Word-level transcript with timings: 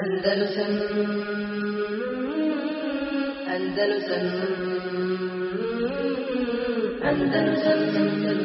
أندلسن 0.00 0.72
أندلسن 3.56 4.26
أندلسن 7.10 7.80
أندلسن 8.00 8.38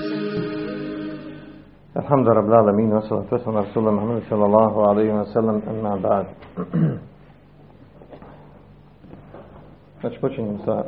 الحمد 1.97 2.27
رب 2.27 2.47
العالمين 2.47 2.93
والصلاة 2.93 3.27
والسلام 3.31 3.57
على 3.57 3.67
رسول 3.69 3.83
الله 3.83 3.95
محمد 3.99 4.21
صلى 4.29 4.45
الله 4.45 4.73
عليه 4.89 5.09
وسلم 5.21 5.57
أما 5.69 5.95
بعد 5.95 6.25
Znači 10.01 10.19
počinjem 10.21 10.59
sa 10.65 10.83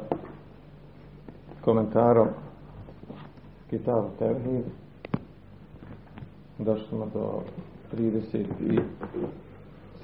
komentarom 1.61 2.27
Kitab 3.70 4.04
Tevhid. 4.20 4.65
Došli 6.59 6.88
smo 6.88 7.05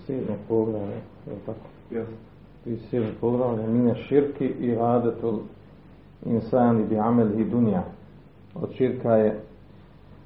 37. 0.07 0.35
poglavlja, 0.47 0.95
je 1.25 1.33
li 1.33 1.39
tako? 1.45 1.59
37. 2.65 3.11
poglavlja, 3.21 3.67
mine 3.67 3.95
širki 3.95 4.45
i 4.45 4.77
adetul 4.79 5.39
insani 6.25 6.83
bi 6.83 6.97
amelihi 6.97 7.49
dunja. 7.49 7.83
Od 8.55 8.69
širka 8.73 9.15
je 9.15 9.39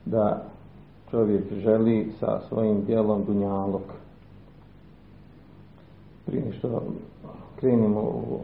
da 0.05 0.44
čovjek 1.12 1.54
želi 1.54 2.12
sa 2.20 2.40
svojim 2.48 2.85
dijelom 2.85 3.23
dunjalog. 3.26 3.82
Prije 6.26 6.52
što 6.52 6.84
krenimo 7.59 8.02
u 8.02 8.40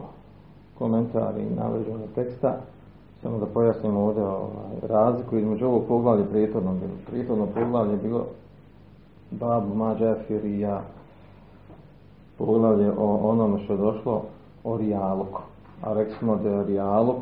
komentar 0.78 1.38
i 1.38 1.54
navređenje 1.54 2.06
teksta, 2.14 2.56
samo 3.22 3.38
da 3.38 3.46
pojasnimo 3.46 4.00
ovdje 4.00 4.22
ovaj, 4.22 4.76
razliku 4.82 5.38
između 5.38 5.66
ovog 5.66 5.84
poglavlja 5.88 6.24
prijetornog. 6.24 6.76
Prijetorno 7.06 7.46
poglavlje 7.46 7.92
je 7.92 8.02
bilo 8.02 8.26
Babu 9.30 9.74
Mađafir 9.74 10.44
i 10.44 10.60
ja 10.60 10.82
poglavlje 12.38 12.92
o 12.98 13.16
onome 13.30 13.64
što 13.64 13.72
je 13.72 13.78
došlo 13.78 14.22
o. 14.64 15.42
A 15.82 15.92
rekli 15.92 16.28
da 16.42 16.48
je 16.48 16.64
rijalog 16.64 17.16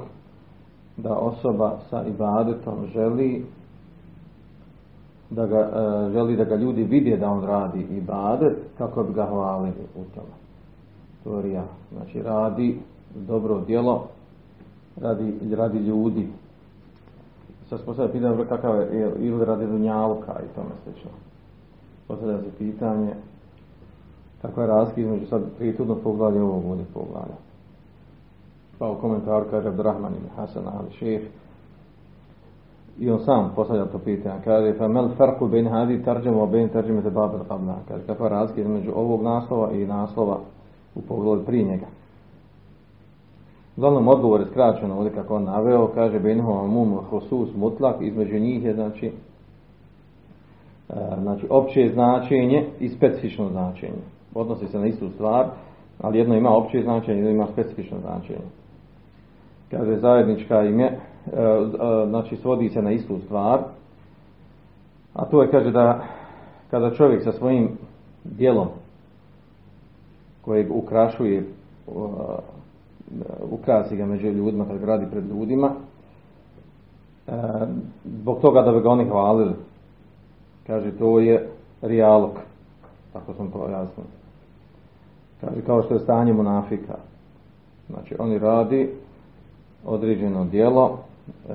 da 0.96 1.16
osoba 1.16 1.78
sa 1.90 2.04
ibadetom 2.06 2.86
želi 2.92 3.44
da 5.30 5.46
ga, 5.46 5.58
e, 5.58 6.10
želi 6.12 6.36
da 6.36 6.44
ga 6.44 6.56
ljudi 6.56 6.84
vide 6.84 7.16
da 7.16 7.30
on 7.30 7.44
radi 7.44 7.86
ibadet 7.90 8.56
kako 8.78 9.02
bi 9.02 9.12
ga 9.12 9.26
hvalili 9.26 9.72
u 9.94 10.04
tome. 10.14 10.34
To 11.24 11.36
je 11.36 11.42
rija. 11.42 11.64
Znači 11.92 12.22
radi 12.22 12.80
dobro 13.14 13.60
djelo 13.66 14.06
radi, 15.00 15.54
radi 15.56 15.78
ljudi. 15.78 16.28
Sad 17.68 17.78
se 17.78 17.86
postavlja 17.86 18.12
pitanje 18.12 18.44
kakav 18.48 18.76
je, 18.76 19.12
ili 19.18 19.44
radi 19.44 19.66
dunjalka 19.66 20.32
i 20.32 20.54
tome 20.54 20.70
slično. 20.84 21.10
Postavlja 22.08 22.38
se 22.38 22.50
pitanje 22.58 23.14
kakva 24.42 24.62
je 24.62 24.68
razlika 24.68 25.00
između 25.00 25.26
sad 25.26 25.42
i 25.60 26.38
ovog 26.38 26.64
ovdje 26.70 26.84
poglavlja. 26.94 27.36
Pa 28.78 28.90
u 28.90 28.94
komentaru 28.94 29.46
kaže 29.50 29.68
Abdurrahman 29.68 30.12
ibn 30.12 30.28
Hasan 30.36 30.64
ali 30.66 30.90
šef 30.90 31.22
i 32.98 33.10
on 33.10 33.18
sam 33.18 33.52
postavlja 33.56 33.84
to 33.84 33.98
pitanje. 33.98 34.40
Kaže, 34.44 34.78
fa 34.78 34.88
mel 34.88 35.08
farku 35.16 35.48
ben 35.48 35.66
hadi 35.66 36.04
tarđemu, 36.04 36.42
a 36.42 36.46
ben 36.46 36.68
tarđemu 36.68 37.02
te 37.02 37.10
babel 37.10 37.40
qabla. 37.48 37.74
Kaže, 37.88 38.06
kakva 38.06 38.26
je 38.26 38.30
razlika 38.30 38.60
između 38.60 38.92
ovog 38.94 39.22
naslova 39.22 39.72
i 39.72 39.86
naslova 39.86 40.38
u 40.94 41.00
pogledu 41.00 41.44
prije 41.44 41.64
njega. 41.64 41.86
Uglavnom 43.76 44.08
odgovor 44.08 44.40
je 44.40 44.46
skraćeno 44.46 44.96
ovdje 44.96 45.12
kako 45.12 45.36
on 45.36 45.44
naveo, 45.44 45.86
kaže 45.94 46.18
Benho 46.18 46.66
mum 46.66 46.98
hosus 47.10 47.48
mutlak, 47.56 47.96
između 48.00 48.38
njih 48.38 48.64
je 48.64 48.74
znači, 48.74 49.06
e, 50.88 50.94
znači 51.22 51.46
opće 51.50 51.90
značenje 51.94 52.66
i 52.80 52.88
specifično 52.88 53.48
značenje. 53.48 54.02
Odnosi 54.34 54.66
se 54.66 54.78
na 54.78 54.86
istu 54.86 55.10
stvar, 55.10 55.46
ali 56.00 56.18
jedno 56.18 56.34
ima 56.34 56.50
opće 56.50 56.82
značenje, 56.82 57.18
jedno 57.18 57.30
ima 57.30 57.46
specifično 57.52 57.98
značenje. 58.00 58.46
Kaže 59.70 59.96
zajednička 59.96 60.62
ime, 60.62 60.84
e, 60.84 60.92
e, 60.92 62.06
znači 62.08 62.36
svodi 62.36 62.68
se 62.68 62.82
na 62.82 62.90
istu 62.90 63.18
stvar, 63.24 63.60
a 65.14 65.24
to 65.24 65.42
je 65.42 65.50
kaže 65.50 65.70
da 65.70 66.04
kada 66.70 66.90
čovjek 66.90 67.24
sa 67.24 67.32
svojim 67.32 67.70
dijelom 68.24 68.68
kojeg 70.44 70.76
ukrašuje 70.76 71.44
ukrasi 73.50 73.96
ga 73.96 74.06
među 74.06 74.26
ljudima 74.26 74.64
kad 74.64 74.84
radi 74.84 75.06
pred 75.10 75.24
ljudima 75.28 75.70
e, 77.26 77.32
zbog 78.04 78.40
toga 78.40 78.62
da 78.62 78.72
bi 78.72 78.80
ga 78.80 78.88
oni 78.88 79.04
hvalili 79.04 79.54
kaže 80.66 80.98
to 80.98 81.18
je 81.18 81.48
rijalog 81.82 82.30
tako 83.12 83.34
sam 83.34 83.50
to 83.50 83.68
jasno 83.68 84.02
kaže 85.42 85.62
kao 85.66 85.82
što 85.82 85.94
je 85.94 86.00
stanje 86.00 86.32
munafika 86.32 86.94
znači 87.88 88.14
oni 88.18 88.38
radi 88.38 88.90
određeno 89.86 90.44
djelo 90.44 90.98
e, 91.48 91.52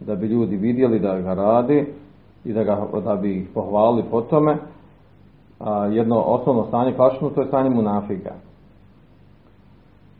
da 0.00 0.14
bi 0.16 0.26
ljudi 0.26 0.56
vidjeli 0.56 0.98
da 0.98 1.20
ga 1.20 1.34
radi 1.34 1.86
i 2.44 2.52
da, 2.52 2.64
ga, 2.64 2.86
da 3.04 3.16
bi 3.16 3.36
ih 3.36 3.48
pohvalili 3.54 4.04
po 4.10 4.20
tome. 4.20 4.56
A 5.60 5.86
jedno 5.86 6.16
osnovno 6.16 6.64
stanje 6.64 6.92
klasično 6.92 7.30
to 7.30 7.40
je 7.40 7.46
stanje 7.48 7.70
munafika 7.70 8.34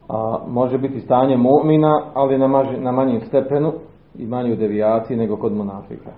a 0.09 0.39
može 0.49 0.79
biti 0.79 1.01
stanje 1.01 1.37
mu'mina, 1.37 2.01
ali 2.15 2.39
na, 2.39 2.47
maži, 2.47 2.81
na 2.81 2.93
manjem 2.93 3.21
stepenu 3.21 3.73
i 4.19 4.27
manju 4.27 4.57
devijaciji 4.57 5.17
nego 5.17 5.37
kod 5.37 5.53
munafika. 5.53 6.11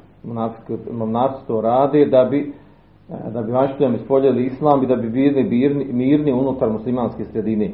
Munafici 0.93 1.47
to 1.47 1.61
radi 1.61 2.05
da 2.11 2.25
bi 2.25 2.53
da 3.33 3.43
bi 3.43 3.53
vanštinom 3.53 3.95
ispoljeli 3.95 4.47
islam 4.47 4.83
i 4.83 4.87
da 4.87 4.97
bi 4.97 5.11
bili 5.11 5.45
mirni, 5.45 5.85
mirni 5.93 6.33
unutar 6.33 6.71
muslimanske 6.71 7.25
sredine. 7.25 7.71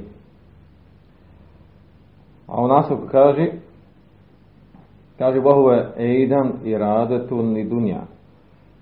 A 2.47 2.65
u 2.65 2.69
nastavku 2.69 3.07
kaže 3.11 3.47
kaže 5.19 5.41
Bohove 5.41 5.89
eidan 5.97 6.53
i 6.65 6.79
radetun 6.79 7.57
i 7.57 7.65
dunja 7.65 8.01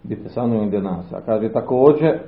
bite 0.02 0.28
sanujem 0.28 0.70
de 0.70 0.80
nas. 0.80 1.12
A 1.12 1.20
kaže 1.20 1.52
također 1.52 2.18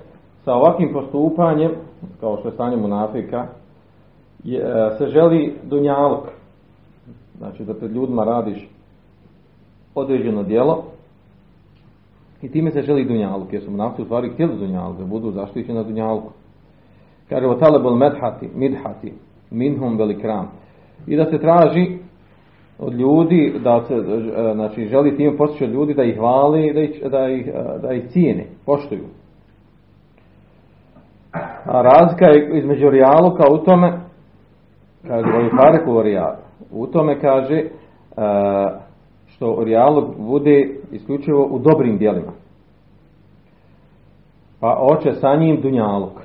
sa 0.44 0.54
ovakvim 0.54 0.92
postupanjem 0.92 1.72
kao 2.20 2.36
što 2.36 2.48
je 2.48 2.54
stanje 2.54 2.76
munafika 2.76 3.46
je, 4.44 4.90
se 4.98 5.06
želi 5.06 5.54
dunjalog. 5.64 6.28
Znači 7.38 7.64
da 7.64 7.74
pred 7.74 7.92
ljudima 7.92 8.24
radiš 8.24 8.68
određeno 9.94 10.42
djelo 10.42 10.84
i 12.42 12.50
time 12.50 12.70
se 12.70 12.82
želi 12.82 13.04
dunjalog. 13.04 13.52
Jer 13.52 13.62
su 13.62 13.70
naftu 13.70 14.02
u 14.02 14.04
stvari 14.04 14.30
htjeli 14.30 14.58
dunjalog, 14.58 14.98
da 14.98 15.04
budu 15.04 15.30
zaštićeni 15.30 15.78
na 15.78 15.84
dunjalku. 15.84 16.30
Kaže, 17.28 17.46
otalebol 17.46 17.96
medhati, 17.96 18.48
midhati, 18.54 19.12
minhum 19.50 19.98
velikram. 19.98 20.50
I 21.06 21.16
da 21.16 21.24
se 21.24 21.38
traži 21.38 21.98
od 22.78 22.94
ljudi, 22.94 23.54
da 23.64 23.82
se, 23.88 23.94
znači, 24.54 24.86
želi 24.86 25.16
tim 25.16 25.36
postići 25.36 25.64
od 25.64 25.70
ljudi 25.70 25.94
da 25.94 26.04
ih 26.04 26.16
hvali, 26.16 26.72
da 26.72 26.80
ih, 26.80 27.02
da 27.10 27.28
ih, 27.28 27.46
da 27.82 27.92
ih 27.92 28.08
cijene, 28.08 28.46
poštuju. 28.66 29.04
A 31.64 31.82
razlika 31.82 32.26
je 32.26 32.58
između 32.58 32.90
rijaluka 32.90 33.44
u 33.52 33.58
tome 33.58 33.92
kaže. 35.08 35.80
U 36.70 36.86
tome 36.86 37.20
kaže 37.20 37.62
uh, 37.62 38.85
što 39.36 39.64
Rijalog 39.64 40.04
bude 40.18 40.78
isključivo 40.92 41.48
u 41.50 41.58
dobrim 41.58 41.98
dijelima. 41.98 42.32
Pa 44.60 44.78
oče 44.80 45.12
sa 45.12 45.36
njim 45.36 45.60
Dunjalog. 45.60 46.22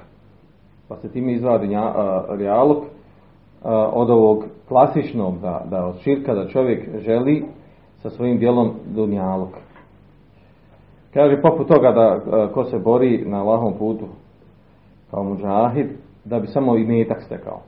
Pa 0.87 0.95
se 0.95 1.11
tim 1.11 1.29
izvara 1.29 1.57
dunja, 1.57 1.83
uh, 1.83 2.37
Rijalog 2.37 2.77
od 3.93 4.09
ovog 4.09 4.45
klasičnog 4.67 5.39
da, 5.39 5.65
da 5.69 5.85
od 5.85 5.99
širka 5.99 6.33
da 6.33 6.47
čovjek 6.47 6.99
želi 6.99 7.45
sa 8.01 8.09
svojim 8.09 8.39
dijelom 8.39 8.71
Dunjalog. 8.85 9.49
Kaže 11.13 11.41
poput 11.41 11.67
toga 11.67 11.91
da 11.91 12.19
ko 12.53 12.63
se 12.63 12.79
bori 12.79 13.25
na 13.25 13.43
lahom 13.43 13.73
putu 13.77 14.05
kao 15.11 15.23
muđahid 15.23 15.87
da 16.25 16.39
bi 16.39 16.47
samo 16.47 16.77
imetak 16.77 17.23
stekao 17.23 17.61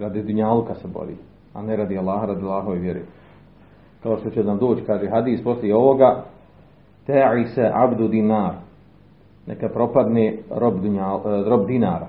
radi 0.00 0.22
dunjaluka 0.22 0.74
se 0.74 0.88
bori, 0.88 1.16
a 1.54 1.62
ne 1.62 1.76
radi 1.76 1.98
Allaha, 1.98 2.26
radi 2.26 2.42
Allahove 2.42 2.78
vjeri. 2.78 3.02
Kao 4.02 4.16
što 4.16 4.30
će 4.30 4.44
nam 4.44 4.58
doći, 4.58 4.82
kaže 4.82 5.08
hadis 5.08 5.44
poslije 5.44 5.76
ovoga, 5.76 6.24
te'i 7.06 7.46
se 7.54 7.70
abdu 7.74 8.08
dinar, 8.08 8.54
neka 9.46 9.68
propadne 9.68 10.36
rob, 10.50 10.80
dunjal, 10.80 11.20
rob 11.46 11.66
dinara. 11.66 12.06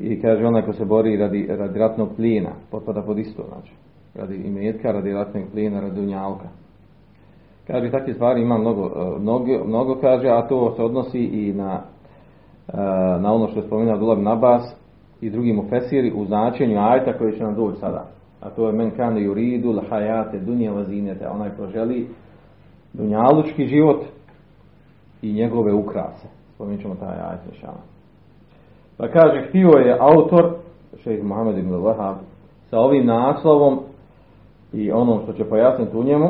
I 0.00 0.20
kaže 0.20 0.46
onaj 0.46 0.62
ko 0.62 0.72
se 0.72 0.84
bori 0.84 1.16
radi, 1.16 1.46
radi 1.50 1.78
ratnog 1.78 2.08
plijena, 2.16 2.50
potpada 2.70 3.02
pod 3.02 3.18
isto, 3.18 3.44
znači. 3.48 3.72
Radi 4.14 4.36
imetka, 4.36 4.92
radi 4.92 5.12
ratnog 5.12 5.44
plijena, 5.52 5.80
radi 5.80 6.00
dunjalka. 6.00 6.48
Kaže, 7.66 7.90
takve 7.90 8.14
stvari 8.14 8.42
ima 8.42 8.58
mnogo, 8.58 9.16
mnogo, 9.20 9.64
mnogo 9.64 9.94
kaže, 10.00 10.28
a 10.28 10.48
to 10.48 10.74
se 10.76 10.82
odnosi 10.82 11.18
i 11.18 11.52
na, 11.52 11.80
na 13.20 13.32
ono 13.32 13.48
što 13.48 13.60
je 13.60 13.66
spomenuo 13.66 13.94
Abdullah 13.94 14.18
Nabas, 14.18 14.76
i 15.20 15.30
drugi 15.30 15.52
mufesiri 15.52 16.12
u 16.12 16.24
značenju 16.24 16.78
ajta 16.80 17.18
koji 17.18 17.32
će 17.32 17.42
nam 17.42 17.54
doći 17.54 17.80
sada. 17.80 18.06
A 18.42 18.50
to 18.50 18.66
je 18.66 18.72
men 18.72 18.90
kan 18.90 19.18
yuridu 19.18 19.72
la 19.72 19.82
hayate 19.90 20.38
dunya 20.38 20.72
wazinata, 20.72 21.30
onaj 21.34 21.50
ko 21.56 21.66
želi 21.66 22.08
dunjalučki 22.92 23.66
život 23.66 24.04
i 25.22 25.32
njegove 25.32 25.72
ukrase. 25.72 26.28
spominjat 26.54 26.82
ćemo 26.82 26.94
taj 26.94 27.18
ajet. 27.18 27.40
Pa 28.96 29.08
kaže, 29.08 29.48
htio 29.48 29.68
je 29.68 29.96
autor, 30.00 30.54
šejh 31.02 31.24
Muhammed 31.24 31.58
ibn 31.58 31.70
Wahab, 31.70 32.14
sa 32.70 32.78
ovim 32.78 33.06
naslovom 33.06 33.78
i 34.72 34.92
onom 34.92 35.20
što 35.22 35.32
će 35.32 35.44
pojasniti 35.44 35.96
u 35.96 36.04
njemu, 36.04 36.28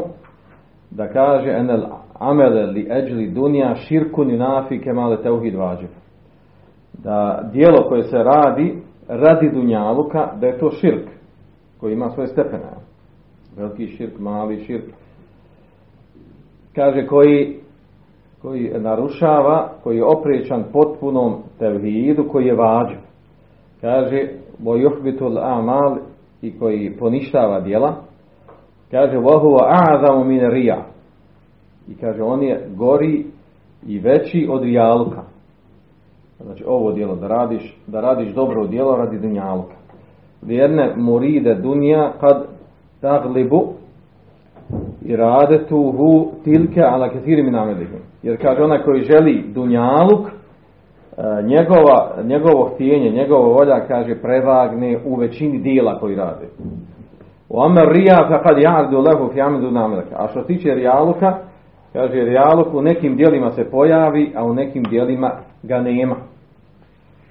da 0.91 1.09
kaže 1.09 1.51
enel 1.51 1.83
amele 2.19 2.67
li 2.67 2.89
eđli 2.91 3.31
dunja 3.31 3.75
širkun 3.75 4.31
i 4.31 4.39
nafi 4.39 4.81
kemale 4.81 5.23
teuhid 5.23 5.55
vađib. 5.55 5.89
Da 6.93 7.49
dijelo 7.53 7.89
koje 7.89 8.03
se 8.03 8.17
radi 8.17 8.83
radi 9.09 9.51
dunjaluka, 9.55 10.29
da 10.41 10.47
je 10.47 10.59
to 10.59 10.71
širk 10.71 11.12
koji 11.83 11.93
ima 11.93 12.11
svoje 12.11 12.27
stepene. 12.27 12.71
Veliki 13.57 13.87
širk, 13.87 14.19
mali 14.19 14.65
širk. 14.65 14.85
Kaže 16.75 17.07
koji 17.07 17.63
koji 18.43 18.73
narušava, 18.79 19.69
koji 19.83 19.97
je 19.97 20.05
oprećan 20.05 20.65
potpunom 20.73 21.35
tevhidu, 21.59 22.29
koji 22.33 22.47
je 22.47 22.55
vađib. 22.55 22.99
Kaže, 23.81 24.29
bojuhbitul 24.59 25.39
amal 25.39 25.97
i 26.43 26.59
koji 26.59 26.97
poništava 26.99 27.61
djela. 27.61 27.95
Kaže, 28.91 29.19
vohuva 29.19 29.61
a'zamu 29.71 30.25
min 30.25 30.51
rija. 30.51 30.87
I 31.89 31.95
kaže, 31.95 32.23
on 32.23 32.43
je 32.43 32.69
gori 32.77 33.27
i 33.87 33.99
veći 33.99 34.49
od 34.51 34.63
rijaluka. 34.63 35.23
Znači, 36.41 36.65
ovo 36.67 36.93
djelo, 36.93 37.17
da 37.17 37.27
radiš, 37.27 37.79
da 37.87 38.01
radiš 38.01 38.35
dobro 38.35 38.67
djelo 38.67 38.97
radi 38.97 39.19
dunjaluka. 39.19 39.82
Vjerne 40.43 40.93
muride 40.97 41.55
dunja 41.55 42.13
kad 42.21 42.45
taglibu 43.01 43.73
iradetuhu 45.05 46.33
tilke 46.45 46.83
ala 46.83 47.09
kathiri 47.09 47.43
min 47.43 47.55
amelihim. 47.55 48.01
Jer 48.23 48.43
kaže 48.43 48.63
onaj 48.63 48.83
koji 48.83 49.03
želi 49.03 49.45
dunjaluk, 49.55 50.27
e, 50.27 51.43
njegova, 51.43 52.15
njegovo 52.25 52.71
htjenje, 52.75 53.11
njegova 53.11 53.49
volja, 53.49 53.87
kaže, 53.89 54.15
prevagne 54.15 54.99
u 55.05 55.17
većini 55.17 55.59
dijela 55.59 55.99
koji 56.01 56.17
rade. 56.17 56.47
U 57.49 57.63
amer 57.63 57.89
rija 57.89 58.29
faqad 58.31 58.59
ja'du 58.59 59.05
lehu 59.07 59.33
fi 59.33 59.41
namelaka. 59.73 60.17
A 60.19 60.29
što 60.29 60.41
se 60.41 60.47
tiče 60.47 60.75
rijaluka, 60.75 61.39
kaže, 61.93 62.25
rijaluk 62.25 62.75
u 62.75 62.83
nekim 62.83 63.17
dijelima 63.17 63.51
se 63.51 63.71
pojavi, 63.71 64.33
a 64.37 64.45
u 64.45 64.55
nekim 64.55 64.83
dijelima 64.83 65.31
ga 65.63 65.81
nema. 65.81 66.17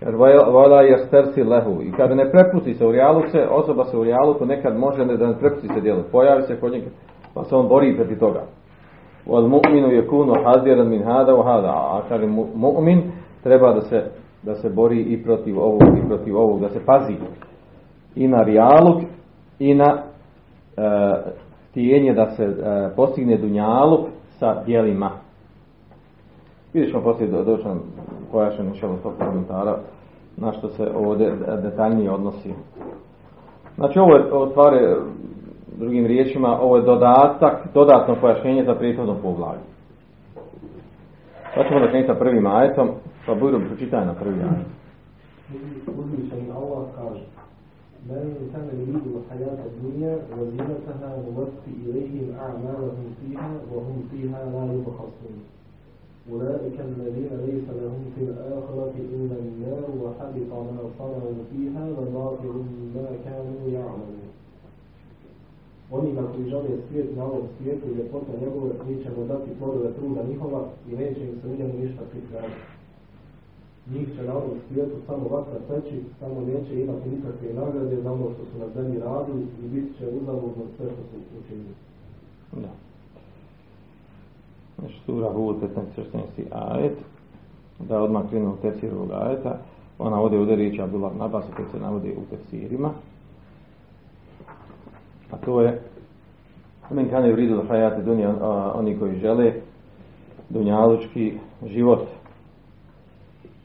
Kaže, 0.03 0.17
vola 0.51 0.81
je 0.81 0.97
stersi 0.97 1.43
lehu. 1.43 1.81
I 1.81 1.91
kada 1.91 2.15
ne 2.15 2.31
prepusti 2.31 2.73
se 2.73 2.85
u 2.85 2.91
rijaluk 2.91 3.29
se, 3.31 3.47
osoba 3.49 3.85
se 3.85 3.97
u 3.97 4.03
rijaluku 4.03 4.45
nekad 4.45 4.77
može 4.77 5.05
ne 5.05 5.17
da 5.17 5.27
ne 5.27 5.39
prepusti 5.39 5.67
se 5.67 5.81
dijelu. 5.81 6.03
Pojavi 6.11 6.43
se 6.43 6.59
kod 6.59 6.71
njega, 6.71 6.89
pa 7.33 7.43
se 7.43 7.55
on 7.55 7.67
bori 7.67 7.95
protiv 7.95 8.19
toga. 8.19 8.43
Wal 9.27 9.47
mu'minu 9.47 9.87
yakunu 9.87 10.43
hadiran 10.43 10.89
min 10.89 11.03
hada 11.03 11.33
wa 11.33 11.43
hada. 11.43 11.69
A 11.69 12.01
kaže 12.09 12.27
mu'min 12.55 13.01
treba 13.43 13.73
da 13.73 13.81
se 13.81 14.03
da 14.43 14.55
se 14.55 14.69
bori 14.69 15.01
i 15.01 15.23
protiv 15.23 15.59
ovog 15.59 15.81
i 15.97 16.07
protiv 16.07 16.37
ovog, 16.37 16.61
da 16.61 16.69
se 16.69 16.85
pazi 16.85 17.13
i 18.15 18.27
na 18.27 18.43
rijaluk 18.43 19.01
i 19.59 19.73
na 19.73 19.97
e, 20.77 20.81
tijenje 21.73 22.13
da 22.13 22.31
se 22.31 22.43
e, 22.43 22.89
postigne 22.95 23.37
dunjaluk 23.37 24.07
sa 24.39 24.63
dijelima. 24.63 25.11
Vidiš 26.73 26.93
poslije 27.03 27.31
do, 27.31 27.43
doći 27.43 27.63
nam 28.31 28.41
pojašan 28.41 28.67
inšalo 28.67 28.97
tog 29.03 29.13
komentara 29.17 29.77
na 30.37 30.51
što 30.51 30.69
se 30.69 30.91
ovdje 30.95 31.35
detaljnije 31.63 32.11
odnosi. 32.11 32.53
Znači 33.75 33.99
ovo 33.99 34.15
je 34.15 34.33
ovo 34.33 34.49
stvari 34.49 34.77
drugim 35.77 36.05
riječima, 36.05 36.59
ovo 36.61 36.77
je 36.77 36.83
dodatak, 36.83 37.73
dodatno 37.73 38.15
pojašnjenje 38.21 38.63
za 38.63 38.75
prethodno 38.75 39.15
poglavlje. 39.21 39.61
Pa 41.55 41.63
ćemo 41.63 41.79
da 41.79 42.07
sa 42.07 42.19
prvim 42.19 42.47
ajetom, 42.47 42.89
pa 43.25 43.35
budem 43.35 43.65
pročitaj 43.67 44.05
na 44.05 44.13
prvi 44.13 44.39
ajet. 44.41 44.67
Allah 46.55 46.87
kaže. 46.95 47.25
أولئك 56.32 56.76
الذين 56.90 57.32
ليس 57.46 57.66
لهم 57.82 58.02
في 58.14 58.22
الآخرة 58.24 58.94
إلا 59.14 59.36
النار 59.44 59.86
وحبط 60.02 60.50
ما 60.52 60.82
صنعوا 60.98 61.42
فيها 61.50 61.84
وباطل 61.98 62.56
ما 62.94 63.08
كانوا 63.24 63.62
يعملون 63.78 64.26
Onima 65.90 66.22
koji 66.32 66.50
žele 66.50 66.68
svijet 66.88 67.16
na 67.16 67.24
ovom 67.24 67.46
svijetu 67.58 67.86
i 67.88 67.94
ljepota 67.94 68.32
njegove, 68.40 68.70
mi 68.88 69.02
ćemo 69.02 69.24
dati 69.26 69.50
plodove 69.58 69.92
truda 69.92 70.22
njihova 70.22 70.62
i 70.90 70.96
neće 70.96 71.20
im 71.20 71.34
se 71.40 71.48
u 71.48 71.56
njemu 71.58 71.74
ništa 71.82 72.02
pripraviti. 72.10 72.60
Njih 73.92 74.08
će 74.16 74.22
na 74.22 74.34
ovom 74.36 74.58
svijetu 74.68 74.96
samo 75.06 75.28
vatra 75.28 75.58
peći, 75.68 75.96
samo 76.20 76.40
neće 76.40 76.80
imati 76.80 77.10
nikakve 77.10 77.54
nagrade 77.54 78.02
za 78.02 78.12
ono 78.12 78.26
što 78.34 78.42
su 78.48 78.58
na 78.58 78.68
zemlji 78.74 79.00
radili 79.00 79.42
i 79.62 79.68
bit 79.68 79.98
će 79.98 80.04
uzaludno 80.08 80.64
sve 80.76 80.86
što 80.86 81.02
su 81.08 81.16
učinili. 81.40 81.74
Da. 82.52 82.72
Znači, 84.81 84.95
sura 85.05 85.29
Hud 85.33 85.55
15. 85.55 86.43
ajet, 86.51 86.97
da 87.79 88.01
odmah 88.01 88.29
krenu 88.29 88.53
u 88.53 88.57
tefsir 88.61 88.93
ovog 88.93 89.11
ajeta, 89.11 89.57
ona 89.99 90.21
ovdje 90.21 90.39
ovdje 90.39 90.55
riječi 90.55 90.81
Abdullah 90.81 91.15
Nabas, 91.15 91.45
koji 91.55 91.67
se 91.71 91.79
navodi 91.79 92.15
u 92.17 92.35
tefsirima, 92.35 92.89
a 95.31 95.37
to 95.45 95.61
je 95.61 95.81
men 96.89 97.09
kane 97.09 97.33
u 97.33 97.35
ridu 97.35 97.63
hajate 97.67 98.01
dunja, 98.01 98.33
oni 98.75 98.99
koji 98.99 99.19
žele 99.19 99.53
dunjalučki 100.49 101.33
život. 101.65 102.07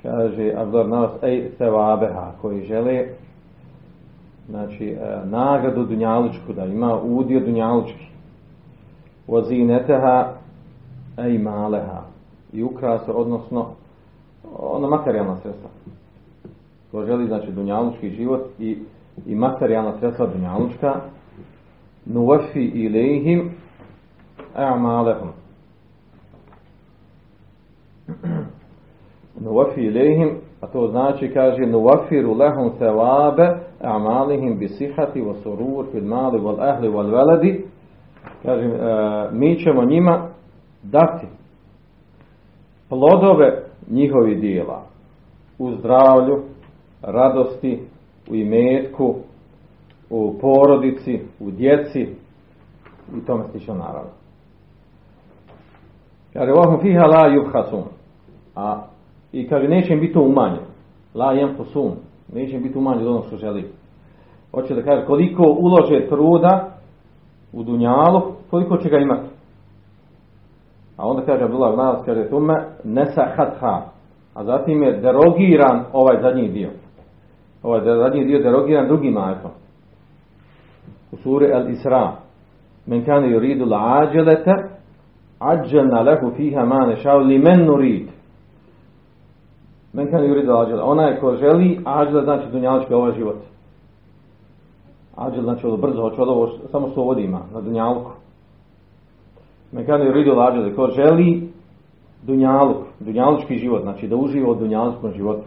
Kaže 0.02 0.52
Abdullah 0.56 0.88
Nabas, 0.88 1.22
ej 1.22 1.50
sevabeha, 1.58 2.32
koji 2.40 2.64
žele 2.64 3.06
znači, 4.48 4.88
e, 4.88 5.20
nagradu 5.24 5.84
dunjalučku, 5.84 6.52
da 6.52 6.64
ima 6.64 7.00
udio 7.00 7.40
dunjalučki. 7.40 8.06
Vozineteha 9.26 10.35
ej 11.18 11.38
maleha. 11.38 12.02
I 12.52 12.62
ukrasu, 12.62 13.20
odnosno, 13.20 13.66
ono 14.58 14.88
materijalna 14.88 15.36
sredstva. 15.36 15.70
Ko 16.90 17.04
želi, 17.04 17.26
znači, 17.26 17.52
dunjalučki 17.52 18.10
život 18.10 18.40
i, 18.58 18.78
i 19.26 19.34
materijalna 19.34 19.98
sredstva 19.98 20.26
dunjalučka, 20.26 21.00
nuvafi 22.06 22.64
ilihim 22.64 23.50
a'malehum. 24.54 25.28
nuvafi 29.44 29.80
ilihim, 29.80 30.30
a 30.60 30.66
to 30.66 30.88
znači, 30.88 31.30
kaže, 31.34 31.66
nuvafiru 31.66 32.34
lehum 32.34 32.70
sevabe 32.78 33.58
a'malihim 33.80 34.58
bi 34.58 34.68
sihati 34.68 35.20
wa 35.22 35.34
surur 35.42 35.86
fil 35.92 36.04
mali 36.04 36.38
wal 36.38 36.60
ahli 36.60 36.88
wal 36.88 37.10
veledi. 37.10 37.64
Kaže, 38.42 38.64
e, 38.64 39.28
mi 39.32 39.58
ćemo 39.58 39.84
njima 39.84 40.28
dati 40.90 41.26
plodove 42.88 43.62
njihovi 43.90 44.34
dijela 44.34 44.82
u 45.58 45.72
zdravlju, 45.72 46.42
radosti, 47.02 47.80
u 48.30 48.34
imetku, 48.34 49.14
u 50.10 50.38
porodici, 50.40 51.20
u 51.40 51.50
djeci 51.50 52.08
i 53.16 53.26
tome 53.26 53.44
stično 53.48 53.74
naravno. 53.74 54.10
Kaže, 56.32 56.52
vahum 56.52 56.80
fiha 56.80 57.06
la. 57.06 57.74
A, 58.54 58.82
I 59.32 59.48
kaže, 59.48 59.68
neće 59.68 59.92
im 59.92 60.00
biti 60.00 60.18
umanje. 60.18 60.58
La 61.14 61.34
yemhusun. 61.34 61.90
Neće 62.32 62.56
im 62.56 62.62
biti 62.62 62.78
umanje 62.78 63.00
od 63.00 63.06
ono 63.06 63.22
što 63.22 63.36
želi. 63.36 63.70
Hoće 64.50 64.74
da 64.74 64.82
kaže, 64.82 65.06
koliko 65.06 65.42
ulože 65.42 66.08
truda 66.08 66.68
u 67.52 67.62
dunjalu, 67.62 68.22
koliko 68.50 68.76
će 68.76 68.88
ga 68.88 68.98
imati. 68.98 69.35
A 70.96 71.08
onda 71.08 71.22
kaže 71.22 71.44
Abdullah 71.44 71.76
Nas, 71.76 72.04
kaže 72.04 72.28
tume, 72.28 72.64
nesa 72.84 73.24
hatha. 73.36 73.82
A 74.34 74.44
zatim 74.44 74.82
je 74.82 74.92
derogiran 74.92 75.84
ovaj 75.92 76.22
zadnji 76.22 76.48
dio. 76.48 76.70
Ovaj 77.62 77.80
zadnji 77.84 78.24
dio 78.24 78.42
derogiran 78.42 78.86
drugim 78.86 79.16
ajetom. 79.16 79.50
U 81.12 81.16
suri 81.16 81.46
Al-Isra. 81.46 82.12
Men 82.86 83.04
kane 83.04 83.28
yuridu 83.28 83.64
l'ajlete, 83.64 84.68
ađelna 85.38 86.00
lehu 86.00 86.30
fiha 86.36 86.64
ma 86.64 86.86
nešao 86.86 87.18
li 87.18 87.38
men 87.38 87.66
nurid. 87.66 88.08
Men 89.92 90.10
kane 90.10 90.28
yuridu 90.28 90.50
l'ajlete. 90.50 90.82
Onaj 90.82 91.20
ko 91.20 91.36
želi, 91.36 91.80
ađele 91.84 92.22
znači 92.24 92.50
dunjalički 92.52 92.94
ovaj 92.94 93.12
život. 93.12 93.36
Ađel 95.16 95.42
znači 95.42 95.66
ovo 95.66 95.76
brzo, 95.76 96.02
hoće 96.02 96.22
ovo 96.22 96.48
samo 96.70 96.88
što 96.88 97.02
ovdje 97.02 97.24
ima, 97.24 97.40
na 97.54 97.60
dunjalku. 97.60 98.10
Mekane 99.76 100.04
yuridu 100.04 100.36
lađale, 100.36 100.74
ko 100.74 100.88
želi 100.90 101.48
dunjaluk, 102.22 102.76
dunjalučki 103.00 103.54
život, 103.54 103.82
znači 103.82 104.08
da 104.08 104.16
uživa 104.16 104.50
u 104.50 104.54
dunjalučkom 104.54 105.12
životu. 105.12 105.44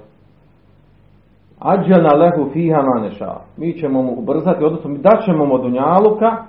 Ađana 1.59 2.13
lehu 2.13 2.49
fiha 2.53 2.81
maneša. 2.95 3.35
Mi 3.57 3.73
ćemo 3.73 4.01
mu 4.01 4.11
ubrzati, 4.17 4.63
odnosno 4.63 4.89
mi 4.89 4.97
daćemo 4.97 5.45
mu 5.45 5.57
dunjaluka 5.57 6.43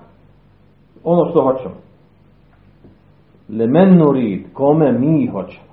ono 1.04 1.30
što 1.30 1.42
hoćemo. 1.42 1.74
Lemen 3.48 3.98
nurid, 3.98 4.52
kome 4.52 4.92
mi 4.92 5.26
hoćemo. 5.26 5.70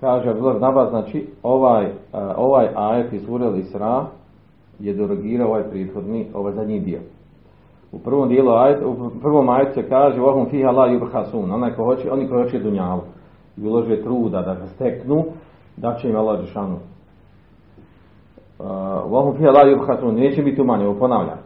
kaže 0.00 0.30
Abdullah 0.30 0.60
Nabaz, 0.60 0.90
znači 0.90 1.26
ovaj, 1.42 1.92
ovaj 2.36 2.68
ajet 2.76 3.12
iz 3.12 3.22
Isra 3.58 4.06
je 4.78 4.94
derogirao 4.94 5.48
ovaj 5.48 5.62
prethodni, 5.70 6.26
ovaj 6.34 6.52
zadnji 6.52 6.80
dio. 6.80 7.00
U 7.92 7.98
prvom 7.98 8.28
dijelu 8.28 8.50
u 8.86 9.20
prvom 9.20 9.48
ajetu 9.48 9.72
se 9.74 9.88
kaže 9.88 10.20
Vahum 10.20 10.46
fiha 10.50 10.70
la 10.70 10.88
yubhasun, 10.88 11.54
onaj 11.54 11.74
ko 11.74 11.84
hoće, 11.84 12.12
oni 12.12 12.28
koji 12.28 12.44
hoće 12.44 12.58
dunjalu 12.58 13.00
i 13.56 13.66
ulože 13.66 14.02
truda 14.02 14.42
da 14.42 14.54
ga 14.54 14.66
steknu, 14.66 15.24
da 15.76 15.94
će 15.94 16.08
im 16.08 16.16
Allah 16.16 16.40
Žešanu. 16.40 16.76
Vahum 19.10 19.36
fiha 19.36 19.50
la 19.50 19.64
yubhasun, 19.64 20.12
neće 20.12 20.42
biti 20.42 20.60
umanjeno, 20.60 20.98
ponavljam. 20.98 21.38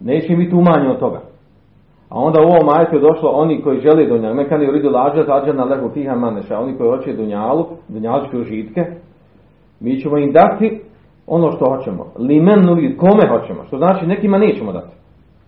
Neće 0.00 0.36
biti 0.36 0.54
umanjeno 0.54 0.92
od 0.92 0.98
toga. 0.98 1.20
A 2.08 2.18
onda 2.18 2.40
u 2.40 2.44
ovom 2.44 2.68
ajetu 2.68 2.94
je 2.94 3.00
došlo 3.00 3.30
oni 3.30 3.62
koji 3.62 3.80
žele 3.80 4.06
dunjalu, 4.06 4.34
mekani 4.34 4.68
uridu 4.68 4.90
lađa, 4.90 5.24
zađa 5.24 5.52
na 5.52 5.64
lehu 5.64 5.88
fiha 5.88 6.14
maneša, 6.14 6.58
oni 6.58 6.76
koji 6.76 6.90
hoće 6.90 7.12
dunjalu, 7.12 7.66
dunjalučke 7.88 8.36
užitke, 8.36 8.84
mi 9.80 10.00
ćemo 10.00 10.18
im 10.18 10.32
dati 10.32 10.80
ono 11.26 11.52
što 11.52 11.64
hoćemo. 11.76 12.06
Limen 12.18 12.64
nurid, 12.66 12.96
kome 12.96 13.28
hoćemo, 13.28 13.64
što 13.66 13.76
znači 13.76 14.06
nekima 14.06 14.38
nećemo 14.38 14.72
dati. 14.72 14.96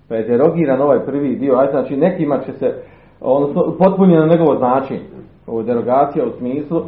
Pa 0.08 0.14
je 0.14 0.28
derogiran 0.28 0.80
ovaj 0.80 1.04
prvi 1.04 1.36
dio, 1.36 1.56
aj 1.56 1.70
znači 1.70 1.96
nekima 1.96 2.38
će 2.38 2.52
se, 2.52 2.82
odnosno 3.20 3.74
potpunjeno 3.78 4.26
njegovo 4.26 4.56
značenje. 4.58 5.02
Ovo 5.46 5.62
derogacija 5.62 6.24
u 6.26 6.38
smislu 6.38 6.82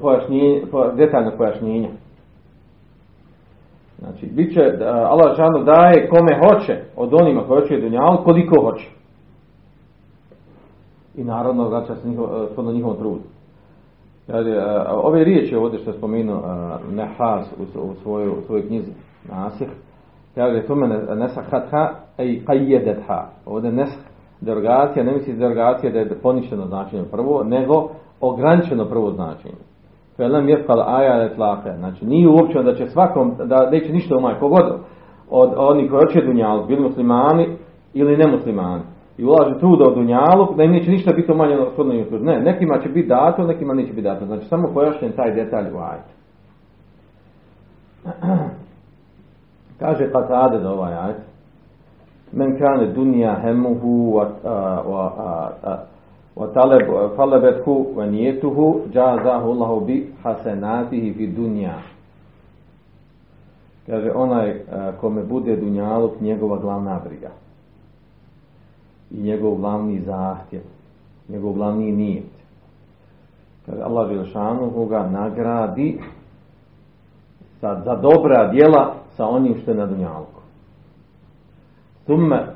pojašnjenja, 0.00 0.60
detaljnog 0.96 1.34
pojašnjenja. 1.38 1.88
Znači, 3.98 4.26
bit 4.26 4.54
će, 4.54 4.60
Allah 4.84 5.36
žanu 5.36 5.64
daje 5.64 6.08
kome 6.08 6.40
hoće, 6.42 6.76
od 6.96 7.14
onima 7.14 7.42
koji 7.48 7.60
hoće 7.60 7.80
dunjalu, 7.80 8.24
koliko 8.24 8.62
hoće. 8.62 8.88
I 11.14 11.24
naravno 11.24 11.68
vraća 11.68 11.94
se 11.96 12.08
njihov, 12.08 12.28
na 12.56 12.72
njihovom 12.72 12.96
trudu. 12.96 13.31
Ove 15.02 15.24
riječi 15.24 15.56
ovdje 15.56 15.78
što 15.78 15.90
je 15.90 15.96
spomenuo 15.96 16.42
Nehas 16.90 17.52
u 17.78 17.94
svojoj, 17.94 18.28
u 18.28 18.42
svojoj 18.46 18.66
knjizi 18.66 18.92
Nasih, 19.28 19.68
kaže 20.34 20.66
tu 20.66 20.74
mene 20.74 21.00
nesakatha 21.16 21.90
i 22.18 22.42
qajedatha. 22.46 23.22
Ovdje 23.46 23.72
nesak 23.72 24.00
derogacija, 24.40 25.04
ne 25.04 25.12
misli 25.12 25.32
derogacija 25.32 25.92
da 25.92 25.98
je 25.98 26.20
poništeno 26.22 26.66
značenje 26.66 27.04
prvo, 27.10 27.44
nego 27.44 27.88
ograničeno 28.20 28.84
prvo 28.84 29.10
značenje. 29.10 29.54
Felem 30.16 30.48
je 30.48 30.64
kal 30.66 30.80
aja 30.80 31.24
etlake. 31.24 31.70
Znači 31.78 32.06
nije 32.06 32.28
uopće 32.28 32.62
da 32.62 32.74
će 32.74 32.86
svakom, 32.86 33.34
da 33.44 33.70
neće 33.70 33.92
ništa 33.92 34.16
umaj, 34.16 34.38
kogod 34.38 34.78
od 35.30 35.52
onih 35.56 35.90
koji 35.90 36.00
hoće 36.00 36.26
dunjalu, 36.26 36.66
bili 36.66 36.82
muslimani 36.82 37.56
ili 37.94 38.16
nemuslimani. 38.16 38.82
I 39.18 39.24
ulaže 39.24 39.58
truda 39.58 39.84
od 39.84 39.94
dunjalu, 39.94 40.54
da 40.56 40.62
im 40.62 40.72
neće 40.72 40.90
ništa 40.90 41.12
biti 41.12 41.32
umanjeno 41.32 41.66
od 41.78 42.22
Ne, 42.22 42.40
nekima 42.40 42.78
će 42.82 42.88
biti 42.88 43.08
dato, 43.08 43.46
nekima 43.46 43.74
neće 43.74 43.90
biti 43.90 44.02
dato. 44.02 44.26
Znači 44.26 44.46
samo 44.46 44.70
pojašnjen 44.74 45.12
taj 45.12 45.34
detalj 45.34 45.66
u 45.74 45.78
ajetu. 45.78 46.12
Kaže 49.80 50.12
Katade 50.12 50.58
za 50.58 50.70
ovaj 50.70 50.94
ajet. 50.94 51.16
Men 52.32 52.58
kane 52.58 52.86
dunija 52.86 53.40
hemuhu 53.42 54.20
wa 56.36 56.54
talebethu 57.16 57.86
wa 57.96 58.10
nijetuhu 58.10 58.80
jazahu 58.92 59.50
Allahu 59.50 59.80
bi 59.80 60.12
hasenatihi 60.22 61.14
fi 61.14 61.26
dunja. 61.26 61.74
Kaže 63.86 64.10
onaj 64.14 64.60
kome 65.00 65.22
bude 65.22 65.56
dunjaluk 65.56 66.20
njegova 66.20 66.58
glavna 66.58 67.00
briga. 67.08 67.30
I 69.14 69.22
njegov 69.22 69.56
glavni 69.56 70.00
zahtjev. 70.00 70.62
Njegov 71.28 71.52
glavni 71.52 71.92
nijet. 71.92 72.32
Kaže 73.66 73.82
Allah 73.82 74.10
Želšanu 74.10 74.86
ga 74.86 75.08
nagradi 75.08 76.00
za 77.60 77.94
dobra 78.02 78.50
djela 78.50 78.94
sa 79.16 79.26
onim 79.26 79.54
što 79.62 79.70
je 79.70 79.76
na 79.76 79.86
dunjalku. 79.86 80.40
Thumme, 82.04 82.46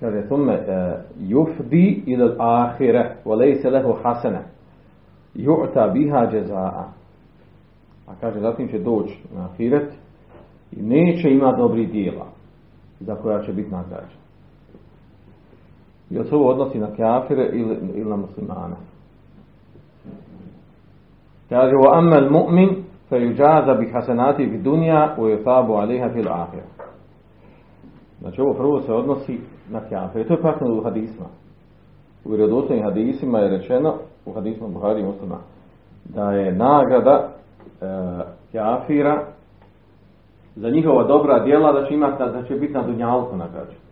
kaže, 0.00 0.26
thumme 0.26 0.52
uh, 0.52 0.94
yufdi 1.18 2.02
ila 2.06 2.34
ahire, 2.38 3.16
wa 3.24 3.36
lejse 3.36 3.70
lehu 3.70 3.92
hasene, 4.02 4.42
ju'ta 5.34 5.92
biha 5.92 6.18
jezaa. 6.18 6.88
A 8.06 8.14
kaže, 8.20 8.40
zatim 8.40 8.68
će 8.68 8.78
doći 8.78 9.18
na 9.34 9.44
ahiret 9.44 9.92
i 10.72 10.82
neće 10.82 11.30
imati 11.30 11.58
dobri 11.58 11.86
dijela 11.86 12.26
za 13.00 13.14
koja 13.14 13.42
će 13.42 13.52
biti 13.52 13.70
nagrađena. 13.70 14.25
Jel 16.10 16.24
se 16.24 16.34
ovo 16.34 16.48
odnosi 16.48 16.78
na 16.78 16.88
kafire 16.96 17.50
ili, 17.52 17.78
ili 17.94 18.10
na 18.10 18.16
muslimane? 18.16 18.76
Kaže, 21.48 21.72
wa 21.74 21.98
amma 21.98 22.16
al-mu'min 22.16 22.82
fe 23.08 23.16
yuđaza 23.16 23.78
bi 23.78 23.90
hasanati 23.92 24.50
fi 24.50 24.58
dunja 24.58 25.14
u 25.18 25.22
yutabu 25.22 25.80
aliha 25.80 26.08
fil 26.08 26.28
ahir. 26.32 26.62
Znači, 28.20 28.40
ovo 28.40 28.54
prvo 28.54 28.80
se 28.80 28.92
odnosi 28.92 29.40
na 29.70 29.80
kafire. 29.80 30.24
To 30.24 30.34
je 30.34 30.40
praktično 30.40 30.74
u 30.74 30.84
hadisma. 30.84 31.26
U 32.24 32.28
vjerodostojnim 32.28 32.84
hadisima 32.84 33.38
je 33.38 33.58
rečeno, 33.58 33.94
u 34.26 34.32
hadisma 34.32 34.68
Buhari 34.68 35.02
muslima, 35.02 35.38
da 36.04 36.32
je 36.32 36.52
nagrada 36.52 37.28
e, 37.28 37.86
kafira 38.52 39.24
za 40.56 40.70
njihova 40.70 41.04
dobra 41.04 41.44
djela 41.44 41.72
da 41.72 41.86
će, 41.86 41.94
imati, 41.94 42.18
da 42.18 42.42
će 42.42 42.54
biti 42.54 42.72
na 42.72 42.82
dunjalku 42.82 43.36
nagrađena. 43.36 43.85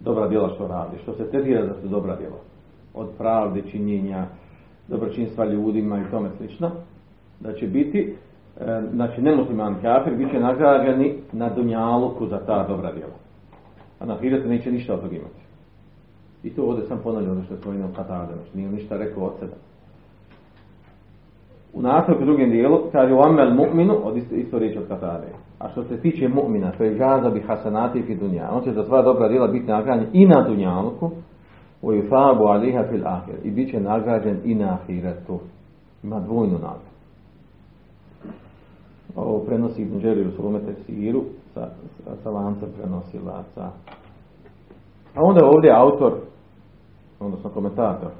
Dobra 0.00 0.28
djela 0.28 0.48
što 0.54 0.66
radi, 0.68 0.96
što 1.02 1.12
se 1.12 1.30
tretira 1.30 1.66
da 1.66 1.74
su 1.82 1.88
dobra 1.88 2.16
djela. 2.16 2.38
Od 2.94 3.08
pravde, 3.18 3.62
činjenja, 3.70 4.26
dobročinstva 4.88 5.44
ljudima 5.44 5.98
i 5.98 6.10
tome 6.10 6.28
slično 6.36 6.70
da 7.40 7.52
će 7.52 7.66
biti, 7.66 8.16
e, 8.60 8.82
znači 8.92 9.22
nemusliman 9.22 9.74
kafir, 9.82 10.14
bit 10.16 10.30
će 10.30 10.40
nagrađeni 10.40 11.14
na 11.32 11.48
dunjaluku 11.48 12.26
za 12.26 12.38
ta 12.38 12.66
dobra 12.68 12.92
djela. 12.92 13.14
A 14.00 14.06
na 14.06 14.16
hiretu 14.20 14.48
neće 14.48 14.72
ništa 14.72 14.94
od 14.94 15.00
toga 15.00 15.16
imati. 15.16 15.40
I 16.42 16.50
to 16.50 16.62
ovdje 16.62 16.84
sam 16.84 16.98
ponavljao 17.02 17.32
ono 17.32 17.44
što 17.44 17.54
je 17.54 17.60
spomenuo 17.60 17.88
Katada, 17.96 18.34
znači 18.34 18.56
nije 18.56 18.70
ništa 18.70 18.96
rekao 18.96 19.24
od 19.24 19.32
sebe. 19.40 19.52
U 21.76 21.82
nastavku 21.82 22.24
drugim 22.24 22.50
dijelu 22.50 22.78
kaže 22.92 23.14
u 23.14 23.20
amel 23.20 23.50
mu'minu, 23.54 23.94
od 24.04 24.16
isto, 24.16 24.34
isto 24.34 24.58
riječ 24.58 24.76
od 24.76 24.88
Katade. 24.88 25.26
A 25.58 25.68
što 25.68 25.84
se 25.84 25.96
tiče 25.96 26.28
mu'mina, 26.28 26.70
to 26.78 26.84
je 26.84 26.96
žaza 26.96 27.30
bi 27.30 27.40
hasanati 27.40 28.02
fi 28.02 28.14
dunja. 28.14 28.48
On 28.52 28.64
će 28.64 28.72
za 28.72 28.84
sva 28.84 29.02
dobra 29.02 29.28
djela 29.28 29.46
biti 29.48 29.66
nagrađen 29.66 30.06
i 30.12 30.26
na 30.26 30.42
dunjaluku, 30.48 31.10
u 31.82 31.92
yufabu 31.92 32.46
aliha 32.48 32.84
fil 32.90 33.06
ahir. 33.06 33.34
I 33.44 33.50
bit 33.50 33.70
će 33.70 33.80
nagrađen 33.80 34.36
i 34.44 34.54
na 34.54 34.72
ahiretu. 34.72 35.38
Ima 36.02 36.20
dvojnu 36.20 36.52
nagradu 36.52 36.96
ovo 39.16 39.38
prenosi 39.38 39.82
Ibn 39.82 40.00
Đeri 40.00 40.26
u 40.26 40.32
svome 40.32 40.60
tefsiru 40.60 41.24
sa, 41.54 41.68
sa, 42.04 42.10
sa 42.22 42.30
lancem 42.30 42.68
prenosilaca. 42.78 43.70
A 45.14 45.22
onda 45.22 45.46
ovdje 45.46 45.70
autor, 45.70 46.12
odnosno 47.20 47.50
komentator 47.50 48.10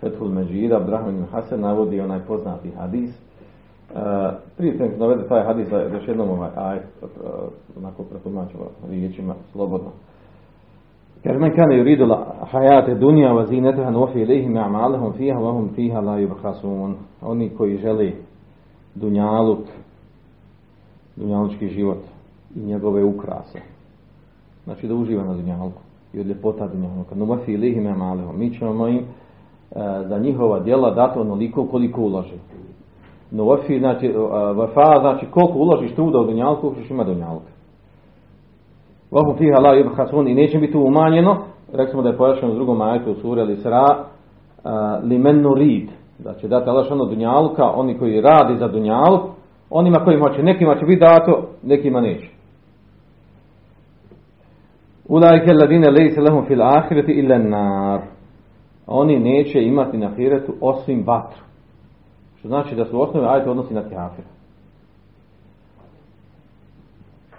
Fethul 0.00 0.28
Međida, 0.28 0.76
Abdrahman 0.76 1.24
Hasan, 1.32 1.60
navodi 1.60 2.00
onaj 2.00 2.20
poznati 2.26 2.70
hadis. 2.70 3.10
Uh, 3.10 4.00
prije 4.56 4.78
sam 4.78 4.88
navede 4.98 5.28
taj 5.28 5.44
hadis 5.44 5.68
još 5.92 6.08
jednom 6.08 6.30
ovaj 6.30 6.50
aj, 6.56 6.76
uh, 6.76 7.08
onako 7.76 8.02
pretumačilo 8.02 8.66
riječima 8.88 9.34
slobodno. 9.52 9.90
Kaže 11.24 11.38
men 11.38 11.56
kane 11.56 11.78
yuridu 11.78 12.16
hayate 12.52 12.94
dunja 12.94 13.32
wa 13.32 13.46
zinataha 13.46 13.90
nufi 13.90 14.20
ilayhim 14.20 14.56
a'malahum 14.56 15.12
fiha 15.12 15.38
wa 15.38 15.52
hum 15.52 15.68
fiha 15.74 16.00
la 16.00 16.18
yubkhasun. 16.20 16.94
Oni 17.22 17.50
koji 17.50 17.76
žele 17.76 18.12
dunjaluk 18.94 19.60
dunjalučki 21.16 21.68
život 21.68 21.98
i 22.56 22.60
njegove 22.60 23.04
ukrase. 23.04 23.60
Znači 24.64 24.88
da 24.88 24.94
uživa 24.94 25.24
na 25.24 25.34
dunjalku 25.34 25.82
i 26.12 26.20
od 26.20 26.26
ljepota 26.26 26.66
dunjaluka. 26.66 27.14
No 27.14 27.24
vafi 27.24 27.52
ilihime 27.52 27.94
maleho. 27.94 28.32
Mi 28.32 28.54
ćemo 28.54 28.88
im 28.88 29.04
e, 29.74 30.08
za 30.08 30.18
njihova 30.18 30.60
djela 30.60 30.90
dati 30.90 31.18
onoliko 31.18 31.66
koliko 31.66 32.00
uloži. 32.00 32.38
No 33.30 33.44
vafi, 33.44 33.78
znači, 33.78 34.06
e, 34.06 34.12
vafa, 34.54 35.00
znači 35.00 35.26
koliko 35.30 35.58
uložiš 35.58 35.94
truda 35.94 36.18
u 36.18 36.24
dunjalku, 36.24 36.60
koliko 36.60 36.80
ćeš 36.80 36.90
ima 36.90 37.04
dunjalka. 37.04 37.54
Vafu 39.10 39.38
fiha 39.38 39.58
la 39.58 39.74
yubhasun 39.74 40.30
i 40.30 40.34
neće 40.34 40.58
biti 40.58 40.76
umanjeno, 40.76 41.36
rekli 41.72 42.02
da 42.02 42.08
je 42.08 42.16
pojašnjeno 42.16 42.54
u 42.54 42.56
drugom 42.56 42.80
ajetu 42.80 43.10
u 43.10 43.14
suri 43.14 43.40
ali 43.40 43.56
sra, 43.56 43.86
uh, 43.88 45.08
li 45.08 45.18
men 45.18 45.40
nurid, 45.42 45.88
da 46.18 46.34
će 46.34 46.48
dati 46.48 46.70
Allah 46.70 46.86
ono 46.90 47.04
dunjalka, 47.04 47.70
oni 47.70 47.98
koji 47.98 48.20
radi 48.20 48.56
za 48.56 48.68
dunjaluk, 48.68 49.20
onima 49.70 50.04
koji 50.04 50.18
hoće. 50.18 50.42
Nekima 50.42 50.78
će 50.78 50.86
biti 50.86 51.00
dato, 51.00 51.48
nekima 51.62 52.00
neće. 52.00 52.28
Ulajke 55.08 55.52
ladine 55.52 55.90
lejse 55.90 56.20
lehum 56.20 56.46
fil 56.46 56.62
ahireti 56.62 57.12
illa 57.12 57.38
nar. 57.38 58.00
Oni 58.86 59.18
neće 59.18 59.62
imati 59.62 59.98
na 59.98 60.06
ahiretu 60.06 60.52
osim 60.60 61.04
vatru. 61.06 61.42
Što 62.38 62.48
znači 62.48 62.74
da 62.74 62.84
su 62.84 63.02
osnovi 63.02 63.26
ajte 63.26 63.50
odnosi 63.50 63.74
na 63.74 63.82
kafir. 63.82 64.24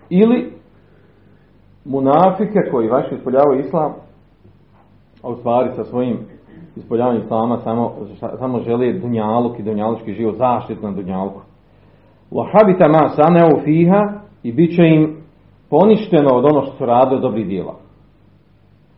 Ili 0.10 0.54
munafike 1.86 2.60
koji 2.72 2.88
vaši 2.88 3.16
ispoljavaju 3.16 3.60
islam, 3.60 3.94
a 5.24 5.30
u 5.30 5.36
stvari 5.36 5.70
sa 5.76 5.84
svojim 5.84 6.18
ispoljavanje 6.76 7.20
islama 7.20 7.58
samo, 7.58 7.94
samo 8.40 8.60
želi 8.60 9.00
dunjaluk 9.00 9.60
i 9.60 9.64
dunjalučki 9.64 10.14
život, 10.14 10.36
zaštit 10.38 10.82
na 10.82 10.92
dunjalku. 10.92 11.42
habita 12.32 12.88
ma 12.88 13.10
saneu 13.10 13.64
fiha 13.64 14.02
i 14.44 14.52
bit 14.52 14.76
će 14.76 14.84
im 14.84 15.18
poništeno 15.70 16.30
od 16.34 16.46
ono 16.46 16.62
što 16.62 16.78
su 16.78 16.86
radili 16.86 17.22
dobrih 17.22 17.48
dijela. 17.48 17.76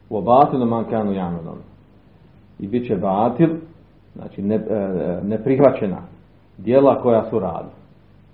U 0.10 0.18
obatilu 0.18 0.66
man 0.66 0.86
kanu 0.86 1.14
jamelom. 1.14 1.58
I 2.60 2.68
bit 2.68 2.88
će 2.88 2.96
batil, 2.96 3.50
znači 4.16 4.42
ne, 4.42 4.56
e, 4.56 5.20
neprihvaćena 5.24 6.02
dijela 6.58 7.02
koja 7.02 7.30
su 7.30 7.40
radili. 7.40 7.74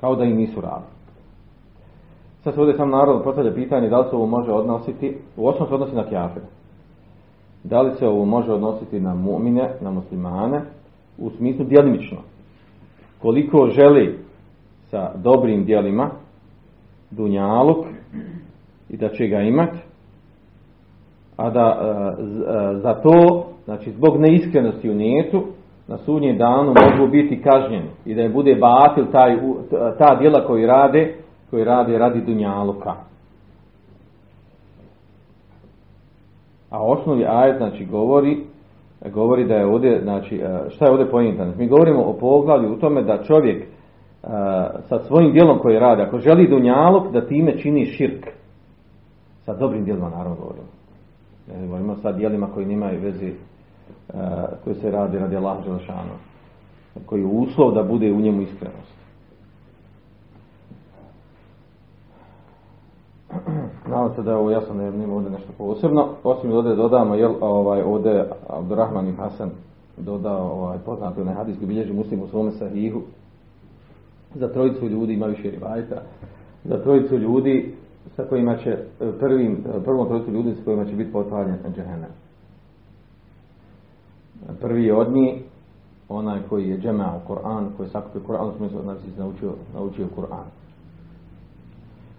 Kao 0.01 0.15
da 0.15 0.23
i 0.23 0.33
nisu 0.33 0.61
radili. 0.61 0.93
Sad 2.43 2.53
se 2.53 2.59
ovdje 2.59 2.75
sam 2.75 2.89
narod 2.89 3.23
postavlja 3.23 3.53
pitanje 3.53 3.89
da 3.89 3.99
li 3.99 4.09
se 4.09 4.15
ovo 4.15 4.25
može 4.25 4.51
odnositi, 4.51 5.17
u 5.37 5.47
osnovu 5.47 5.69
se 5.69 5.73
odnosi 5.75 5.95
na 5.95 6.09
kjafire. 6.09 6.45
Da 7.63 7.81
li 7.81 7.95
se 7.95 8.07
ovo 8.07 8.25
može 8.25 8.51
odnositi 8.51 8.99
na 8.99 9.15
mu'mine, 9.15 9.69
na 9.81 9.91
muslimane, 9.91 10.61
u 11.17 11.29
smislu 11.29 11.65
djelimično. 11.65 12.17
Koliko 13.21 13.67
želi 13.67 14.19
sa 14.89 15.11
dobrim 15.15 15.65
djelima 15.65 16.09
dunjaluk 17.11 17.85
i 18.89 18.97
da 18.97 19.09
će 19.09 19.27
ga 19.27 19.39
imati, 19.39 19.77
a 21.37 21.49
da 21.49 21.79
e, 21.81 21.85
e, 21.85 22.77
za 22.77 22.93
to, 22.93 23.45
znači 23.65 23.91
zbog 23.91 24.19
neiskrenosti 24.19 24.89
u 24.89 24.93
nijetu, 24.93 25.43
na 25.87 25.97
sudnjem 25.97 26.37
danu 26.37 26.73
mogu 26.97 27.11
biti 27.11 27.41
kažnjeni 27.41 27.89
i 28.05 28.15
da 28.15 28.21
je 28.21 28.29
bude 28.29 28.55
batil 28.55 29.05
taj, 29.11 29.37
ta 29.97 30.15
djela 30.15 30.47
koji 30.47 30.65
rade, 30.65 31.15
koji 31.49 31.63
rade 31.63 31.97
radi 31.97 32.21
dunjaluka. 32.21 32.93
A 36.69 36.83
osnovi 36.83 37.25
ajet 37.25 37.57
znači 37.57 37.85
govori 37.85 38.37
govori 39.13 39.47
da 39.47 39.55
je 39.55 39.65
ovdje, 39.65 40.01
znači 40.01 40.35
e, 40.35 40.69
šta 40.69 40.85
je 40.85 40.91
ovdje 40.91 41.11
pojenta? 41.11 41.45
Mi 41.57 41.67
govorimo 41.67 42.03
o 42.03 42.13
poglavlju 42.13 42.73
u 42.73 42.79
tome 42.79 43.01
da 43.01 43.23
čovjek 43.23 43.67
sa 44.89 44.99
svojim 44.99 45.31
djelom 45.31 45.59
koji 45.59 45.79
radi, 45.79 46.01
ako 46.01 46.17
želi 46.17 46.47
dunjaluk, 46.47 47.11
da 47.11 47.27
time 47.27 47.57
čini 47.57 47.85
širk. 47.85 48.25
Sa 49.45 49.53
dobrim 49.53 49.83
djelima 49.83 50.09
naravno 50.09 50.35
govorimo. 50.35 50.67
Ne 51.47 51.67
govorimo 51.67 51.95
sa 51.95 52.11
djelima 52.11 52.47
koji 52.53 52.65
nemaju 52.65 53.01
vezi 53.01 53.33
koji 54.63 54.75
se 54.75 54.91
radi 54.91 55.17
radi 55.19 55.35
Allah 55.37 55.63
Želešanu. 55.65 56.13
Koji 57.05 57.21
je 57.21 57.27
uslov 57.27 57.73
da 57.73 57.83
bude 57.83 58.11
u 58.11 58.21
njemu 58.21 58.41
iskrenost. 58.41 58.93
Nadam 63.89 64.15
se 64.15 64.21
da 64.21 64.31
je 64.31 64.37
ovo 64.37 64.51
jasno, 64.51 64.75
ne 64.75 64.91
nima 64.91 65.15
ovdje 65.15 65.31
nešto 65.31 65.51
posebno. 65.57 66.09
Osim 66.23 66.51
ovdje 66.51 66.75
dodamo, 66.75 67.15
jel, 67.15 67.33
ovaj, 67.41 67.81
ovdje 67.81 68.29
Abdurrahman 68.49 69.07
i 69.07 69.15
Hasan 69.15 69.49
dodao 69.97 70.51
ovaj, 70.51 70.77
poznati 70.85 71.21
onaj 71.21 71.33
hadijski 71.33 71.65
bilježi 71.65 71.93
muslim 71.93 72.21
u 72.21 72.27
svome 72.27 72.51
sahihu. 72.51 73.01
Za 74.35 74.47
trojicu 74.47 74.87
ljudi 74.87 75.13
ima 75.13 75.25
više 75.25 75.51
rivajta. 75.51 76.01
Za 76.63 76.83
trojicu 76.83 77.17
ljudi 77.17 77.75
sa 78.15 78.23
kojima 78.23 78.57
će, 78.57 78.77
prvim, 79.19 79.63
prvom 79.83 80.07
trojicu 80.07 80.31
ljudi 80.31 80.55
sa 80.55 80.63
kojima 80.65 80.85
će 80.85 80.95
biti 80.95 81.11
potvaljen 81.11 81.57
džehennem. 81.75 82.09
Prvi 84.61 84.91
od 84.91 85.13
njih, 85.13 85.41
onaj 86.09 86.39
koji 86.49 86.69
je 86.69 86.77
džemao 86.77 87.21
Kur'an, 87.27 87.67
koji 87.77 87.87
je 87.87 87.91
sakupio 87.91 88.21
Kur'an, 88.27 88.49
u 88.49 88.57
smislu 88.57 88.81
znači 88.81 89.03
naučio, 89.17 89.53
naučio 89.73 90.07
Kur'an. 90.17 90.45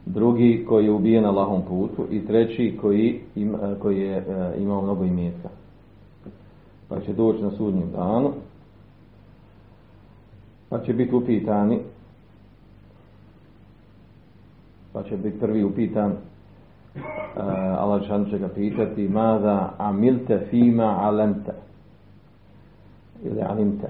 Drugi 0.06 0.64
koji 0.68 0.84
je 0.84 0.92
ubijen 0.92 1.22
na 1.22 1.30
lahom 1.30 1.62
putu 1.62 2.06
i 2.10 2.26
treći 2.26 2.78
koji, 2.80 3.20
ima, 3.34 3.58
koji 3.82 4.00
je 4.00 4.16
e, 4.16 4.54
imao 4.58 4.82
mnogo 4.82 5.04
imetka. 5.04 5.48
Pa 6.88 7.00
će 7.00 7.12
doći 7.12 7.42
na 7.42 7.50
sudnjem 7.50 7.90
danu, 7.90 8.32
pa 10.68 10.80
će 10.80 10.92
biti 10.92 11.14
upitani, 11.14 11.80
pa 14.94 15.02
će 15.02 15.16
biti 15.16 15.40
prvi 15.40 15.64
upitan, 15.64 16.12
uh, 16.12 17.02
Allah 17.78 18.02
će 18.30 18.38
ga 18.38 18.48
pitati, 18.48 19.08
mada 19.08 19.74
amilte 19.78 20.46
fima 20.50 20.98
alemte 21.00 21.52
ili 23.22 23.42
alimte. 23.42 23.88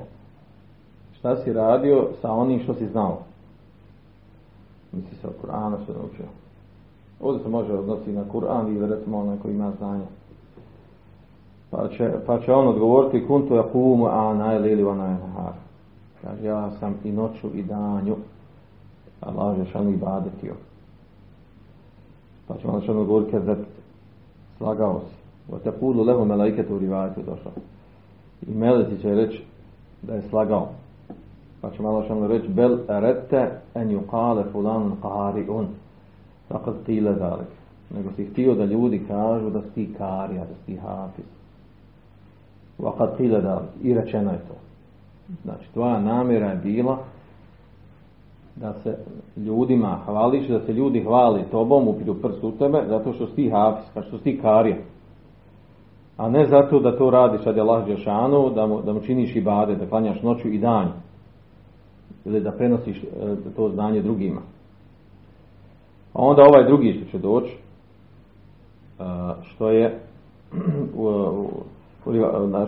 Šta 1.19 1.37
si 1.37 1.53
radio 1.53 2.09
sa 2.23 2.33
onim 2.33 2.61
što 2.63 2.75
si 2.75 2.87
znao? 2.87 3.19
Misli 4.93 5.17
se 5.17 5.27
o 5.27 5.31
Kur'anu 5.43 5.77
što 5.85 5.93
naučio. 5.93 6.27
Ovdje 7.21 7.43
se 7.43 7.49
može 7.49 7.73
odnositi 7.73 8.13
na 8.13 8.25
Kur'an 8.33 8.77
ili 8.77 8.95
recimo 8.95 9.19
onaj 9.19 9.37
koji 9.43 9.55
ima 9.55 9.73
znanje. 9.79 10.05
Pa 11.71 11.89
će, 11.89 12.13
pa 12.27 12.41
će 12.41 12.53
on 12.53 12.69
odgovoriti 12.69 13.27
kuntu 13.27 13.55
jakumu 13.55 14.07
a 14.07 14.35
najlili 14.35 14.83
wa 14.83 14.95
najnahar. 14.95 15.53
Kaže 16.23 16.47
ja 16.47 16.71
sam 16.71 16.95
i 17.05 17.13
noću 17.13 17.49
i 17.55 17.63
danju 17.63 18.17
Allah 19.21 19.59
je 19.59 19.65
šanu 19.65 19.91
i 19.91 19.97
badetio. 19.97 20.55
Pa 22.49 22.57
će 22.57 22.69
on 22.69 22.83
što 22.83 23.01
odgovoriti 23.01 23.33
kad 23.33 23.59
slagao 24.59 25.01
si. 25.01 25.25
Wa 25.53 25.59
taqulu 25.65 26.07
lahu 26.07 26.25
malaikatu 26.25 26.79
rivayatu 26.79 27.23
došao 27.27 27.53
i 28.49 28.55
meleci 28.55 29.03
će 29.03 29.15
reći 29.15 29.43
da 30.03 30.15
je 30.15 30.23
slagao. 30.31 30.69
Pa 31.61 31.71
će 31.71 31.83
malo 31.83 32.05
što 32.05 32.27
reći 32.27 32.49
bel 32.49 32.79
erete 32.89 33.51
en 33.75 33.89
yuqale 33.89 34.53
fulan 34.53 34.93
qari'un. 35.03 35.67
Fakat 36.49 36.75
tile 36.87 37.15
dalik. 37.15 37.49
Nego 37.91 38.13
si 38.17 38.25
htio 38.25 38.55
da 38.55 38.65
ljudi 38.65 39.05
kažu 39.09 39.51
da 39.51 39.63
si 39.75 39.95
karija, 39.99 40.45
da 40.45 40.55
si 40.55 40.67
ti 40.67 40.77
hafiz. 40.77 41.25
Fakat 42.83 43.17
tile 43.17 43.41
dalik. 43.41 43.71
I 43.83 43.95
rečeno 43.95 44.33
je 44.33 44.39
to. 44.39 44.55
Znači, 45.45 45.73
tvoja 45.73 46.01
namjera 46.01 46.51
je 46.51 46.57
bila 46.57 46.99
da 48.57 48.75
se 48.83 48.97
ljudima 49.37 49.99
hvališ, 50.07 50.49
da 50.49 50.61
se 50.61 50.73
ljudi 50.73 51.03
hvali 51.03 51.43
tobom, 51.51 51.89
upiru 51.89 52.15
prst 52.15 52.45
u 52.45 52.53
tebe, 52.53 52.83
zato 52.89 53.13
što 53.13 53.27
si 53.27 53.35
ti 53.35 53.51
hafiz, 53.51 53.85
kao 53.95 54.03
što 54.03 54.19
si 54.19 54.25
ti 54.25 54.39
karija. 54.43 54.77
A 56.17 56.29
ne 56.29 56.47
zato 56.47 56.81
da 56.81 56.99
to 56.99 57.11
radiš 57.11 57.45
radi 57.45 57.61
Allah 57.61 57.87
Đešanu, 57.87 58.51
da 58.51 58.67
mu, 58.67 58.83
da 58.83 58.93
mu 58.93 59.01
činiš 59.01 59.37
i 59.37 59.41
bade, 59.41 59.75
da 59.75 59.87
klanjaš 59.87 60.23
noću 60.23 60.49
i 60.49 60.59
danju. 60.59 60.93
Ili 62.25 62.41
da 62.41 62.53
prenosiš 62.53 63.03
e, 63.03 63.07
to 63.57 63.69
znanje 63.69 64.03
drugima. 64.03 64.41
A 66.13 66.23
onda 66.23 66.43
ovaj 66.43 66.65
drugi 66.65 66.93
što 66.93 67.11
će 67.11 67.19
doći, 67.19 67.57
e, 69.01 69.05
što 69.43 69.71
je 69.71 70.01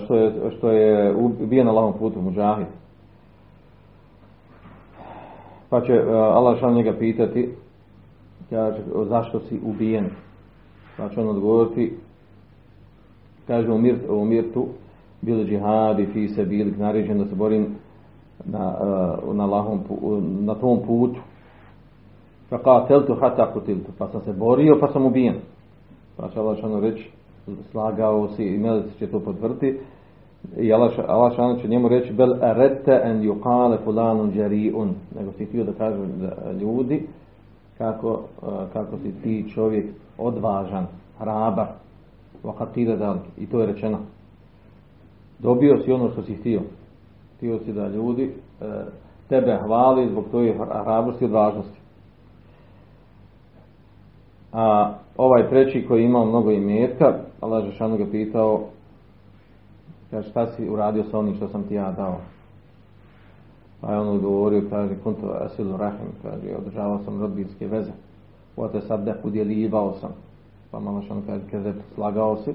što 0.04 0.14
je, 0.14 0.32
što 0.58 0.70
je 0.70 1.14
ubijen 1.16 1.66
na 1.66 1.72
lahom 1.72 1.92
putu 1.98 2.20
muđahid. 2.20 2.66
Pa 5.76 5.80
će 5.80 5.92
e, 5.92 6.12
Allah 6.12 6.58
šal 6.60 6.74
njega 6.74 6.92
pitati 6.98 7.54
kaže, 8.50 8.78
zašto 9.08 9.40
si 9.40 9.60
ubijen. 9.64 10.10
Pa 10.96 11.08
će 11.08 11.20
on 11.20 11.28
odgovoriti 11.28 11.96
Kaže 13.46 13.72
u 14.08 14.24
mirtu 14.24 14.66
bili 15.22 15.44
džihadi 15.44 16.06
fi 16.06 16.28
se 16.28 16.44
bili 16.44 16.74
naređen 16.78 17.18
da 17.18 17.24
se 17.24 17.34
borim 17.34 17.66
na, 18.44 18.74
uh, 19.24 19.34
na, 19.34 19.46
lahom, 19.46 19.80
na 20.44 20.54
tom 20.54 20.80
putu. 20.86 21.20
Pa 22.50 22.58
kao 22.58 22.86
teltu 22.86 23.14
hata 23.14 23.52
kutiltu. 23.52 23.92
Pa 23.98 24.08
sam 24.08 24.20
se 24.20 24.32
borio 24.32 24.78
pa 24.80 24.92
sam 24.92 25.06
ubijen. 25.06 25.34
Pa 26.16 26.28
će 26.28 26.40
Allah 26.40 26.60
šano 26.60 26.80
reći 26.80 27.10
slagao 27.70 28.28
si 28.28 28.44
i 28.44 28.58
Melec 28.58 28.98
će 28.98 29.06
to 29.06 29.20
potvrditi. 29.20 29.78
I 30.56 30.72
Allah 30.72 31.36
šano 31.36 31.56
će 31.56 31.68
njemu 31.68 31.88
reći 31.88 32.12
bel 32.12 32.34
erete 32.42 33.00
en 33.04 33.22
yuqale 33.22 33.76
fulanun 33.84 34.32
jari'un. 34.34 34.88
Nego 35.18 35.32
si 35.32 35.44
htio 35.44 35.64
da 35.64 35.72
kažu 35.72 36.02
ljudi 36.60 37.06
kako, 37.78 38.20
kako 38.72 38.96
si 39.02 39.22
ti 39.22 39.50
čovjek 39.54 39.86
odvažan, 40.18 40.86
hrabar, 41.18 41.66
Vakatile 42.42 42.96
dalik. 42.96 43.22
I 43.38 43.46
to 43.46 43.60
je 43.60 43.66
rečeno. 43.66 43.98
Dobio 45.38 45.82
si 45.84 45.92
ono 45.92 46.10
što 46.10 46.22
si 46.22 46.34
htio. 46.34 46.60
Htio 47.36 47.58
si 47.58 47.72
da 47.72 47.88
ljudi 47.88 48.24
e, 48.24 48.64
tebe 49.28 49.58
hvali 49.64 50.08
zbog 50.08 50.24
tvoje 50.30 50.54
hrabrosti 50.84 51.24
i 51.24 51.26
odvažnosti. 51.26 51.78
A 54.52 54.94
ovaj 55.16 55.48
treći 55.48 55.86
koji 55.88 56.04
imao 56.04 56.24
mnogo 56.24 56.50
imetka, 56.50 57.14
Allah 57.40 57.64
Žešanu 57.64 57.96
ga 57.96 58.06
pitao 58.10 58.60
kaže 60.16 60.30
šta 60.30 60.46
si 60.46 60.68
uradio 60.68 61.04
sa 61.10 61.18
onim 61.18 61.36
što 61.36 61.48
sam 61.48 61.62
ti 61.62 61.74
ja 61.74 61.92
dao. 61.92 62.16
Pa 63.80 63.92
je 63.92 63.98
on 63.98 64.08
odgovorio, 64.08 64.62
kaže, 64.70 64.94
kunto 65.04 65.36
asilu 65.40 65.76
rahim, 65.76 66.08
kaže, 66.22 66.56
održavao 66.58 66.98
sam 67.04 67.20
rodbinske 67.20 67.66
veze. 67.66 67.92
Ote 68.56 68.80
sad 68.80 69.18
udjeljivao 69.24 69.94
sam 70.00 70.10
pa 70.70 70.80
malo 70.80 71.02
što 71.02 71.14
on 71.14 71.22
kaže, 71.26 71.42
kaže, 71.50 71.72
slagao 71.94 72.36
si. 72.36 72.54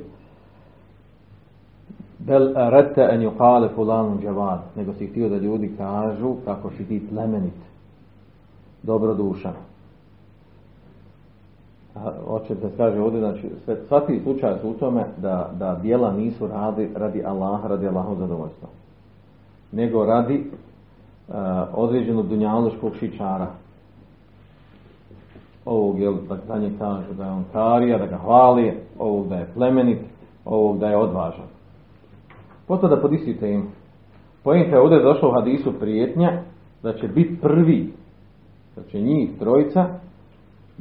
Bel 2.19 2.54
rete 2.69 3.02
en 3.02 3.21
yuqale 3.21 3.69
fulanun 3.76 4.21
džavad, 4.21 4.60
nego 4.76 4.93
si 4.93 5.08
htio 5.08 5.30
da 5.30 5.38
ljudi 5.38 5.76
kažu 5.78 6.36
kako 6.45 6.71
si 6.71 6.86
ti 6.86 7.08
plemenit, 7.10 7.60
dobrodušan. 8.84 9.54
Hoće 12.27 12.56
da 12.56 12.69
kaže 12.77 13.01
ovdje, 13.01 13.19
znači, 13.19 13.49
svaki 13.88 14.19
slučaj 14.23 14.60
su 14.62 14.69
u 14.69 14.73
tome 14.73 15.06
da, 15.17 15.51
da 15.60 15.80
dijela 15.82 16.12
nisu 16.13 16.47
radi 16.47 16.89
radi 16.95 17.23
Allaha, 17.25 17.67
radi 17.67 17.88
Allahov 17.88 18.15
zadovoljstva. 18.15 18.67
Nego 19.71 20.06
radi 20.06 20.43
uh, 21.27 21.36
određenog 21.73 22.27
dunjaluškog 22.27 22.95
šičara. 22.99 23.47
Ovog, 25.65 25.99
jel, 25.99 26.13
da 26.30 26.60
za 26.60 26.69
kažu 26.80 27.13
da 27.17 27.25
je 27.25 27.32
on 27.32 27.43
karija, 27.54 27.97
da 27.97 28.06
ga 28.06 28.17
hvali, 28.17 28.73
ovog 28.99 29.27
da 29.27 29.36
je 29.36 29.49
plemenit, 29.54 29.99
ovog 30.45 30.80
da 30.80 30.88
je 30.88 30.97
odvažan. 30.97 31.47
Potom 32.67 32.89
da 32.89 33.01
podisite 33.01 33.54
im. 33.54 33.67
Pojenta 34.43 34.75
je 34.75 34.82
ovdje 34.82 34.99
došlo 34.99 35.30
u 35.30 35.34
hadisu 35.34 35.80
prijetnja 35.80 36.41
da 36.84 36.93
će 36.93 37.08
biti 37.08 37.38
prvi, 37.41 37.93
da 38.75 38.84
će 38.84 39.01
njih 39.01 39.30
trojica 39.39 39.86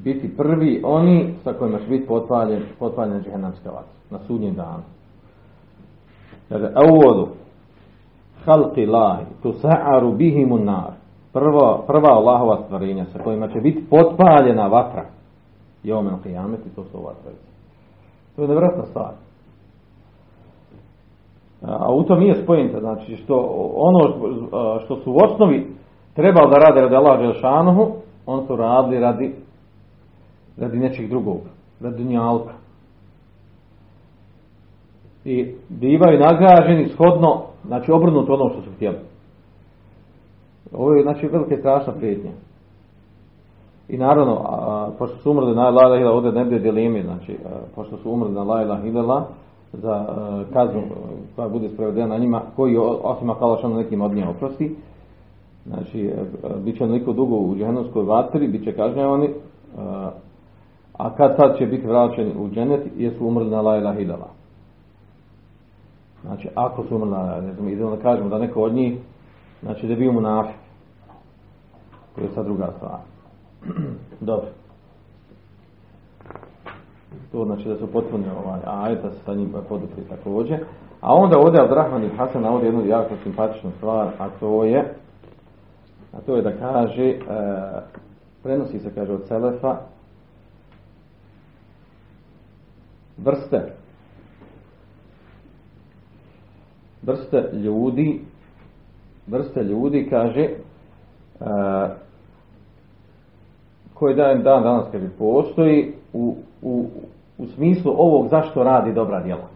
biti 0.05 0.37
prvi 0.37 0.81
oni 0.85 1.35
sa 1.45 1.53
kojima 1.53 1.79
će 1.79 1.87
biti 1.87 2.07
potpaljen, 2.07 2.63
potpaljen 2.79 3.23
džehenamska 3.23 3.71
vatra 3.71 3.93
na 4.11 4.19
sudnjem 4.27 4.55
danu. 4.55 4.83
Kaže, 6.49 6.73
uvodu 6.93 7.29
halqi 8.47 8.87
lahi 8.87 9.25
tu 9.43 9.53
sa'aru 9.53 10.13
bihimu 10.13 10.59
nar 10.59 10.93
prva, 11.33 11.83
prva 11.87 12.11
Allahova 12.11 12.63
stvarenja 12.65 13.05
sa 13.13 13.19
kojima 13.19 13.49
će 13.49 13.61
biti 13.61 13.85
potpaljena 13.91 14.67
vatra 14.67 15.05
i 15.85 15.93
omen 15.93 16.15
qiyameti 16.25 16.75
to 16.77 16.85
su 16.85 16.99
ova 16.99 17.13
trojica. 17.23 17.51
To 18.37 18.43
je 18.43 18.49
nevjerojatna 18.49 18.85
stvar. 18.85 19.13
A 21.63 21.93
u 21.93 22.03
tom 22.03 22.19
nije 22.19 22.43
spojenta, 22.43 22.81
znači 22.81 23.17
što 23.17 23.35
ono 23.75 24.11
što 24.85 24.97
su 24.97 25.13
u 25.13 25.17
osnovi 25.25 25.67
trebao 26.15 26.49
da 26.49 26.57
rade 26.59 26.81
radi 26.81 26.95
Allah 26.95 27.19
Đelšanuhu, 27.19 27.93
on 28.27 28.47
su 28.47 28.57
radili 28.57 29.01
radi 29.01 29.35
radi 30.61 30.79
nečeg 30.79 31.09
drugog, 31.09 31.41
radi 31.81 31.97
dunjalka. 32.03 32.53
I 35.25 35.55
bivaju 35.69 36.19
nagrađeni 36.19 36.89
shodno, 36.89 37.43
znači 37.67 37.93
obrnuto 37.93 38.35
ono 38.35 38.51
što 38.51 38.63
su 38.63 38.71
htjeli. 38.77 38.99
Ovo 40.73 40.93
je 40.95 41.03
znači 41.03 41.27
velike 41.27 41.57
strašna 41.57 41.93
prijetnja. 41.93 42.31
I 43.89 43.99
naravno, 43.99 44.41
a, 44.49 44.91
pošto 44.99 45.17
su 45.17 45.31
umrli 45.31 45.55
na 45.55 45.71
la 45.71 45.97
ilaha 45.97 46.17
ovdje 46.17 46.33
ne 46.33 46.59
dileme, 46.59 47.03
znači 47.03 47.33
a, 47.45 47.49
pošto 47.75 47.97
su 47.97 48.11
umrli 48.11 48.33
na 48.33 48.43
la 48.43 49.27
za 49.73 49.93
a, 49.93 50.45
kaznu 50.53 50.83
koja 51.37 51.49
bude 51.49 51.69
sprovedena 51.69 52.07
na 52.07 52.19
njima, 52.19 52.43
koji 52.57 52.77
osim 53.03 53.31
Allah 53.31 53.65
nekim 53.65 54.01
od 54.01 54.13
njih 54.13 54.29
oprosti, 54.29 54.77
znači 55.67 56.11
bit 56.65 56.77
će 56.77 56.85
onoliko 56.85 57.13
dugo 57.13 57.37
u 57.37 57.57
džehennovskoj 57.57 58.05
vatri, 58.05 58.49
bit 58.49 58.65
će 58.65 58.73
kažnjavani, 58.73 59.29
a 61.01 61.11
kad 61.17 61.37
sad 61.37 61.59
će 61.59 61.67
biti 61.67 61.87
vraćeni 61.87 62.35
u 62.39 62.49
dženet 62.49 62.81
jesu 62.97 63.27
umrli 63.27 63.51
na 63.51 63.61
la 63.61 63.77
ilaha. 63.77 64.27
Znači, 66.23 66.49
ako 66.55 66.85
su 66.85 66.97
umrli 66.97 67.11
na 67.11 67.41
ne 67.41 67.53
znam, 67.53 67.69
idemo 67.69 67.97
da 67.97 68.03
kažemo 68.03 68.29
da 68.29 68.39
neko 68.39 68.63
od 68.63 68.75
njih, 68.75 68.99
znači 69.63 69.87
da 69.87 69.95
bio 69.95 70.13
munafik. 70.13 70.57
To 72.15 72.21
je 72.21 72.29
sad 72.35 72.45
druga 72.45 72.73
stvar. 72.77 72.99
Dobro. 74.31 74.47
To 77.33 77.45
znači 77.45 77.69
da 77.69 77.77
su 77.77 77.87
potpuno 77.93 78.25
ovaj 78.45 78.61
ajet, 78.67 79.03
da 79.03 79.11
se 79.11 79.19
sa 79.25 79.35
njim 79.35 79.53
podupri 79.69 80.03
također. 80.09 80.65
A 81.01 81.15
onda 81.15 81.39
ovdje 81.39 81.63
od 81.63 81.73
Rahman 81.73 82.05
i 82.05 82.17
Hasan 82.17 82.43
navodi 82.43 82.67
jednu 82.67 82.87
jako 82.87 83.15
simpatičnu 83.23 83.71
stvar, 83.79 84.09
a 84.19 84.29
to 84.41 84.65
je 84.65 84.95
a 86.13 86.21
to 86.27 86.37
je 86.37 86.43
da 86.43 86.53
kaže 86.53 87.05
e, 87.05 87.17
prenosi 88.43 88.79
se 88.79 88.95
kaže 88.95 89.13
od 89.13 89.27
Selefa 89.29 89.77
vrste. 93.25 93.73
Vrste 97.03 97.51
ljudi 97.53 98.21
vrste 99.31 99.63
ljudi 99.63 100.07
kaže 100.11 100.49
uh, 101.41 101.47
koji 103.95 104.15
dan, 104.15 104.43
dan 104.43 104.63
danas 104.63 104.87
kaže 104.93 105.09
postoji 105.19 105.95
u, 106.13 106.37
u, 106.63 106.87
u 107.39 107.47
smislu 107.47 107.95
ovog 107.97 108.29
zašto 108.29 108.63
radi 108.63 108.93
dobra 108.93 109.23
djela. 109.23 109.49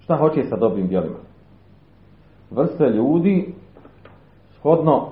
Šta 0.00 0.16
hoće 0.16 0.44
sa 0.44 0.56
dobrim 0.56 0.88
djelima? 0.88 1.18
Vrste 2.50 2.84
ljudi 2.84 3.54
shodno 4.58 5.08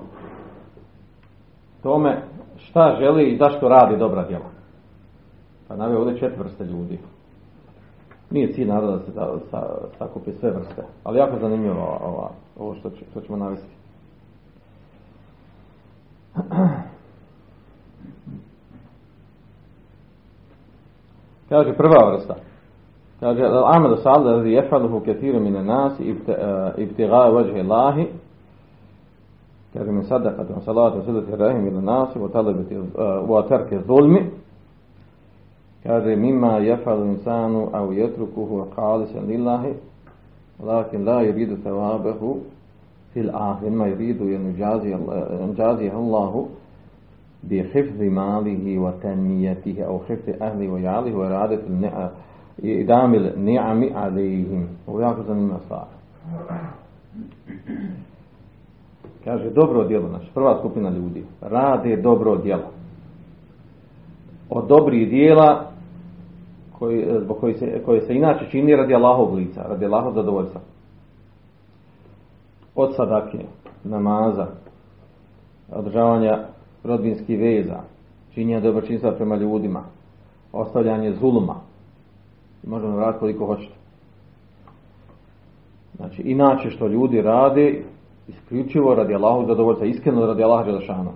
tome 1.83 2.23
šta 2.57 2.97
želi 3.01 3.25
i 3.25 3.37
zašto 3.37 3.69
radi 3.69 3.97
dobra 3.97 4.27
djela. 4.27 4.51
Pa 5.69 5.77
navije 5.77 5.99
ovdje 5.99 6.19
četiri 6.19 6.39
vrste 6.39 6.65
ljudi 6.65 6.99
nije 8.33 8.53
cilj 8.53 8.69
naroda 8.69 8.93
da 8.93 8.99
se 8.99 9.13
da, 9.13 9.39
sa, 9.51 9.67
sakupi 9.99 10.33
sve 10.33 10.51
vrste. 10.51 10.83
Ali 11.05 11.19
jako 11.19 11.39
zanimljivo 11.39 11.99
ova, 12.05 12.31
ovo 12.59 12.75
što, 12.75 12.91
što 13.11 13.21
ćemo 13.21 13.39
navesti. 13.39 13.77
Kaže 21.49 21.73
prva 21.73 22.11
vrsta. 22.13 22.35
Kaže 23.21 23.43
Ahmedu 23.65 23.97
Sa'ad 23.97 24.27
radi 24.27 24.53
jefaluhu 24.53 25.01
ketiru 25.01 25.41
mine 25.41 25.65
nasi 25.65 26.15
ibtiga 26.77 27.17
vajhe 27.17 27.61
Allahi 27.61 28.07
kaže 29.73 29.93
min 29.93 30.03
sadaqatom 30.03 30.61
salatu 30.65 31.03
silati 31.03 31.37
rahim 31.37 31.67
ila 31.67 31.81
nasi 31.81 32.19
wa 32.19 32.33
talabati 32.33 32.77
wa 33.29 33.49
tarke 33.49 33.79
zulmi 33.87 34.31
kaže 35.83 36.17
mima 36.17 36.59
jefalu 36.59 37.07
insanu 37.07 37.71
au 37.73 37.93
jetrukuhu 37.93 38.67
qalisan 38.77 39.27
lillahi 39.27 39.75
lakin 40.65 41.05
la 41.05 41.23
yuridu 41.23 41.57
thawabahu 41.57 42.41
fil 43.13 43.31
ahir 43.35 43.71
ma 43.71 43.87
yuridu 43.87 44.29
yanjazi 44.31 45.91
Allahu 45.91 46.49
bi 47.43 47.63
hifzi 47.63 48.11
malihi 48.11 48.79
wa 48.79 48.93
tanmiyatihi 49.03 49.83
au 49.83 50.03
hifzi 50.09 50.35
ahli 50.41 50.69
wa 50.69 50.81
yalihi 50.81 51.17
wa 51.17 51.27
iradati 51.27 51.67
idamil 52.63 53.33
ni'ami 53.37 53.91
alihim 53.95 54.69
ovo 54.87 55.01
je 55.01 55.05
jako 55.05 55.23
zanimljiva 55.23 55.59
stvar 55.65 55.87
kaže 59.25 59.51
dobro 59.51 59.85
djelo 59.85 60.09
znači 60.09 60.27
prva 60.35 60.59
skupina 60.59 60.91
ljudi 60.91 61.25
rade 61.41 61.97
dobro 61.97 62.37
djelo 62.37 62.71
od 64.51 64.69
dobrih 64.69 65.11
dijela 65.11 65.72
koji, 66.83 67.07
zbog 67.21 67.41
koji 67.41 67.55
se, 67.55 67.83
koji 67.85 68.01
se 68.01 68.15
inače 68.15 68.51
čini 68.51 68.77
radi 68.77 68.95
Allahov 68.95 69.35
lica, 69.35 69.63
radi 69.69 69.85
Allahov 69.85 70.13
zadovoljstva. 70.15 70.61
Od 72.75 72.97
sadake, 72.97 73.39
namaza, 73.85 74.47
održavanja 75.73 76.47
rodbinskih 76.85 77.41
veza, 77.41 77.81
činjenja 78.35 78.61
dobročinstva 78.61 79.13
prema 79.13 79.37
ljudima, 79.37 79.83
ostavljanje 80.53 81.13
zuluma. 81.13 81.55
Možemo 82.67 82.97
vratiti 82.97 83.21
koliko 83.21 83.47
hoćete. 83.47 83.75
Znači, 85.97 86.23
inače 86.23 86.71
što 86.71 86.87
ljudi 86.87 87.23
rade, 87.23 87.83
isključivo 88.29 88.95
radi 88.95 89.15
Allahov 89.15 89.47
zadovoljstva, 89.47 89.87
iskreno 89.87 90.27
radi 90.27 90.43
Allaha 90.43 90.65
Želešana. 90.65 91.11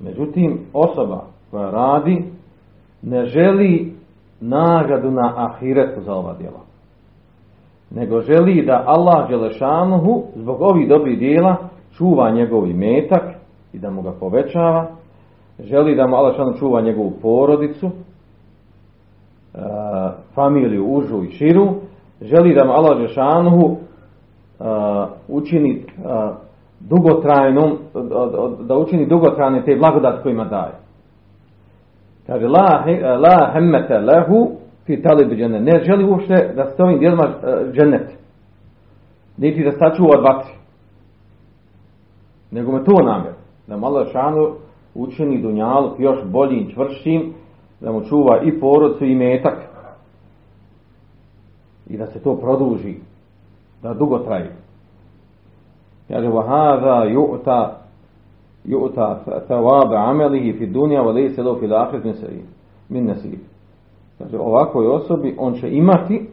Međutim, 0.00 0.60
osoba 0.72 1.24
koja 1.50 1.70
radi, 1.70 2.24
ne 3.02 3.24
želi 3.26 3.91
nagradu 4.42 5.10
na 5.10 5.34
ahiretu 5.36 6.00
za 6.00 6.14
ova 6.14 6.34
djela. 6.38 6.60
Nego 7.90 8.20
želi 8.20 8.66
da 8.66 8.82
Allah 8.86 9.28
Đelešanuhu 9.28 10.22
zbog 10.34 10.60
ovih 10.60 10.88
dobrih 10.88 11.18
dijela 11.18 11.56
čuva 11.96 12.30
njegov 12.30 12.66
metak 12.66 13.22
i 13.72 13.78
da 13.78 13.90
mu 13.90 14.02
ga 14.02 14.12
povećava. 14.12 14.86
Želi 15.58 15.96
da 15.96 16.06
mu 16.06 16.16
Allah 16.16 16.32
Đelešanuhu 16.32 16.58
čuva 16.58 16.80
njegovu 16.80 17.12
porodicu, 17.22 17.86
e, 17.86 17.90
familiju 20.34 20.86
užu 20.86 21.22
i 21.24 21.30
širu. 21.30 21.68
Želi 22.20 22.54
da 22.54 22.64
mu 22.64 22.72
Allah 22.72 22.96
Đelešanuhu 22.96 23.70
e, 23.70 24.64
učini 25.28 25.70
e, 25.70 25.82
dugotrajnom, 26.80 27.78
da 28.60 28.78
učini 28.78 29.06
dugotrajne 29.06 29.64
te 29.64 29.76
blagodati 29.76 30.22
kojima 30.22 30.44
daje. 30.44 30.81
Kaže, 32.26 32.46
la, 32.46 32.84
la 33.18 33.52
hemmete 33.54 33.98
lehu 33.98 34.50
fi 34.86 35.02
talib 35.02 35.32
džennet. 35.32 35.62
Ne 35.62 35.84
želi 35.84 36.04
uopšte 36.04 36.52
da 36.56 36.66
se 36.66 36.82
ovim 36.82 36.98
dijelima 36.98 37.24
uh, 37.24 37.72
džennet. 37.72 38.18
Niti 39.36 39.64
da 39.64 39.72
sačuva 39.72 40.10
od 40.18 40.24
vatri. 40.24 40.52
Nego 42.50 42.72
me 42.72 42.84
to 42.84 43.02
namjer. 43.02 43.34
Da 43.66 43.76
malo 43.76 44.04
šanu 44.04 44.54
učini 44.94 45.42
dunjaluk 45.42 46.00
još 46.00 46.18
boljim, 46.24 46.70
čvršćim, 46.70 47.32
da 47.80 47.92
mu 47.92 48.04
čuva 48.04 48.40
i 48.44 48.60
porodcu 48.60 49.04
i 49.04 49.14
metak. 49.14 49.58
I 51.86 51.96
da 51.96 52.06
se 52.06 52.22
to 52.22 52.36
produži. 52.36 52.94
Da 53.82 53.94
dugo 53.94 54.18
traje. 54.18 54.52
Kaže, 56.08 56.28
wa 56.28 56.46
hada 56.46 57.04
yu'ta 58.65 59.19
yu'ta 59.25 59.47
thawab 59.47 59.93
amalihi 59.93 60.53
fi 60.53 60.65
dunya 60.65 61.01
wa 61.01 61.11
laysa 61.13 61.43
lahu 61.43 61.59
fil 61.59 61.73
akhirati 61.73 62.43
min 62.89 63.05
nasib 63.05 63.39
Kaže, 64.17 64.37
ovakvoj 64.39 64.87
osobi 64.87 65.35
on 65.37 65.53
će 65.53 65.69
imati 65.69 66.29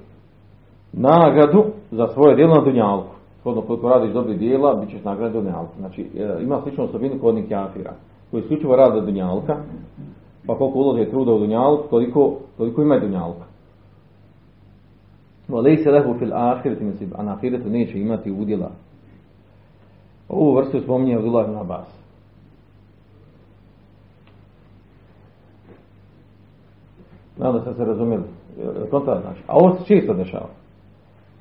nagradu 0.92 1.64
za 1.90 2.08
svoje 2.08 2.36
djelo 2.36 2.54
na 2.54 2.64
dunjalku. 2.64 3.14
Shodno 3.40 3.62
koliko 3.62 3.88
radiš 3.88 4.12
dobri 4.12 4.36
dijela, 4.36 4.74
bit 4.74 4.90
ćeš 4.90 5.04
nagradu 5.04 5.38
na 5.38 5.42
dunjalku. 5.42 5.72
Znači, 5.78 6.10
e, 6.16 6.42
ima 6.42 6.60
sličnu 6.62 6.84
osobinu 6.84 7.20
kod 7.20 7.30
onih 7.30 7.48
kafira, 7.48 7.92
koji 8.30 8.40
isključivo 8.40 8.76
rade 8.76 9.00
dunjalka, 9.00 9.56
pa 10.46 10.58
koliko 10.58 10.78
ulože 10.78 11.10
truda 11.10 11.32
u 11.32 11.38
dunjalku, 11.38 11.88
toliko, 11.88 12.36
toliko 12.56 12.82
ima 12.82 12.96
i 12.96 13.00
dunjalka. 13.00 13.44
وَلَيْسَ 15.48 15.84
لَهُ 15.86 16.18
فِي 16.18 16.24
الْآخِرَةِ 16.24 16.80
نَصِيبٌ 16.80 17.08
A 17.14 17.22
na 17.22 17.32
ahiretu 17.32 17.70
neće 17.70 18.00
imati 18.00 18.32
udjela. 18.32 18.70
Ovu 20.28 20.54
vrstu 20.54 20.80
spominje 20.80 21.16
Abdullah 21.16 21.48
ibn 21.48 21.58
Abbas. 21.58 21.97
Nadam 27.39 27.61
se. 27.61 27.83
Jel 28.57 28.73
to 28.91 28.99
to 28.99 29.19
znači? 29.21 29.43
A 29.47 29.55
ovo 29.55 29.75
se 29.75 29.85
često 29.85 30.13
dešava. 30.13 30.49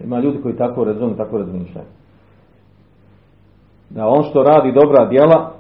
Ima 0.01 0.21
ljudi 0.21 0.43
koji 0.43 0.57
tako 0.57 0.85
razumiju, 0.85 1.17
tako 1.17 1.39
razmišljaju. 1.39 1.87
Da 3.91 4.07
on 4.07 4.23
što 4.23 4.43
radi 4.43 4.73
dobra 4.73 5.07
djela, 5.07 5.53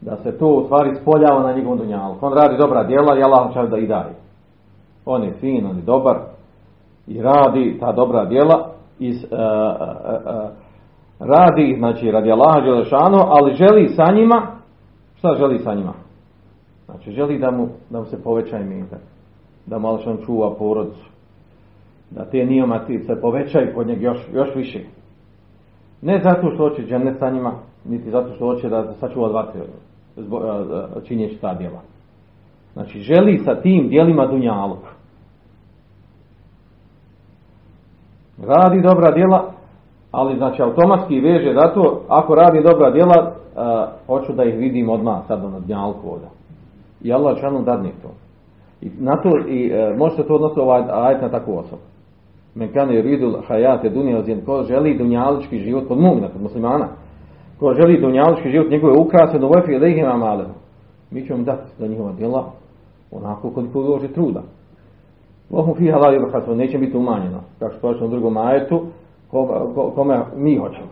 da 0.00 0.16
se 0.16 0.38
to 0.38 0.46
u 0.46 0.64
stvari 0.64 0.94
spoljava 0.94 1.42
na 1.42 1.52
njegovom 1.52 1.78
dunjalku. 1.78 2.26
On 2.26 2.32
radi 2.32 2.56
dobra 2.56 2.84
djela 2.84 3.18
i 3.18 3.22
Allah 3.22 3.52
će 3.52 3.70
da 3.70 3.78
i 3.78 3.86
daje. 3.86 4.14
On 5.04 5.22
je 5.22 5.32
fin, 5.32 5.66
on 5.66 5.76
je 5.76 5.82
dobar 5.82 6.16
i 7.06 7.22
radi 7.22 7.76
ta 7.80 7.92
dobra 7.92 8.24
djela 8.24 8.70
iz, 8.98 9.24
uh, 9.24 9.30
uh, 9.30 9.38
uh, 10.34 10.50
radi, 11.18 11.76
znači 11.78 12.10
radi 12.10 12.32
Allaha 12.32 12.60
Đelešanu, 12.60 13.18
ali 13.26 13.54
želi 13.54 13.88
sa 13.88 14.12
njima, 14.14 14.46
šta 15.14 15.34
želi 15.38 15.58
sa 15.58 15.74
njima? 15.74 15.92
Znači 16.84 17.12
želi 17.12 17.38
da 17.38 17.50
mu, 17.50 17.68
da 17.90 17.98
mu 17.98 18.04
se 18.04 18.22
poveća 18.22 18.58
imetak, 18.58 19.00
da 19.66 19.76
on 19.76 20.18
čuva 20.26 20.54
porodicu, 20.54 21.08
da 22.10 22.24
te 22.24 22.44
nijomati 22.44 22.98
se 22.98 23.20
povećaju 23.20 23.74
kod 23.74 23.86
njeg 23.86 24.02
još, 24.02 24.18
još 24.32 24.54
više. 24.54 24.80
Ne 26.02 26.20
zato 26.24 26.50
što 26.50 26.68
hoće 26.68 26.82
džennet 26.82 27.18
sa 27.18 27.30
njima, 27.30 27.52
niti 27.84 28.10
zato 28.10 28.34
što 28.34 28.46
hoće 28.46 28.68
da 28.68 28.92
sačuva 29.00 29.28
dva 29.28 29.52
činjeći 31.04 31.40
ta 31.40 31.54
djela. 31.54 31.80
Znači 32.72 33.00
želi 33.00 33.38
sa 33.38 33.54
tim 33.54 33.88
djelima 33.88 34.26
dunjaluk. 34.26 34.84
Radi 38.42 38.82
dobra 38.82 39.12
djela, 39.12 39.52
ali 40.10 40.36
znači 40.36 40.62
automatski 40.62 41.20
veže 41.20 41.54
zato, 41.54 42.02
ako 42.08 42.34
radi 42.34 42.62
dobra 42.62 42.90
djela, 42.90 43.32
uh, 43.32 44.06
hoću 44.06 44.32
da 44.32 44.44
ih 44.44 44.58
vidim 44.58 44.88
odmah 44.88 45.26
sad 45.26 45.42
na 45.42 45.60
dnjalku 45.60 46.10
ovdje. 46.10 46.28
I 47.02 47.12
Allah 47.12 47.36
dadne 47.64 47.90
to. 48.02 48.25
I 48.80 48.90
na 48.98 49.16
to, 49.16 49.30
i 49.48 49.72
uh, 49.72 49.98
može 49.98 50.16
se 50.16 50.26
to 50.26 50.34
odnositi 50.34 50.60
ovaj 50.60 50.82
ajet 50.90 51.22
na 51.22 51.28
takvu 51.28 51.58
osobu. 51.58 51.82
Men 52.54 52.72
kane 52.72 53.02
ridul 53.02 53.34
hajate 53.48 53.88
dunija 53.88 54.18
ozien, 54.18 54.44
ko 54.44 54.62
želi 54.62 54.98
dunjalički 54.98 55.58
život 55.58 55.88
kod 55.88 55.98
mumina, 55.98 56.28
kod 56.28 56.42
muslimana, 56.42 56.88
ko 57.58 57.74
želi 57.74 58.00
dunjalički 58.00 58.50
život, 58.50 58.70
njegove 58.70 58.98
ukrase, 58.98 59.38
do 59.38 59.48
vefi 59.48 59.78
lehim 59.78 60.06
amalem. 60.06 60.48
Mi 61.10 61.26
ćemo 61.26 61.44
dati 61.44 61.70
za 61.78 61.86
njihova 61.86 62.12
djela 62.12 62.52
onako 63.10 63.50
koliko 63.50 63.78
uloži 63.78 64.08
truda. 64.08 64.42
Vohum 65.50 65.74
fiha 65.74 65.98
la 65.98 66.12
yubhasu, 66.12 66.54
neće 66.54 66.78
biti 66.78 66.96
umanjeno. 66.96 67.40
Kako 67.58 67.72
što 67.72 67.80
počne 67.80 68.06
u 68.06 68.10
drugom 68.10 68.36
ajetu, 68.36 68.82
kome 69.94 70.20
mi 70.36 70.56
hoćemo. 70.56 70.88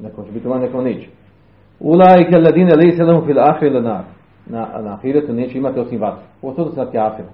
Neko 0.00 0.24
će 0.24 0.32
biti 0.32 0.46
umanjeno, 0.46 0.66
neko 0.66 0.82
neće. 0.82 1.08
Ulaike 1.80 2.36
alladine 2.36 2.74
lejse 2.74 3.02
lahum 3.02 3.26
fil 3.26 3.40
ahri 3.40 3.70
nar. 3.70 4.04
Na, 4.48 4.68
na 4.82 4.92
ahiretu 4.92 5.32
neće 5.32 5.58
imati 5.58 5.80
osim 5.80 6.00
vatru. 6.00 6.22
Ovo 6.42 6.70
se 6.70 6.80
na 6.80 6.86
kafire. 6.86 7.28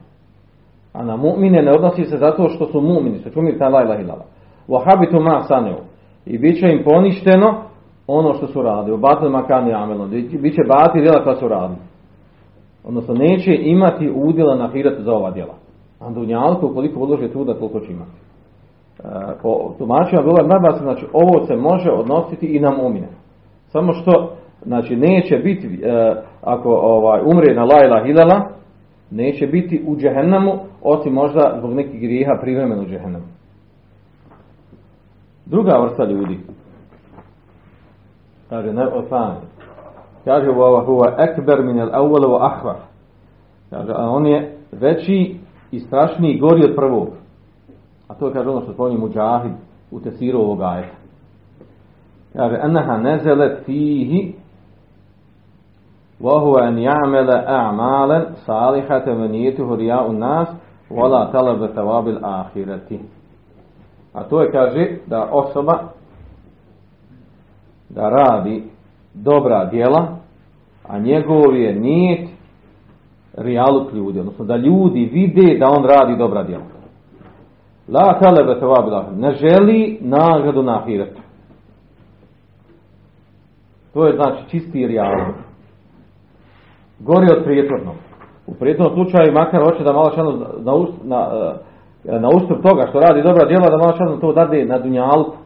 A 0.93 1.05
na 1.05 1.17
mu'mine 1.17 1.63
ne 1.63 1.73
odnosi 1.73 2.05
se 2.05 2.17
zato 2.19 2.49
što 2.49 2.67
su 2.67 2.81
mu'mini, 2.81 3.23
su 3.23 3.31
čumili 3.31 3.59
ta 3.59 3.69
la 3.69 3.83
ilaha 3.83 4.01
illallah. 4.01 4.27
Wa 4.69 4.81
habitu 4.85 5.21
ma 5.21 5.41
saneu. 5.41 5.77
I 6.27 6.39
bit 6.39 6.61
će 6.61 6.67
im 6.69 6.85
poništeno 6.85 7.63
ono 8.07 8.35
što 8.35 8.47
su 8.47 8.63
radili. 8.63 8.95
U 8.95 8.99
batil 8.99 9.31
makani 9.31 9.73
amelom. 9.73 10.11
Biće 10.11 10.63
bati 10.69 11.01
djela 11.01 11.25
koja 11.25 11.37
su 11.37 11.49
radili. 11.49 11.79
Odnosno 12.85 13.15
neće 13.15 13.55
imati 13.55 14.13
udjela 14.15 14.57
na 14.57 14.65
ahiretu 14.65 15.03
za 15.03 15.13
ova 15.13 15.31
djela. 15.31 15.55
A 16.01 16.11
dunjalku, 16.11 16.67
ukoliko 16.67 17.01
uloži 17.01 17.29
truda, 17.29 17.55
koliko 17.55 17.81
će 17.81 17.93
imati. 17.93 18.11
E, 18.99 19.09
po 19.43 19.75
tumačima 19.79 20.23
bilo 20.23 20.37
je 20.39 20.79
znači 20.79 21.07
ovo 21.13 21.47
se 21.47 21.57
može 21.57 21.91
odnositi 21.91 22.47
i 22.47 22.61
na 22.61 22.71
mumine. 22.71 23.09
Samo 23.69 23.93
što, 23.93 24.33
znači 24.65 24.97
neće 24.97 25.37
biti, 25.37 25.81
e, 25.83 26.15
ako 26.43 26.69
ovaj, 26.69 27.21
umre 27.25 27.55
na 27.55 27.65
lajla 27.65 28.05
hilala, 28.05 28.49
neće 29.11 29.47
biti 29.47 29.85
u 29.87 29.97
džehennamu, 29.97 30.53
osim 30.83 31.13
možda 31.13 31.55
zbog 31.59 31.75
nekih 31.75 32.01
grijeha 32.01 32.39
privremeno 32.41 32.83
u 32.83 32.87
džehennamu. 32.87 33.25
Druga 35.47 35.79
vrsta 35.79 36.05
ljudi, 36.05 36.41
kaže, 38.49 38.73
ne 38.73 38.87
osani, 38.87 39.41
kaže, 40.25 40.47
huwa 40.51 41.15
ekber 41.19 41.65
min 41.65 41.81
al 41.81 41.91
awwal 41.91 42.29
wa. 42.29 42.75
Kaže, 43.71 43.93
a 43.97 44.11
on 44.11 44.27
je 44.27 44.57
veći 44.73 45.37
i 45.71 45.81
strašniji 45.81 46.35
i 46.35 46.39
gori 46.39 46.65
od 46.65 46.77
prvog. 46.77 47.09
A 48.09 48.15
to 48.15 48.27
je 48.27 48.33
kaže 48.33 48.49
ono 48.49 48.61
što 48.61 48.73
spominje 48.73 48.99
Mujahid 48.99 49.53
u 49.91 50.01
tesiru 50.01 50.39
ovog 50.39 50.63
ajeta. 50.63 50.97
Kaže, 52.33 52.61
enaha 52.65 52.97
nezelet 52.97 53.65
fihi 53.65 54.35
وهو 56.24 56.58
أن 56.58 56.78
يعمل 56.78 57.30
أعمالا 57.32 58.30
صالحة 58.46 59.12
ونيته 59.12 59.76
رياء 59.76 60.12
الناس 60.12 60.48
ولا 60.92 61.26
طلب 61.26 61.66
ثواب 61.68 62.08
الآخرة 62.08 63.00
A 64.14 64.24
to 64.24 64.42
je 64.42 64.52
kaže 64.52 64.98
da 65.08 65.30
osoba 65.32 65.80
da 67.90 68.10
radi 68.10 68.64
dobra 69.14 69.66
djela, 69.66 70.08
a 70.88 71.00
njegov 71.00 71.56
je 71.56 71.76
nijet 71.76 72.30
rijaluk 73.38 73.94
ljudi, 73.94 74.20
odnosno 74.20 74.46
da 74.46 74.56
ljudi 74.56 75.10
vide 75.14 75.58
da 75.60 75.66
on 75.70 75.86
radi 75.86 76.18
dobra 76.18 76.44
djela. 76.44 76.64
La 77.88 78.20
talebe 78.20 78.60
tevabila, 78.60 79.10
ne 79.18 79.32
želi 79.32 79.98
nagradu 80.02 80.64
na 80.64 80.80
ahiretu. 80.80 81.22
To 83.94 84.08
je 84.08 84.16
znači 84.16 84.50
čisti 84.50 84.88
rijaluk. 84.88 85.36
Gori 86.99 87.27
od 87.37 87.45
prijetvornog. 87.45 87.95
U 88.47 88.55
prijetvornom 88.55 88.95
slučaju 88.97 89.33
makar 89.33 89.63
hoće 89.63 89.85
da 89.85 89.93
malo 89.93 90.11
šano 90.15 90.33
na, 90.33 90.73
na, 91.05 91.31
e, 92.05 92.21
na 92.21 92.29
ustup 92.29 92.63
toga 92.63 92.87
što 92.89 93.01
radi 93.01 93.23
dobra 93.23 93.45
djela, 93.45 93.71
da 93.71 93.77
malo 93.77 93.97
šano 93.97 94.17
to 94.17 94.33
dade 94.33 94.65
na 94.65 94.79
dunjalku. 94.79 95.37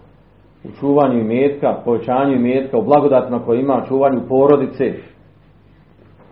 U 0.64 0.68
čuvanju 0.80 1.20
imetka, 1.20 1.76
povećanju 1.84 2.34
imetka, 2.34 2.78
u 2.78 2.82
blagodatima 2.82 3.44
koje 3.44 3.60
ima, 3.60 3.84
čuvanju 3.88 4.20
porodice. 4.28 4.94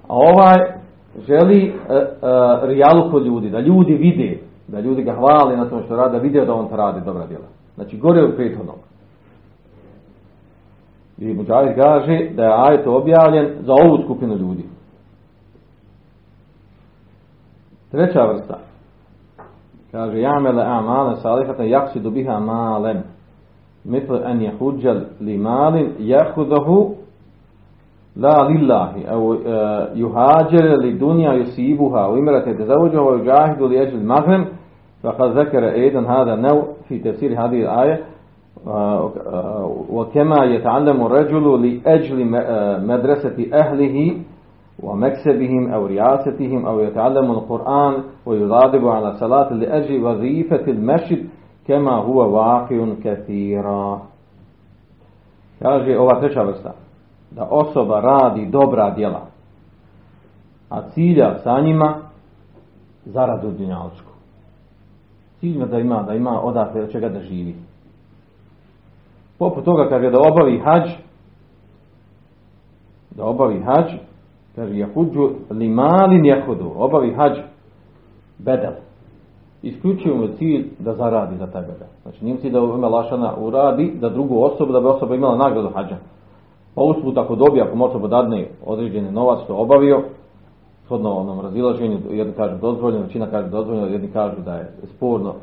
A 0.08 0.14
ovaj 0.14 0.56
želi 1.26 1.72
uh, 1.72 1.96
uh, 1.96 2.68
rijalu 2.68 3.10
kod 3.10 3.26
ljudi, 3.26 3.50
da 3.50 3.60
ljudi 3.60 3.94
vide, 3.94 4.38
da 4.68 4.80
ljudi 4.80 5.02
ga 5.02 5.12
hvali 5.12 5.56
na 5.56 5.68
tom 5.68 5.82
što 5.82 5.96
radi, 5.96 6.16
da 6.16 6.22
vide 6.22 6.44
da 6.44 6.54
on 6.54 6.68
to 6.68 6.76
radi 6.76 7.00
dobra 7.04 7.26
djela. 7.26 7.46
Znači, 7.74 7.98
gore 7.98 8.22
od 8.22 8.36
prethodnog. 8.36 8.76
I 11.18 11.34
Mujahid 11.34 11.74
kaže 11.76 12.30
da 12.34 12.44
je 12.44 12.54
ajet 12.56 12.86
objavljen 12.86 13.48
za 13.60 13.72
ovu 13.72 14.02
skupinu 14.04 14.36
ljudi. 14.36 14.64
Treća 17.96 18.26
vrsta. 18.26 18.58
Kaže, 19.92 20.18
ja'mele 20.18 20.62
a'male 20.62 21.16
salihata 21.16 21.62
yaksidu 21.62 22.10
biha 22.10 22.40
malen. 22.40 23.02
Mitle 23.84 24.20
en 24.24 24.40
jehuđal 24.42 24.96
li 25.20 25.38
malin 25.38 25.92
jahudahu 25.98 26.94
la 28.16 28.48
lillahi. 28.48 29.04
Evo, 29.10 29.36
juhađere 29.94 30.76
li 30.76 30.98
dunja 30.98 31.32
jesibuha. 31.32 32.08
U 32.10 32.16
imerate 32.16 32.56
te 32.56 32.64
zavuđu 32.64 32.98
ovoj 32.98 33.18
juđahidu 33.18 33.66
li 33.66 33.82
eđil 33.82 34.02
mahrem. 34.02 34.44
فقد 35.02 35.32
zekere 35.34 35.86
eden 35.86 36.04
hada 36.04 36.36
nev 36.36 36.62
fi 36.88 37.02
تفسير 37.02 37.36
hadir 37.36 37.68
aje. 37.68 38.04
وكما 39.90 40.44
يتعلم 40.44 41.06
الرجل 41.06 41.46
لأجل 41.66 42.18
مدرسة 42.86 43.36
أهله 43.52 44.16
ومكسبهم 44.83 45.73
أو 45.73 45.85
رياستهم 45.85 46.65
أو 46.65 46.79
يتعلم 46.79 47.31
القرآن 47.31 48.03
ويضادب 48.25 48.87
على 48.87 49.13
صلاة 49.13 49.53
لأجل 49.53 50.03
وظيفة 50.03 50.71
المسجد 50.71 51.29
كما 51.67 51.95
هو 51.95 52.35
واقع 52.35 52.87
كثيرا 53.03 54.01
kaže 55.61 55.99
ova 55.99 56.19
treća 56.19 56.43
vrsta 56.43 56.73
da 57.31 57.47
osoba 57.49 57.99
radi 57.99 58.45
dobra 58.45 58.89
djela, 58.95 59.25
a 60.69 60.89
cilja 60.89 61.39
sa 61.43 61.61
njima 61.61 61.95
zaradu 63.05 63.51
dunjalčku. 63.51 64.11
Cilj 65.39 65.65
da 65.65 65.79
ima, 65.79 66.03
da 66.03 66.13
ima 66.13 66.41
odakle 66.41 66.81
od 66.81 66.91
čega 66.91 67.09
da 67.09 67.19
živi. 67.19 67.55
Poput 69.39 69.65
toga 69.65 69.89
kaže 69.89 70.09
da 70.09 70.19
obavi 70.19 70.59
hađ, 70.59 70.89
da 73.09 73.25
obavi 73.25 73.61
hađ, 73.61 73.85
kaže 74.56 74.78
jahuđu 74.78 75.30
li 75.50 75.68
malin 75.68 76.24
jahudu, 76.24 76.72
obavi 76.76 77.14
hađ 77.14 77.32
bedel. 78.38 78.72
isključivo 79.62 80.16
mu 80.16 80.28
cilj 80.38 80.66
da 80.78 80.94
zaradi 80.94 81.36
za 81.36 81.46
tebe. 81.46 81.72
Znači 82.02 82.24
nije 82.24 82.34
mu 82.34 82.40
cilj 82.40 82.52
da 82.52 82.62
u 82.62 82.74
ime 82.78 82.88
Lašana 82.88 83.34
uradi 83.38 83.92
za 84.00 84.08
drugu 84.08 84.42
osobu, 84.42 84.72
da 84.72 84.80
bi 84.80 84.86
osoba 84.86 85.14
imala 85.14 85.36
nagradu 85.36 85.68
hađa. 85.74 85.96
Pa 86.74 86.82
usput 86.82 87.18
ako 87.18 87.36
dobije, 87.36 87.62
ako 87.64 87.84
osoba 87.84 88.08
dadne 88.08 88.48
određeni 88.66 89.12
novac 89.12 89.44
što 89.44 89.56
obavio, 89.56 90.02
shodno 90.84 91.10
onom 91.10 91.40
razilaženju, 91.40 91.98
jedni 92.10 92.32
kažu 92.32 92.56
dozvoljeno, 92.60 93.02
većina 93.02 93.26
kaže 93.26 93.48
dozvoljeno, 93.48 93.86
jedni 93.86 94.08
kažu 94.08 94.42
da 94.44 94.54
je 94.54 94.72
sporno, 94.96 95.34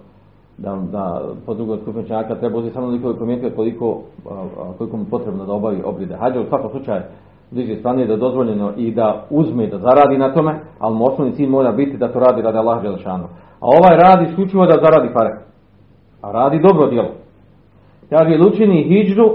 da, 0.57 0.75
da 0.91 1.21
po 1.45 1.53
drugoj 1.53 1.77
skupini 1.77 2.07
čaka 2.07 2.35
treba 2.35 2.57
uzeti 2.57 2.73
samo 2.73 2.97
koliko, 3.55 4.01
a, 4.29 4.45
koliko 4.77 4.97
mu 4.97 5.05
potrebno 5.05 5.45
da 5.45 5.53
obavi 5.53 5.81
obride 5.85 6.15
hađa. 6.15 6.41
U 6.41 6.45
svakom 6.49 6.71
slučaju, 6.71 7.01
bliže 7.53 7.75
strane 7.75 8.05
da 8.05 8.13
je 8.13 8.19
dozvoljeno 8.19 8.71
i 8.77 8.91
da 8.91 9.25
uzme 9.29 9.67
da 9.67 9.77
zaradi 9.77 10.17
na 10.17 10.33
tome, 10.33 10.59
ali 10.79 10.95
mu 10.95 11.05
osnovni 11.05 11.35
cilj 11.35 11.49
mora 11.49 11.71
biti 11.71 11.97
da 11.97 12.13
to 12.13 12.19
radi 12.19 12.41
radi 12.41 12.57
Allah 12.57 12.81
Đelešanu. 12.81 13.23
A 13.59 13.65
ovaj 13.65 13.97
radi 13.97 14.29
isključivo 14.29 14.65
da 14.65 14.81
zaradi 14.83 15.13
pare. 15.13 15.37
A 16.21 16.31
radi 16.31 16.59
dobro 16.59 16.89
djelo. 16.89 17.09
Kaže, 18.09 18.35
ili 18.35 18.47
učini 18.47 18.83
hijđru 18.83 19.31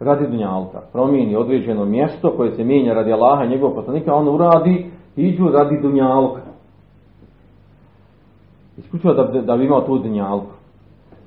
radi 0.00 0.26
dunjalka. 0.26 0.80
Promijeni 0.92 1.36
određeno 1.36 1.84
mjesto 1.84 2.32
koje 2.36 2.50
se 2.50 2.64
mijenja 2.64 2.94
radi 2.94 3.12
Allaha 3.12 3.44
i 3.44 3.48
njegovog 3.48 3.76
poslanika, 3.76 4.14
on 4.14 4.28
uradi 4.28 4.90
hijđru 5.16 5.52
radi 5.52 5.80
dunjalka. 5.82 6.40
Isključivo 8.76 9.14
da, 9.14 9.40
da 9.40 9.56
bi 9.56 9.64
imao 9.64 9.80
tu 9.80 9.98
dunjalku. 9.98 10.50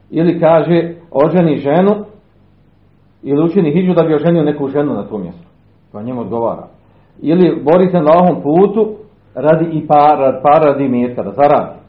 Ili 0.10 0.40
kaže, 0.40 0.94
oženi 1.12 1.58
ženu, 1.58 1.96
ili 3.24 3.44
učini 3.44 3.72
hijđu 3.72 3.94
da 3.94 4.04
bi 4.04 4.16
oženio 4.16 4.44
neku 4.44 4.68
ženu 4.68 4.94
na 4.94 5.04
tom 5.04 5.22
mjestu. 5.22 5.51
Pa 5.92 6.02
njemu 6.02 6.22
odgovara. 6.22 6.68
Ili 7.22 7.62
bori 7.64 7.92
se 7.92 7.98
na 7.98 8.12
ovom 8.22 8.44
putu 8.44 8.96
radi 9.36 9.66
i 9.66 9.88
para, 9.88 10.42
para 10.44 10.72
radi 10.72 10.88
mjesta, 10.88 11.24
da 11.24 11.32
zaradi. 11.32 11.80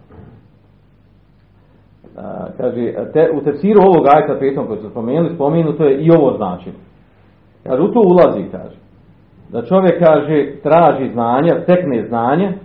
A, 2.16 2.46
kaže, 2.56 2.92
te, 3.12 3.30
u 3.34 3.40
tefsiru 3.44 3.80
ovog 3.82 4.06
ajta 4.14 4.38
petom 4.40 4.66
koji 4.66 4.80
su 4.80 4.90
spomenuli, 4.90 5.34
spomenuto 5.34 5.84
je 5.84 5.98
i 5.98 6.10
ovo 6.10 6.36
znači. 6.36 6.70
Kaže, 7.64 7.82
u 7.82 7.92
to 7.92 8.00
ulazi, 8.00 8.50
kaže. 8.50 8.76
Da 9.48 9.62
čovjek, 9.62 10.04
kaže, 10.06 10.52
traži 10.62 11.12
znanje, 11.12 11.50
stekne 11.62 12.06
znanje, 12.08 12.58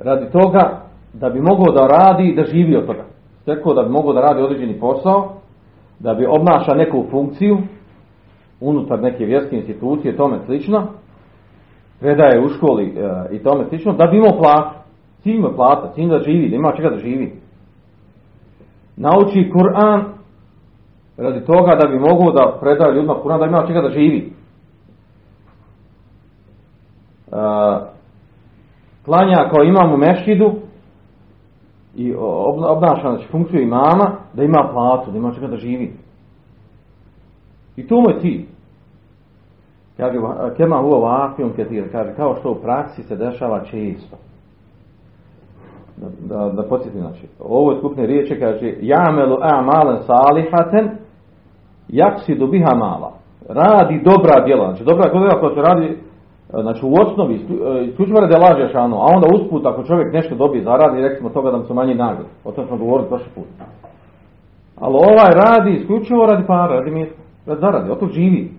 radi 0.00 0.30
toga 0.30 0.80
da 1.12 1.30
bi 1.30 1.40
mogao 1.40 1.72
da 1.74 1.86
radi 1.86 2.28
i 2.28 2.34
da 2.34 2.44
živi 2.44 2.76
od 2.76 2.86
toga. 2.86 3.04
Stekao 3.42 3.74
da 3.74 3.82
bi 3.82 3.88
mogao 3.88 4.12
da 4.12 4.20
radi 4.20 4.42
određeni 4.42 4.80
posao, 4.80 5.32
da 5.98 6.14
bi 6.14 6.26
obnaša 6.26 6.74
neku 6.74 7.04
funkciju 7.10 7.58
unutar 8.60 9.02
neke 9.02 9.24
vjerske 9.24 9.56
institucije, 9.56 10.16
tome 10.16 10.38
slično, 10.46 10.86
predaje 12.00 12.44
u 12.44 12.48
školi 12.48 12.84
e, 12.96 13.34
i 13.34 13.38
tome 13.38 13.64
slično, 13.68 13.92
da 13.92 14.06
bi 14.06 14.16
imao 14.16 14.38
platu. 14.38 14.78
Cilj 15.22 15.36
ima 15.36 15.50
plata, 15.56 15.92
cilj 15.94 16.08
da 16.08 16.18
živi, 16.18 16.48
da 16.48 16.56
ima 16.56 16.72
čega 16.76 16.90
da 16.90 16.96
živi. 16.96 17.32
Nauči 18.96 19.50
Kur'an 19.52 20.04
radi 21.16 21.44
toga 21.46 21.76
da 21.82 21.88
bi 21.88 21.98
mogao 21.98 22.32
da 22.32 22.58
predaje 22.60 22.94
ljudima 22.94 23.14
Kur'an, 23.22 23.38
da 23.38 23.46
ima 23.46 23.66
čega 23.66 23.80
da 23.80 23.90
živi. 23.90 24.32
E, 27.32 27.36
klanja 29.04 29.48
kao 29.50 29.64
imam 29.64 29.94
u 29.94 29.96
mešidu 29.96 30.52
i 31.96 32.14
obnaša 32.68 33.10
znači, 33.10 33.28
funkciju 33.30 33.62
imama 33.62 34.12
da 34.34 34.42
ima 34.42 34.68
platu, 34.72 35.10
da 35.10 35.18
ima 35.18 35.34
čega 35.34 35.46
da 35.46 35.56
živi. 35.56 35.92
I 37.78 37.86
to 37.86 38.00
mu 38.00 38.10
je 38.10 38.20
cilj. 38.20 38.44
Kaže, 39.96 40.18
kema 40.56 40.76
huo 40.76 41.00
vafijom 41.00 41.52
ketir, 41.52 41.92
kaže, 41.92 42.14
kao 42.16 42.34
što 42.34 42.50
u 42.50 42.54
praksi 42.54 43.02
se 43.02 43.16
dešava 43.16 43.60
često. 43.60 44.16
Da, 45.96 46.06
da, 46.34 46.52
da 46.52 46.62
podsjetim, 46.68 47.00
znači, 47.00 47.26
ovo 47.40 47.72
je 47.72 47.78
skupne 47.78 48.06
riječi, 48.06 48.40
kaže, 48.40 48.74
jamelu 48.80 49.36
a'malen 49.36 49.98
salihaten, 50.06 50.90
jak 51.88 52.20
si 52.20 52.38
dobiha 52.38 52.74
mala. 52.74 53.12
Radi 53.48 54.02
dobra 54.04 54.44
djela, 54.44 54.66
znači 54.66 54.84
dobra 54.84 55.10
djela 55.10 55.40
koja 55.40 55.54
se 55.54 55.60
radi, 55.60 55.98
znači 56.48 56.86
u 56.86 56.92
osnovi, 57.02 57.34
isključivo 57.88 58.20
radi 58.20 58.34
laže 58.34 58.72
šanu, 58.72 58.96
a 58.96 59.06
onda 59.14 59.26
usput, 59.34 59.66
ako 59.66 59.82
čovjek 59.82 60.12
nešto 60.12 60.34
dobije, 60.34 60.64
zaradi, 60.64 61.02
rekli 61.02 61.18
smo 61.18 61.28
toga 61.28 61.50
da 61.50 61.56
mu 61.56 61.64
se 61.64 61.74
manji 61.74 61.94
nagrad. 61.94 62.26
O 62.44 62.52
tom 62.52 62.66
smo 62.66 62.76
govorili 62.76 63.08
prošli 63.08 63.30
put. 63.34 63.46
Ali 64.80 64.94
ovaj 64.94 65.32
radi 65.44 65.70
isključivo 65.70 66.26
radi 66.26 66.46
para, 66.46 66.74
radi 66.76 66.90
mjesta 66.90 67.27
zaradi, 67.54 67.90
od 67.90 67.98
tog 67.98 68.10
živi. 68.10 68.50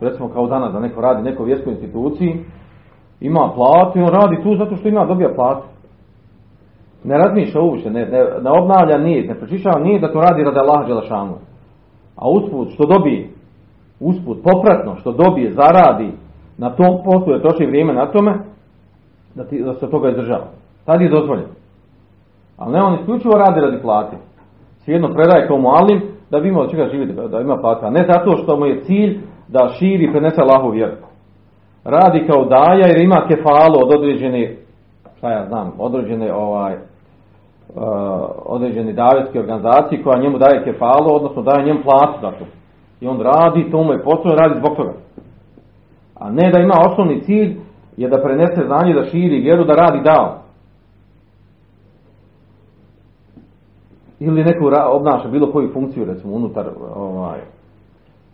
Recimo 0.00 0.28
kao 0.28 0.46
danas 0.46 0.72
da 0.72 0.80
neko 0.80 1.00
radi 1.00 1.22
neko 1.22 1.44
vjerskoj 1.44 1.72
instituciji, 1.72 2.44
ima 3.20 3.50
platu 3.54 3.98
i 3.98 4.02
on 4.02 4.08
radi 4.08 4.42
tu 4.42 4.56
zato 4.56 4.76
što 4.76 4.88
ima 4.88 5.04
dobija 5.04 5.34
platu. 5.34 5.66
Ne 7.04 7.18
razmišlja 7.18 7.60
uopće, 7.60 7.90
ne, 7.90 8.06
ne, 8.06 8.18
ne 8.42 8.50
obnavlja 8.60 8.98
nije, 8.98 9.26
ne 9.26 9.34
prečišava 9.34 9.80
nije 9.80 10.00
da 10.00 10.12
to 10.12 10.20
radi 10.20 10.42
radi 10.42 10.58
Allah 10.58 10.86
Đelešanu. 10.86 11.34
A 12.16 12.28
usput 12.28 12.68
što 12.74 12.86
dobije, 12.86 13.28
usput 14.00 14.38
popratno 14.44 14.96
što 14.96 15.12
dobije, 15.12 15.52
zaradi 15.52 16.12
na 16.58 16.70
tom 16.70 16.98
poslu, 17.04 17.32
da 17.32 17.42
troši 17.42 17.66
vrijeme 17.66 17.92
na 17.92 18.06
tome, 18.12 18.34
da, 19.34 19.44
ti, 19.44 19.62
da 19.62 19.74
se 19.74 19.90
toga 19.90 20.10
izdržava. 20.10 20.46
Tad 20.84 21.00
je 21.00 21.08
dozvoljen. 21.08 21.46
Ali 22.56 22.72
ne, 22.72 22.82
on 22.82 22.94
isključivo 22.94 23.34
radi 23.34 23.60
radi 23.60 23.82
plati. 23.82 24.16
Svijedno 24.84 25.08
predaje 25.14 25.46
kao 25.46 25.58
mualim, 25.58 26.02
da 26.32 26.40
bi 26.40 26.48
imao 26.48 26.66
čega 26.66 26.88
živjeti, 26.88 27.28
da 27.30 27.40
ima 27.40 27.56
plata. 27.56 27.90
Ne 27.90 28.04
zato 28.12 28.36
što 28.36 28.56
mu 28.56 28.66
je 28.66 28.80
cilj 28.80 29.20
da 29.48 29.68
širi 29.68 30.04
i 30.04 30.12
prenese 30.12 30.40
Allahu 30.42 30.70
vjeru. 30.70 30.96
Radi 31.84 32.26
kao 32.26 32.44
daja 32.44 32.86
jer 32.86 33.00
ima 33.00 33.26
kefalu 33.28 33.76
od 33.82 33.94
određene, 33.94 34.56
šta 35.18 35.30
ja 35.30 35.46
znam, 35.46 35.72
određene 35.78 36.34
ovaj, 36.34 36.74
uh, 36.74 37.82
određene 38.46 38.92
davetske 38.92 39.40
organizacije 39.40 40.02
koja 40.02 40.22
njemu 40.22 40.38
daje 40.38 40.64
kefalu, 40.64 41.08
odnosno 41.14 41.42
daje 41.42 41.66
njemu 41.66 41.80
platu 41.82 42.18
za 42.20 42.30
to. 42.30 42.44
I 43.00 43.08
on 43.08 43.20
radi, 43.20 43.70
to 43.70 43.82
mu 43.82 43.92
je 43.92 44.02
potrebno, 44.02 44.42
radi 44.42 44.58
zbog 44.58 44.76
toga. 44.76 44.92
A 46.14 46.30
ne 46.30 46.50
da 46.52 46.60
ima 46.60 46.74
osnovni 46.86 47.20
cilj 47.20 47.56
je 47.96 48.08
da 48.08 48.22
prenese 48.22 48.62
znanje, 48.66 48.94
da 48.94 49.04
širi 49.04 49.40
vjeru, 49.40 49.64
da 49.64 49.74
radi 49.74 50.00
dao. 50.04 50.41
Ili 54.26 54.44
neko 54.44 54.72
obnaša 54.90 55.28
bilo 55.28 55.52
koju 55.52 55.72
funkciju 55.72 56.04
recimo 56.04 56.34
unutar 56.34 56.70
ovaj 56.94 57.40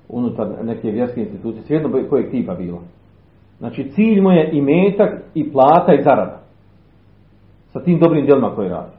unutar 0.09 0.49
neke 0.63 0.91
vjerske 0.91 1.21
institucije, 1.21 1.63
svejedno 1.63 2.09
kojeg 2.11 2.31
tipa 2.31 2.55
bilo. 2.55 2.83
Znači 3.59 3.91
cilj 3.91 4.21
mu 4.21 4.31
je 4.31 4.51
i 4.53 4.61
metak 4.61 5.21
i 5.35 5.53
plata 5.53 5.95
i 5.95 6.03
zarada. 6.03 6.41
Sa 7.73 7.81
tim 7.81 7.99
dobrim 7.99 8.27
djelima 8.27 8.55
koje 8.55 8.69
radi. 8.69 8.93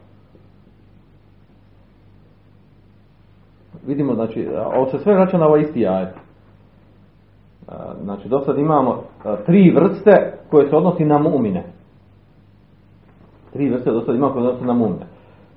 Vidimo, 3.88 4.16
znači, 4.16 4.48
ovo 4.76 4.86
se 4.92 4.98
sve 4.98 5.14
vraća 5.14 5.38
na 5.38 5.46
ovaj 5.48 5.62
isti 5.62 5.88
ajet. 5.88 6.16
Znači, 8.04 8.30
do 8.30 8.40
sad 8.40 8.58
imamo 8.58 9.04
tri 9.46 9.72
vrste 9.72 10.34
koje 10.50 10.70
se 10.70 10.76
odnosi 10.76 11.06
na 11.06 11.18
mumine. 11.18 11.64
Tri 13.54 13.70
vrste 13.70 13.92
do 13.92 14.02
sad 14.02 14.16
imamo 14.16 14.34
koje 14.34 14.44
se 14.44 14.48
odnosi 14.48 14.66
na 14.66 14.74
mumine. 14.74 15.06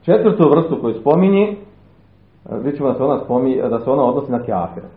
Četvrtu 0.03 0.51
vrstu 0.51 0.79
koju 0.81 0.95
spominje, 0.95 1.57
vidjet 2.51 2.77
ćemo 2.77 2.89
da 2.89 2.95
se 2.95 3.03
ona, 3.03 3.25
spominje, 3.25 3.63
da 3.63 3.81
se 3.81 3.91
ona 3.91 4.03
odnosi 4.03 4.33
na 4.33 4.43
kjafira. 4.43 4.89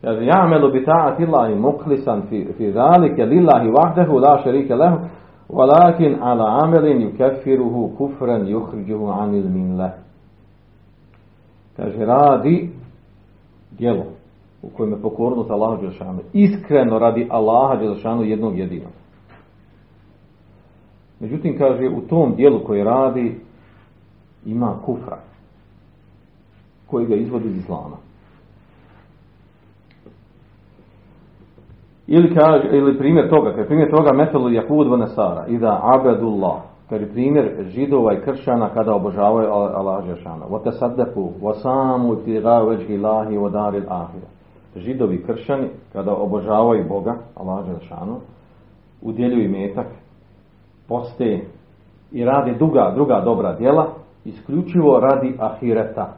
Kaže, 0.00 0.24
ja 0.24 0.46
melu 0.46 0.72
bi 0.72 0.84
ta'ati 0.84 1.26
Allahi 1.26 1.54
muklisan 1.54 2.22
fi, 2.28 2.48
fi 2.56 2.72
zalike 2.72 3.24
lillahi 3.24 3.70
vahdehu 3.70 4.18
la 4.18 4.40
šerike 4.44 4.74
lehu, 4.74 4.96
walakin 5.48 6.16
ala 6.20 6.60
amelin 6.62 7.02
yukeffiruhu 7.02 7.96
kufran 7.96 8.46
yuhriđuhu 8.46 9.12
anil 9.20 9.48
min 9.48 9.76
leh. 9.76 9.92
Kaže, 11.76 12.04
radi 12.04 12.70
djelo 13.70 14.04
u 14.62 14.68
kojem 14.76 14.92
je 14.92 15.02
pokornost 15.02 15.50
Allaha 15.50 15.80
Đelšanu. 15.80 16.20
Iskreno 16.32 16.98
radi 16.98 17.28
Allaha 17.30 17.76
Đelšanu 17.76 18.22
jednog 18.22 18.58
jedinog. 18.58 18.92
Međutim, 21.20 21.58
kaže, 21.58 21.88
u 21.88 22.00
tom 22.00 22.34
dijelu 22.34 22.60
koji 22.64 22.84
radi, 22.84 23.40
ima 24.50 24.74
kufra 24.84 25.18
koji 26.86 27.06
ga 27.06 27.14
izvodi 27.14 27.48
iz 27.48 27.56
islama. 27.56 27.96
Ili, 32.06 32.34
kaže, 32.34 32.68
ili 32.72 32.98
primjer 32.98 33.30
toga, 33.30 33.52
kaže 33.52 33.66
primjer 33.66 33.90
toga 33.90 34.12
metelu 34.12 34.50
Jahud 34.50 34.86
Vanesara 34.86 35.46
da 35.60 35.80
abedullah, 35.82 36.56
kaže 36.88 37.06
primjer 37.06 37.64
židova 37.68 38.12
i 38.12 38.20
kršćana 38.20 38.68
kada 38.68 38.94
obožavaju 38.94 39.48
Allah 39.50 40.04
Žešana. 40.06 40.46
Vote 40.48 40.72
saddeku, 40.72 41.32
vosamu 41.40 42.16
ti 42.16 42.42
veđi 42.68 42.94
ilahi 42.94 43.36
vodaril 43.36 43.84
ahira. 43.88 44.26
Židovi 44.76 45.22
kršćani 45.22 45.68
kada 45.92 46.14
obožavaju 46.14 46.88
Boga, 46.88 47.14
Allah 47.36 47.64
Žešanu, 47.66 48.16
udjeljuju 49.02 49.50
metak, 49.50 49.86
poste 50.88 51.40
i 52.12 52.24
rade 52.24 52.54
druga, 52.58 52.92
druga 52.94 53.20
dobra 53.24 53.56
djela, 53.56 53.86
isključivo 54.24 55.00
radi 55.00 55.34
ahireta. 55.38 56.14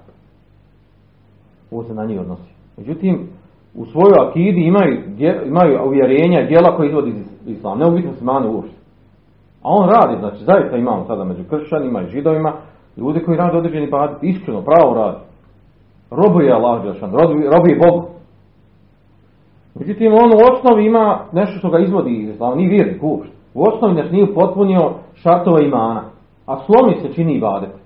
Ovo 1.71 1.85
se 1.85 1.95
na 1.95 2.05
njih 2.05 2.21
odnosi. 2.21 2.55
Međutim, 2.77 3.29
u 3.75 3.85
svojoj 3.85 4.29
akidi 4.29 4.61
imaju, 4.61 5.03
imaju 5.47 5.87
uvjerenja 5.87 6.47
djela 6.47 6.77
koje 6.77 6.89
izvodi 6.89 7.11
iz 7.11 7.57
islama. 7.57 7.77
Ne 7.77 7.91
u 7.91 7.95
biti 7.95 8.09
muslimani 8.09 8.49
uopšte. 8.49 8.77
A 9.63 9.69
on 9.69 9.89
radi, 9.89 10.21
znači 10.21 10.45
zaista 10.45 10.77
imamo 10.77 11.05
sada 11.05 11.25
među 11.25 11.45
kršćanima 11.51 12.03
i 12.03 12.11
židovima 12.11 12.53
ljudi 12.97 13.23
koji 13.25 13.39
rade 13.39 13.59
određeni 13.59 13.87
ibadet, 13.87 14.17
iskreno, 14.23 14.63
pravo 14.63 14.95
radi. 14.95 15.19
Robuje 16.11 16.53
Allah 16.53 16.83
Đelšan, 16.83 17.13
robuje 17.13 17.79
Bogu. 17.85 18.09
Međutim, 19.75 20.13
on 20.13 20.31
u 20.33 20.53
osnovi 20.53 20.87
ima 20.87 21.21
nešto 21.33 21.59
što 21.59 21.71
ga 21.71 21.79
izvodi 21.79 22.11
iz 22.11 22.29
islama, 22.29 22.57
nije 22.57 22.69
vjernik 22.69 23.03
uopšte. 23.03 23.35
U 23.55 23.63
osnovi 23.63 23.95
znači 23.95 24.13
nije 24.13 24.35
potpunio 24.35 24.93
šartova 25.15 25.61
imana, 25.61 26.03
a 26.47 26.57
slomi 26.57 27.01
se 27.01 27.15
čini 27.15 27.35
ibadet. 27.35 27.80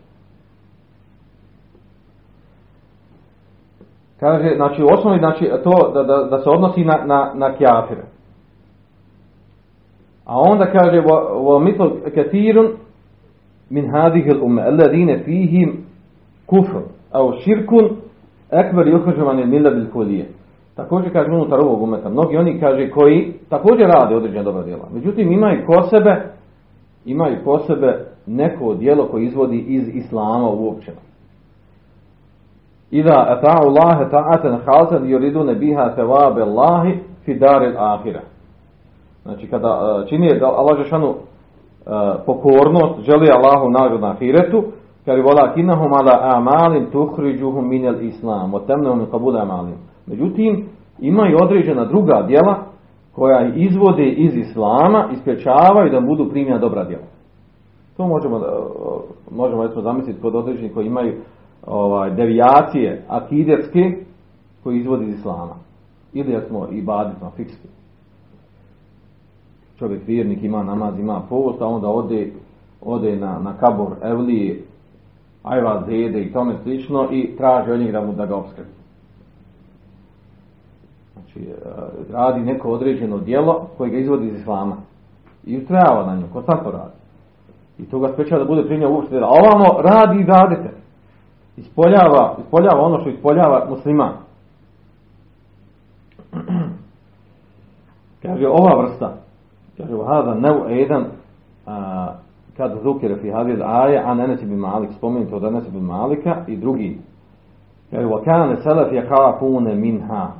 Kaže, 4.23 4.55
znači 4.55 4.83
u 4.83 4.87
osnovi 4.93 5.19
znači, 5.19 5.49
to 5.63 5.91
da, 5.93 6.03
da, 6.03 6.23
da 6.23 6.37
se 6.43 6.49
odnosi 6.49 6.85
na, 6.85 7.05
na, 7.05 7.31
na 7.33 7.53
kjafire. 7.53 8.03
A 10.25 10.37
onda 10.37 10.65
kaže, 10.65 11.01
وَمِثْلُ 11.33 11.89
كَثِيرٌ 12.15 12.69
min 13.69 13.89
hadih 13.91 14.27
il 14.27 14.43
umme, 14.43 14.61
alladine 14.61 15.19
fihim 15.25 15.77
kufr, 16.45 16.77
au 17.11 17.33
širkun, 17.43 17.89
ekber 18.51 18.87
yukhrijuman 18.87 19.35
min 19.35 19.49
milla 19.49 19.69
bil 19.69 19.91
kulije. 19.91 20.25
Također 20.75 21.11
kaže 21.13 21.31
unutar 21.31 21.59
ovog 21.59 21.81
umeta, 21.81 22.09
mnogi 22.09 22.37
oni 22.37 22.59
kaže 22.59 22.89
koji 22.89 23.33
također 23.49 23.87
rade 23.87 24.15
određena 24.15 24.43
dobra 24.43 24.63
djela. 24.63 24.87
Međutim 24.93 25.31
imaju 25.31 25.65
ko 25.65 25.87
sebe 25.89 26.23
imaju 27.05 27.35
ko 27.43 27.59
sebe 27.59 28.05
neko 28.27 28.73
djelo 28.73 29.07
koje 29.07 29.25
izvodi 29.25 29.57
iz 29.67 29.95
islama 29.95 30.49
uopće. 30.49 30.91
Ida 33.00 33.18
ata'u 33.34 33.62
Allahe 33.68 34.10
ta'atan 34.10 34.54
khalsan 34.64 35.02
yuridune 35.12 35.54
biha 35.54 35.94
thawabe 35.96 36.42
Allahi 36.42 36.92
fi 37.24 37.34
daril 37.34 37.78
ahira. 37.78 38.22
Znači 39.22 39.46
kada 39.46 40.02
e, 40.04 40.08
čini 40.08 40.40
Allah 40.42 40.78
Žešanu 40.78 41.14
E, 41.86 42.24
pokornost, 42.26 43.00
želi 43.00 43.30
Allahu 43.30 43.70
nagradu 43.70 43.98
na 43.98 44.10
ahiretu, 44.10 44.64
kaže 45.04 45.22
kinahum 45.54 45.92
ala 45.92 46.20
amalin 46.36 46.86
tuhriđuhum 46.90 47.68
minel 47.68 48.02
islam, 48.02 48.54
od 48.54 48.66
temnehum 48.66 49.06
kabula 49.10 49.42
amalin. 49.42 49.74
Međutim, 50.06 50.66
imaju 50.98 51.38
određena 51.42 51.84
druga 51.84 52.22
djela 52.26 52.56
koja 53.14 53.48
izvode 53.54 54.06
iz 54.06 54.36
islama 54.36 55.08
i 55.86 55.90
da 55.90 56.00
budu 56.00 56.30
primjena 56.30 56.58
dobra 56.58 56.84
djela. 56.84 57.04
To 57.96 58.06
možemo, 58.06 58.36
e, 58.36 58.40
možemo 59.30 59.68
zamisliti 59.68 60.20
kod 60.20 60.34
određenih 60.34 60.74
koji 60.74 60.86
imaju 60.86 61.14
ovaj, 61.66 62.10
devijacije 62.10 63.04
akidetske 63.08 63.96
koji 64.62 64.78
izvode 64.78 65.04
iz 65.04 65.18
islama. 65.18 65.54
Ili 66.12 66.40
smo 66.48 66.68
i 66.70 66.82
baditno, 66.82 67.30
fikski 67.36 67.68
čovjek 69.78 70.06
vjernik 70.06 70.42
ima 70.42 70.62
namaz, 70.62 70.98
ima 70.98 71.22
post, 71.28 71.62
a 71.62 71.66
onda 71.66 71.88
ode, 71.88 72.32
ode 72.82 73.16
na, 73.16 73.38
na 73.38 73.56
kabor 73.56 73.92
Evlije, 74.02 74.62
ajva 75.42 75.82
zede 75.86 76.22
i 76.22 76.32
tome 76.32 76.54
slično 76.62 77.08
i 77.10 77.36
traži 77.36 77.70
od 77.70 77.80
njih 77.80 77.92
da 77.92 78.00
mu 78.00 78.12
da 78.12 78.26
ga 78.26 78.36
obskrbi. 78.36 78.70
Znači, 81.12 81.40
e, 81.40 81.54
radi 82.12 82.40
neko 82.40 82.70
određeno 82.70 83.18
djelo 83.18 83.66
koje 83.76 83.90
ga 83.90 83.98
izvodi 83.98 84.26
iz 84.26 84.40
islama. 84.40 84.76
I 85.46 85.58
ustrajava 85.58 86.06
na 86.06 86.16
nju, 86.16 86.26
to 86.32 86.70
radi. 86.70 86.94
I 87.78 87.84
to 87.84 87.98
ga 87.98 88.14
da 88.38 88.44
bude 88.44 88.64
primjer 88.64 88.90
uopšte. 88.90 89.16
A 89.16 89.28
ovamo 89.28 89.82
radi 89.82 90.20
i 90.20 90.26
radite 90.26 90.73
Ispoljava, 91.57 92.35
ispoljava 92.39 92.81
ono 92.81 92.99
što 92.99 93.09
ispoljava 93.09 93.65
musliman. 93.69 94.13
Kaže, 98.21 98.47
ova 98.47 98.81
vrsta 98.81 99.13
Kaže, 99.77 99.93
hada 100.07 100.33
neu 100.35 100.69
jedan 100.69 101.05
kad 102.57 102.71
zukire 102.83 103.15
fi 103.15 103.31
hadil 103.31 103.63
aje, 103.63 104.03
a 104.05 104.11
Enes 104.11 104.41
ibn 104.41 104.55
Malik, 104.55 104.89
spomenuti 104.97 105.35
od 105.35 105.43
Enes 105.43 105.67
ibn 105.67 105.85
Malika 105.85 106.35
i 106.47 106.57
drugi. 106.57 106.99
Kaže, 107.91 108.05
wa 108.05 108.23
kane 108.23 108.57
selef 108.57 108.93
je 108.93 109.07
kafune 109.07 109.75
minha. 109.75 110.31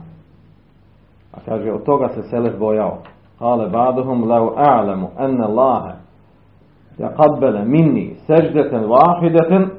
A 1.34 1.40
kaže, 1.46 1.72
od 1.72 1.84
toga 1.84 2.10
se 2.10 2.24
selef 2.24 2.60
bojao. 2.60 2.98
Kale 3.40 3.70
baduhum 3.70 4.24
lau 4.24 4.54
a'lamu 4.56 5.08
enne 5.20 5.46
Allahe 5.46 5.94
يقبل 7.00 7.68
مني 7.68 8.14
سجدة 8.28 8.88
واحدة 8.88 9.73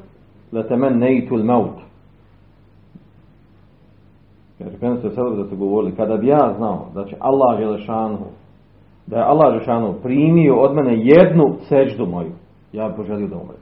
letemenneitu 0.51 1.35
maut. 1.35 1.85
Jer 4.59 4.79
kada 4.79 4.95
se 5.01 5.09
sada 5.09 5.29
da 5.29 5.45
ste 5.45 5.55
govorili, 5.55 5.95
kada 5.95 6.17
bi 6.17 6.27
ja 6.27 6.53
znao 6.57 6.85
da 6.93 7.05
će 7.05 7.15
Allah 7.19 7.59
Želešanu, 7.59 8.17
da 9.07 9.17
je 9.17 9.23
Allah 9.23 9.53
Želešanu 9.53 9.93
primio 10.03 10.55
od 10.55 10.75
mene 10.75 10.97
jednu 10.97 11.55
seđdu 11.69 12.05
moju, 12.05 12.31
ja 12.73 12.89
bi 12.89 12.95
poželio 12.95 13.27
da 13.27 13.35
umrem. 13.35 13.59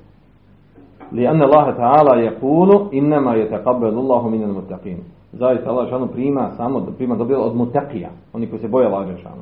Li 1.11 1.27
anna 1.27 1.45
Allah 1.45 1.77
ta'ala 1.77 2.15
je 2.15 2.39
kulu, 2.39 2.89
innama 2.91 3.33
je 3.33 3.49
taqabbelu 3.49 3.97
Allahu 3.97 4.29
minel 4.29 4.53
mutaqinu. 4.53 5.03
Zaista 5.31 5.69
Allah 5.69 5.87
Želešanu 5.87 6.07
prima 6.07 6.51
samo, 6.57 6.85
prima 6.97 7.15
dobila 7.15 7.45
od 7.45 7.55
mutaqija, 7.55 8.09
oni 8.33 8.47
koji 8.47 8.59
se 8.59 8.67
boje 8.67 8.87
Allah 8.87 9.07
Želešanu. 9.07 9.41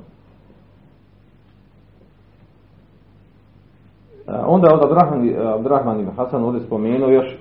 Onda 4.45 4.67
je 4.67 4.73
Abdurrahman, 4.73 5.53
Abdurrahman 5.53 5.99
ibn 5.99 6.11
Hasan 6.17 6.43
ovdje 6.43 6.61
spomenuo 6.61 7.09
još 7.09 7.38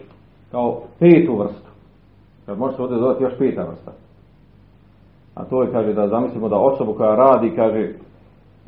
kao 0.50 0.80
petu 0.98 1.36
vrstu. 1.36 1.70
Kad 2.46 2.58
može 2.58 2.76
se 2.76 2.82
ovdje 2.82 2.98
dodati 2.98 3.22
još 3.22 3.38
peta 3.38 3.62
vrsta. 3.62 3.90
A 5.34 5.44
to 5.44 5.62
je, 5.62 5.72
kaže, 5.72 5.92
da 5.92 6.08
zamislimo 6.08 6.48
da 6.48 6.58
osobu 6.58 6.94
koja 6.94 7.14
radi, 7.14 7.52
kaže, 7.56 7.92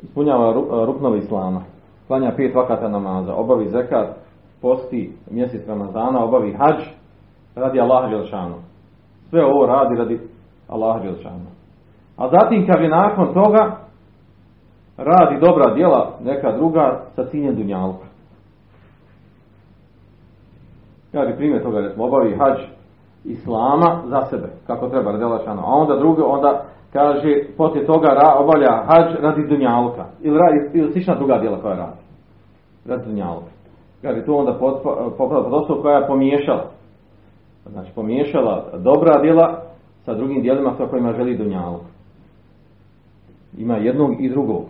ispunjava 0.03 0.53
ruknove 0.87 1.19
islama, 1.19 1.63
klanja 2.07 2.33
pet 2.37 2.55
vakata 2.55 2.89
namaza, 2.89 3.35
obavi 3.35 3.69
zekat, 3.69 4.09
posti 4.63 5.13
mjesec 5.31 5.69
Ramazana, 5.69 6.25
obavi 6.25 6.53
hađ, 6.53 6.85
radi 7.55 7.81
Allaha 7.81 8.09
Đelšanu. 8.09 8.55
Sve 9.31 9.45
ovo 9.45 9.67
radi 9.67 9.97
radi 9.97 10.21
Allaha 10.69 10.99
Đelšanu. 10.99 11.47
A 12.17 12.29
zatim 12.29 12.67
kad 12.67 12.83
je 12.83 12.89
nakon 12.89 13.35
toga 13.35 13.77
radi 14.97 15.41
dobra 15.41 15.75
djela 15.75 16.11
neka 16.25 16.53
druga 16.53 17.01
sa 17.17 17.25
ciljem 17.25 17.57
dunjalka. 17.57 18.12
Kaže 21.13 21.37
primjer 21.37 21.63
toga 21.63 21.91
smo 21.95 22.05
obavi 22.05 22.37
hađ 22.37 22.59
islama 23.25 24.03
za 24.07 24.23
sebe, 24.31 24.49
kako 24.67 24.89
treba 24.89 25.11
Allaha 25.11 25.51
A 25.51 25.75
onda 25.75 25.97
drugo, 25.97 26.23
onda 26.23 26.65
kaže, 26.93 27.41
poslije 27.57 27.87
toga 27.87 28.09
ra, 28.09 28.35
obavlja 28.39 28.85
hađ 28.87 29.15
radi 29.21 29.47
dunjalka. 29.49 30.05
Ili, 30.23 30.39
radi, 30.39 30.79
ili 30.79 30.93
slična 30.93 31.15
druga 31.15 31.39
djela 31.39 31.61
koja 31.61 31.77
radi. 31.77 32.01
Radi 32.87 33.05
dunjalka. 33.05 33.51
Kaže, 34.03 34.25
tu 34.25 34.37
onda 34.37 34.53
popravila 35.19 35.43
pod 35.51 35.55
osobu 35.55 35.83
koja 35.83 35.99
je 35.99 36.07
pomiješala. 36.07 36.65
Znači, 37.67 37.93
pomiješala 37.95 38.65
dobra 38.79 39.23
djela 39.23 39.63
sa 40.05 40.15
drugim 40.15 40.43
djelima 40.43 40.75
sa 40.77 40.87
kojima 40.87 41.13
želi 41.13 41.37
dunjalka. 41.37 41.87
Ima 43.59 43.77
jednog 43.77 44.21
i 44.21 44.29
drugog. 44.29 44.63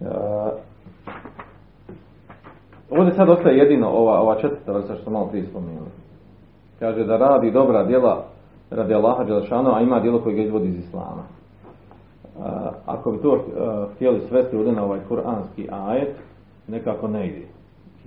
Uh, 0.00 0.08
ovdje 2.98 3.14
sad 3.14 3.28
ostaje 3.28 3.58
jedino 3.58 3.88
ova, 3.88 4.20
ova 4.20 4.34
četvrta 4.34 4.72
vrsta 4.72 4.94
što 4.94 5.10
malo 5.10 5.26
prije 5.26 5.46
spomenuli. 5.46 5.90
Kaže 6.78 7.04
da 7.04 7.16
radi 7.16 7.50
dobra 7.50 7.84
djela 7.84 8.24
radi 8.70 8.94
Allaha 8.94 9.24
Đelešana, 9.24 9.76
a 9.76 9.80
ima 9.80 10.00
djelo 10.00 10.18
koje 10.18 10.34
ga 10.34 10.42
izvodi 10.42 10.68
iz 10.68 10.78
Islama. 10.78 11.22
Ako 12.86 13.12
bi 13.12 13.18
to 13.18 13.44
htjeli 13.94 14.20
svesti 14.28 14.56
ovdje 14.56 14.72
na 14.72 14.84
ovaj 14.84 15.00
kuranski 15.08 15.68
ajet, 15.70 16.16
nekako 16.68 17.08
ne 17.08 17.26
ide. 17.26 17.46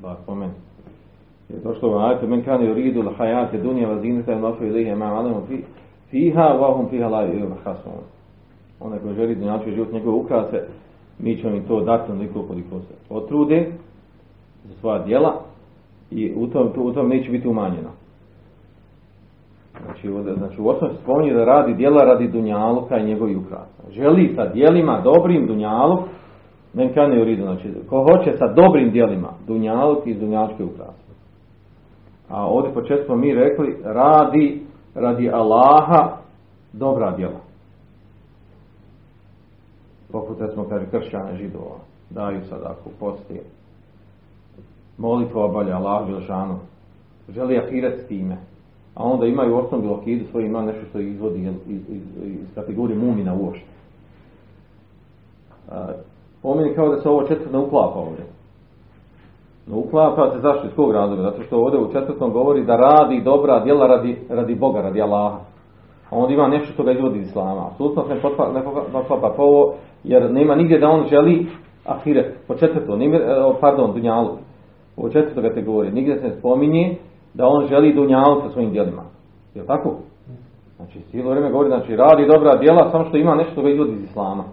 Bar 0.02 0.16
po 0.26 0.36
meni. 0.36 0.54
Je 1.50 1.60
došlo 1.64 1.92
u 1.92 1.98
ajetu, 1.98 2.28
men 2.28 2.44
kani 2.44 2.72
uridu 2.72 3.02
l'hajate 3.02 3.62
dunja 3.62 3.88
vazinita 3.88 4.34
i 4.34 4.40
nofu 4.40 4.66
ilihe 4.66 4.96
ma 4.96 5.06
alemu 5.06 5.42
fiha, 6.10 6.48
vahum 6.60 6.90
fiha 6.90 7.08
la 7.08 7.26
ili 7.26 7.48
hasun. 7.64 7.92
Onaj 8.80 9.00
koji 9.00 9.16
želi 9.16 9.36
dunjački 9.36 9.72
život 9.72 9.92
njegove 9.92 10.18
ukrase, 10.18 10.68
mi 11.20 11.38
ćemo 11.38 11.56
im 11.56 11.64
to 11.64 11.82
dati 11.82 12.12
onoliko 12.12 12.44
koliko 12.44 12.80
se 12.80 12.94
potrude 13.10 13.72
svoja 14.80 15.04
djela 15.04 15.34
i 16.12 16.34
u 16.36 16.48
tom, 16.48 16.72
u 16.78 16.94
tom 16.94 17.10
neće 17.10 17.32
biti 17.32 17.48
umanjeno. 17.48 17.90
Znači, 19.86 20.10
znači 20.38 20.62
u 20.62 20.68
osnovi 20.68 20.94
spominje 21.04 21.34
da 21.34 21.46
radi 21.46 21.74
djela 21.74 22.04
radi 22.04 22.28
dunjaluka 22.28 22.98
i 22.98 23.06
njegovi 23.06 23.36
ukrasa. 23.36 23.84
Želi 23.92 24.34
sa 24.36 24.46
djelima 24.46 25.02
dobrim 25.04 25.48
dunjaluk, 25.48 26.00
men 26.74 26.94
kane 26.94 27.22
uridu, 27.22 27.44
znači 27.44 27.74
ko 27.90 28.04
hoće 28.04 28.38
sa 28.38 28.54
dobrim 28.54 28.92
djelima 28.92 29.30
dunjaluk 29.48 30.08
i 30.08 30.14
dunjalučke 30.14 30.64
ukrase. 30.64 31.06
A 32.30 32.48
ovdje 32.48 32.74
počet 32.74 33.06
smo 33.06 33.16
mi 33.16 33.34
rekli 33.34 33.78
radi 33.84 34.62
radi 34.96 35.30
Allaha 35.30 36.18
dobra 36.74 37.16
djela. 37.16 37.40
Poput 40.12 40.38
smo 40.54 40.64
kaže 40.64 40.86
kršćane 40.92 41.38
židova, 41.38 41.78
daju 42.10 42.42
sadaku, 42.50 42.90
posti. 43.00 43.40
Molitvu 44.98 45.40
obavlja 45.40 45.76
Allah 45.76 46.10
Želšanu. 46.10 46.60
Želi 47.30 47.58
ahiret 47.58 48.02
s 48.02 48.08
time 48.08 48.38
a 48.96 49.04
onda 49.04 49.26
imaju 49.26 49.58
osnovnu 49.58 49.94
akidu 49.94 50.26
svoje 50.32 50.46
ima 50.46 50.62
nešto 50.62 50.82
što 50.90 51.00
izvodi 51.00 51.40
iz, 51.68 51.80
iz, 51.90 51.98
iz, 52.24 52.56
kategorije 52.56 53.00
mumina 53.00 53.34
uopšte. 53.34 53.66
spomeni 56.40 56.76
kao 56.76 56.90
da 56.90 57.02
se 57.02 57.10
ovo 57.10 57.28
četvrto 57.28 57.58
ne 57.58 57.66
uklapa 57.66 58.00
ovdje. 58.00 58.26
Ne 59.68 59.76
uklapa 59.76 60.32
se 60.32 60.40
zašto 60.40 60.68
iz 60.68 60.74
kog 60.76 60.92
razloga? 60.92 61.22
Zato 61.22 61.44
što 61.44 61.58
ovdje 61.58 61.80
u 61.80 61.92
četvrtom 61.92 62.32
govori 62.32 62.66
da 62.66 62.76
radi 62.76 63.22
dobra 63.22 63.64
djela 63.64 63.88
radi, 63.88 64.18
radi 64.30 64.56
Boga, 64.56 64.82
radi 64.82 65.02
Allaha. 65.02 65.40
A 66.10 66.18
onda 66.18 66.34
ima 66.34 66.48
nešto 66.48 66.74
što 66.74 66.84
ga 66.84 66.92
izvodi 66.92 67.20
iz 67.20 67.28
Islama. 67.28 67.68
Apsolutno 67.72 68.04
se 68.04 68.14
ne 68.54 68.64
poklapa 68.92 69.34
po 69.38 69.44
ovo, 69.44 69.74
jer 70.04 70.32
nema 70.32 70.56
nigdje 70.56 70.80
da 70.80 70.90
on 70.90 71.08
želi 71.10 71.48
ahiret. 71.86 72.38
Po 72.48 72.56
četvrtom, 72.56 73.02
e, 73.02 73.20
pardon, 73.62 73.94
dunjalu. 73.94 74.38
U 74.98 75.10
četvrtoj 75.10 75.50
kategoriji. 75.50 75.94
Nigdje 75.94 76.16
se 76.16 76.28
ne 76.28 76.36
spominje 76.36 76.98
da 77.34 77.48
on 77.48 77.68
želi 77.68 77.94
dunjalu 77.94 78.42
sa 78.42 78.50
svojim 78.50 78.72
djelima. 78.72 79.04
Je 79.56 79.66
tako? 79.66 79.96
Znači, 80.76 81.00
cijelo 81.12 81.30
vrijeme 81.30 81.52
govori, 81.52 81.70
znači, 81.70 81.96
radi 81.96 82.28
dobra 82.34 82.56
djela, 82.56 82.92
samo 82.92 83.06
što 83.06 83.18
ima 83.18 83.36
nešto 83.36 83.52
što 83.52 83.62
ga 83.62 83.70
izvodi 83.70 83.92
iz 83.92 84.04
Islama. 84.04 84.44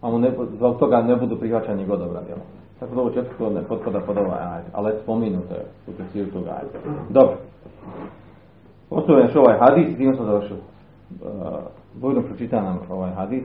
A 0.00 0.10
mu 0.10 0.18
ne, 0.18 0.32
zbog 0.56 0.78
toga 0.78 1.02
ne 1.02 1.16
budu 1.16 1.36
prihvaćani 1.36 1.80
njegova 1.80 1.98
dobra 1.98 2.20
djela. 2.22 2.40
Tako 2.80 2.94
da 2.94 3.00
ovo 3.00 3.10
četvrto 3.10 3.50
ne 3.50 3.62
potpada 3.62 4.00
pod 4.00 4.16
ovaj 4.16 4.62
ali 4.72 4.92
spominuto 5.02 5.54
je 5.54 5.64
u 5.86 5.92
tefsiru 5.92 6.30
tog 6.30 6.42
ajda. 6.42 6.78
Dobro. 7.10 7.36
Ostavljam 8.90 9.26
još 9.26 9.36
ovaj 9.36 9.58
hadis 9.58 9.96
time 9.96 10.16
smo 10.16 10.24
završili. 10.24 10.60
Uh, 10.60 11.28
Bojno 12.00 12.22
pročita 12.22 12.62
nam 12.62 12.78
ovaj 12.90 13.10
hadis. 13.10 13.44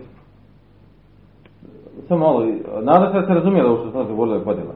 Samo 2.08 2.20
malo, 2.20 2.46
nadam 2.82 3.12
se 3.12 3.20
da 3.20 3.24
ste 3.24 3.34
razumijeli 3.34 3.70
ovo 3.70 3.78
što 3.78 3.92
sam 3.92 4.08
govorili 4.08 4.44
podjela. 4.44 4.74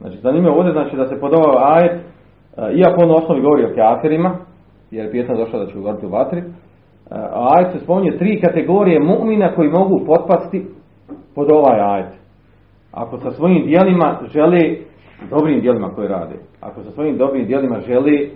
Znači, 0.00 0.18
zanimljivo 0.18 0.56
ovdje 0.56 0.72
znači 0.72 0.96
da 0.96 1.06
se 1.06 1.20
pod 1.20 1.32
ovaj 1.34 1.56
ajet, 1.74 2.00
uh, 2.00 2.78
iako 2.78 3.02
on 3.02 3.10
u 3.10 3.14
osnovi 3.14 3.40
govori 3.40 3.64
o 3.64 3.74
kafirima, 3.74 4.36
jer 4.90 5.04
je 5.04 5.10
pjesma 5.10 5.34
došla 5.34 5.58
da 5.58 5.66
će 5.66 5.78
govoriti 5.78 6.06
u 6.06 6.10
vatri, 6.10 6.40
uh, 6.40 7.16
ajet 7.32 7.72
se 7.72 7.78
spominje 7.78 8.18
tri 8.18 8.40
kategorije 8.40 9.00
mu'mina 9.00 9.54
koji 9.54 9.68
mogu 9.68 10.04
potpasti 10.06 10.66
pod 11.34 11.50
ovaj 11.50 11.80
ajet. 11.80 12.12
Ako 12.92 13.18
sa 13.18 13.30
svojim 13.30 13.66
dijelima 13.66 14.18
žele, 14.32 14.60
dobrim 15.30 15.60
dijelima 15.60 15.88
koje 15.94 16.08
rade, 16.08 16.34
ako 16.60 16.82
sa 16.82 16.90
svojim 16.90 17.18
dobrim 17.18 17.46
dijelima 17.46 17.80
žele, 17.80 18.28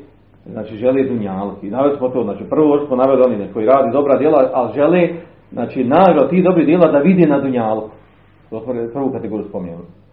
znači 0.47 0.77
žele 0.77 1.03
dunjaluk. 1.03 1.63
I 1.63 1.71
naveli 1.71 1.97
smo 1.97 2.09
to, 2.09 2.23
znači 2.23 2.45
prvo 2.51 2.87
smo 2.87 2.97
naveli 2.97 3.23
oni 3.27 3.53
koji 3.53 3.67
radi 3.67 3.93
dobra 3.93 4.19
djela, 4.19 4.51
ali 4.55 4.73
žele, 4.75 5.09
znači 5.53 5.85
nagrad 5.85 6.31
tih 6.31 6.45
dobrih 6.45 6.67
djela 6.67 6.93
da 6.93 6.99
vide 6.99 7.27
na 7.27 7.41
dunjalku. 7.41 7.91
To 8.51 8.61
smo 8.61 8.75
prvu 8.93 9.13
kategoriju 9.13 9.49
spomenuli. 9.49 10.04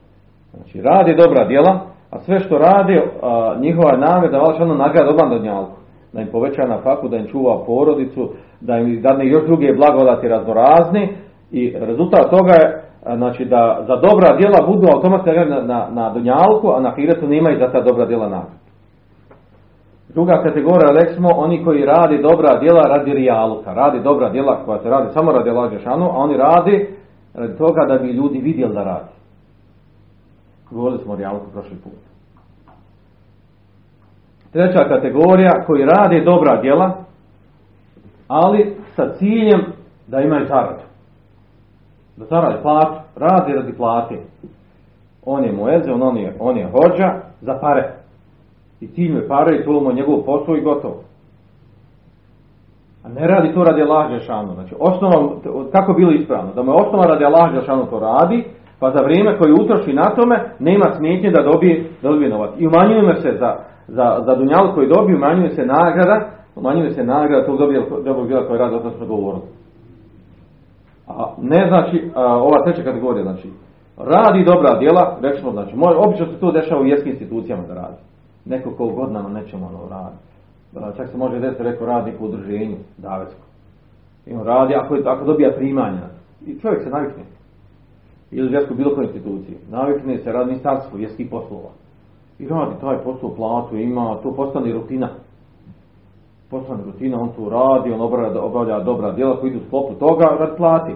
Znači 0.53 0.81
radi 0.81 1.15
dobra 1.15 1.47
djela, 1.47 1.79
a 2.11 2.19
sve 2.19 2.39
što 2.39 2.57
rade, 2.57 3.03
a, 3.21 3.55
njihova 3.59 3.91
je 3.91 3.97
namjer 3.97 4.31
da 4.31 4.41
ono 4.41 4.75
nagrad 4.75 5.07
odmah 5.07 5.29
na 5.29 5.37
dunjalku. 5.37 5.77
Da 6.13 6.21
im 6.21 6.27
poveća 6.31 6.65
na 6.67 6.77
faku, 6.77 7.07
da 7.07 7.17
im 7.17 7.27
čuva 7.27 7.63
porodicu, 7.65 8.29
da 8.61 8.77
im 8.77 9.01
dadne 9.01 9.27
još 9.27 9.45
druge 9.45 9.73
blagodati 9.73 10.27
raznorazne 10.27 11.09
i 11.51 11.75
rezultat 11.79 12.29
toga 12.29 12.53
je 12.53 12.83
a, 13.05 13.17
znači 13.17 13.45
da 13.45 13.83
za 13.87 13.95
dobra 13.95 14.37
djela 14.37 14.67
budu 14.67 14.87
automatski 14.93 15.29
na, 15.29 15.61
na, 15.61 15.87
na 15.91 16.09
dunjalku, 16.09 16.71
a 16.75 16.79
na 16.79 16.91
hiretu 16.95 17.27
nemaju 17.27 17.59
za 17.59 17.71
ta 17.71 17.81
dobra 17.81 18.05
djela 18.05 18.29
nagrad. 18.29 18.61
Druga 20.13 20.43
kategorija, 20.43 20.99
rekli 20.99 21.15
smo, 21.15 21.29
oni 21.35 21.63
koji 21.63 21.85
radi 21.85 22.21
dobra 22.21 22.59
djela 22.59 22.81
radi 22.81 23.13
rijaluka, 23.13 23.73
radi 23.73 23.99
dobra 23.99 24.29
djela 24.29 24.65
koja 24.65 24.79
se 24.79 24.89
radi 24.89 25.13
samo 25.13 25.31
radi 25.31 25.49
Allah 25.49 25.71
Žešanu, 25.71 26.05
a 26.05 26.15
oni 26.15 26.37
radi 26.37 26.87
radi 27.33 27.57
toga 27.57 27.85
da 27.87 27.97
bi 27.97 28.07
ljudi 28.11 28.39
vidjeli 28.39 28.73
da 28.73 28.83
radi. 28.83 29.20
Govorili 30.71 31.03
smo 31.03 31.13
o 31.13 31.15
rijaluku 31.15 31.51
prošli 31.51 31.77
put. 31.83 31.93
Treća 34.51 34.87
kategorija, 34.87 35.63
koji 35.67 35.85
radi 35.85 36.25
dobra 36.25 36.61
djela, 36.61 36.93
ali 38.27 38.75
sa 38.95 39.13
ciljem 39.13 39.61
da 40.07 40.21
imaju 40.21 40.47
zaradu. 40.47 40.83
Da 42.17 42.25
zaradi 42.25 42.61
platu, 42.61 43.01
radi 43.15 43.53
radi 43.53 43.73
plate. 43.73 44.15
On 45.25 45.43
je 45.43 45.51
muezin, 45.51 46.03
on 46.03 46.17
je, 46.17 46.35
on 46.39 46.57
je 46.57 46.71
hođa 46.71 47.13
za 47.41 47.57
pare. 47.61 47.93
I 48.79 48.87
cilj 48.87 49.15
je 49.15 49.27
pare 49.27 49.55
i 49.55 49.65
to 49.65 49.71
mu 49.71 49.89
je 49.89 49.95
njegov 49.95 50.23
posao 50.25 50.55
i 50.55 50.61
gotovo. 50.61 51.03
A 53.03 53.09
ne 53.09 53.27
radi 53.27 53.53
to 53.53 53.63
radi 53.63 53.81
Allah 53.81 54.11
Žešanu. 54.11 54.53
Znači, 54.53 54.75
osnova, 54.79 55.35
kako 55.71 55.93
bilo 55.93 56.11
ispravno? 56.11 56.53
Da 56.53 56.63
mu 56.63 56.71
je 56.71 56.75
osnova 56.75 57.05
radi 57.05 57.25
Allah 57.25 57.53
Žešanu 57.53 57.85
to 57.85 57.99
radi, 57.99 58.45
pa 58.81 58.91
za 58.91 59.03
vrijeme 59.03 59.37
koje 59.37 59.53
utroši 59.53 59.93
na 59.93 60.15
tome, 60.15 60.35
nema 60.59 60.85
smetnje 60.97 61.31
da 61.31 61.41
dobije, 61.41 61.85
da 62.01 62.09
dobije 62.09 62.29
novac. 62.29 62.51
I 62.57 62.67
umanjuje 62.67 63.15
se 63.21 63.37
za, 63.39 63.55
za, 63.87 64.23
za 64.25 64.35
dunjalu 64.35 64.73
koji 64.73 64.87
dobije, 64.87 65.15
umanjuje 65.15 65.49
se 65.49 65.65
nagrada, 65.65 66.29
umanjuje 66.55 66.91
se 66.91 67.03
nagrada 67.03 67.45
tog 67.45 67.57
dobrog 68.03 68.27
djela 68.27 68.47
koji 68.47 68.59
radi, 68.59 68.75
o 68.75 68.79
tom 68.79 68.91
smo 68.91 69.05
govorili. 69.05 69.43
A 71.07 71.33
ne 71.41 71.67
znači, 71.67 72.11
a, 72.15 72.35
ova 72.37 72.63
treća 72.63 72.83
kategorija, 72.83 73.23
znači, 73.23 73.49
radi 73.97 74.43
dobra 74.43 74.79
djela, 74.79 75.17
rekli 75.21 75.41
smo, 75.41 75.51
znači, 75.51 75.75
moj, 75.75 75.95
obično 75.97 76.25
se 76.25 76.39
to 76.39 76.51
dešava 76.51 76.81
u 76.81 76.83
vjerskim 76.83 77.11
institucijama 77.11 77.63
da 77.67 77.73
radi. 77.73 77.97
Neko 78.45 78.71
ko 78.71 78.87
godinama 78.87 79.29
nećemo 79.29 79.65
ono 79.65 79.89
radi. 79.89 80.17
Čak 80.97 81.09
se 81.09 81.17
može 81.17 81.39
desiti, 81.39 81.63
rekao, 81.63 81.87
radnik 81.87 82.21
u 82.21 82.25
udruženju, 82.25 82.75
davetsko. 82.97 83.41
I 84.25 84.33
on 84.33 84.43
radi, 84.43 84.75
ako, 84.75 84.95
ako 85.05 85.25
dobija 85.25 85.51
primanja, 85.51 86.07
i 86.45 86.59
čovjek 86.59 86.83
se 86.83 86.89
navikne. 86.89 87.23
Ili 88.31 88.47
u 88.47 88.51
vjersku 88.51 88.75
bilo 88.75 88.95
kojoj 88.95 89.05
instituciji. 89.05 89.57
Navikne 89.71 90.17
se 90.17 90.31
radi 90.31 90.45
ministarstvo 90.45 90.97
vjerskih 90.97 91.27
poslova. 91.31 91.69
I 92.39 92.47
radi 92.47 92.75
taj 92.81 92.97
posao, 92.97 93.35
platu 93.35 93.77
ima, 93.77 94.17
to 94.23 94.31
postane 94.31 94.73
rutina. 94.73 95.09
Postane 96.49 96.83
rutina, 96.85 97.21
on 97.21 97.29
to 97.29 97.49
radi, 97.49 97.91
on 97.91 98.01
obavlja, 98.01 98.41
obavlja 98.41 98.79
dobra 98.79 99.11
djela 99.11 99.39
koji 99.39 99.49
idu 99.49 99.59
u 99.59 99.67
sklopu 99.67 99.93
toga, 99.93 100.25
radi 100.39 100.57
plati. 100.57 100.93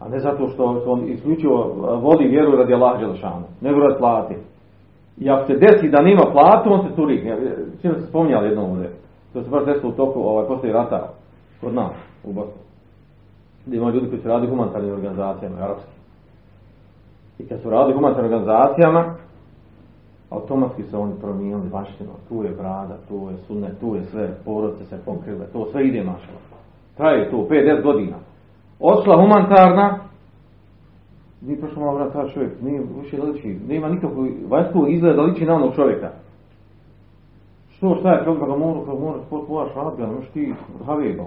A 0.00 0.08
ne 0.08 0.20
zato 0.20 0.48
što, 0.48 0.82
on 0.86 1.08
isključivo 1.08 1.74
vodi 2.02 2.24
vjeru 2.24 2.56
radi 2.56 2.74
Allah 2.74 3.00
Đelešanu, 3.00 3.44
nego 3.60 3.80
radi 3.80 3.98
plati. 3.98 4.34
I 5.18 5.30
ako 5.30 5.46
se 5.46 5.58
desi 5.58 5.88
da 5.88 6.02
nema 6.02 6.22
platu, 6.32 6.72
on 6.72 6.88
se 6.88 6.96
turi. 6.96 7.38
Čim 7.82 7.94
se 7.94 8.06
spominjali 8.06 8.48
jednom 8.48 8.70
ovdje. 8.70 8.90
To 9.32 9.42
se 9.42 9.50
baš 9.50 9.64
desilo 9.64 9.88
u 9.88 9.96
toku 9.96 10.20
ovaj, 10.20 10.46
poslije 10.46 10.72
rata 10.72 11.08
kod 11.60 11.74
nas 11.74 11.92
u 12.24 12.32
Bosni. 12.32 12.69
Gdje 13.66 13.76
ima 13.76 13.90
ljudi 13.90 14.08
koji 14.08 14.22
su 14.22 14.28
radi 14.28 14.46
humanitarnim 14.46 14.92
organizacijama, 14.92 15.56
arapski. 15.56 15.92
I 17.38 17.46
kad 17.46 17.60
su 17.60 17.70
radili 17.70 17.94
humanitarnim 17.94 18.32
organizacijama, 18.32 19.14
automatski 20.30 20.82
se 20.82 20.96
oni 20.96 21.14
promijenili 21.20 21.68
baštino. 21.68 22.10
Tu 22.28 22.44
je 22.44 22.50
brada, 22.50 22.96
tu 23.08 23.28
je 23.30 23.36
sunne, 23.46 23.70
tu 23.80 23.94
je 23.94 24.04
sve, 24.04 24.34
porodice 24.44 24.84
se 24.84 24.98
pokrile, 25.04 25.46
to 25.52 25.66
sve 25.72 25.86
ide 25.86 26.04
mašalo. 26.04 26.38
Traje 26.96 27.30
to 27.30 27.36
5-10 27.36 27.82
godina. 27.82 28.16
Odšla 28.80 29.16
humanitarna, 29.16 29.98
nije 31.40 31.60
prošlo 31.60 31.82
malo 31.82 31.98
vrata 31.98 32.28
čovjek, 32.28 32.62
nije 32.62 32.82
više 33.00 33.22
liči, 33.22 33.58
nema 33.68 33.88
nikakvog 33.88 34.26
vanjskog 34.48 34.92
izgleda 34.92 35.16
da 35.16 35.22
liči 35.22 35.44
na 35.44 35.54
onog 35.54 35.74
čovjeka. 35.74 36.10
Što, 37.70 37.96
šta 38.00 38.12
je 38.12 38.24
čovjek, 38.24 38.40
ga 38.46 38.56
mora, 38.56 38.80
pa 38.86 38.94
mora 38.94 39.18
sport 39.26 39.46
povaš 39.46 39.74
radga, 39.74 40.06
ne 40.06 40.12
možeš 40.12 40.30
ti 40.30 40.54
havijeba. 40.86 41.24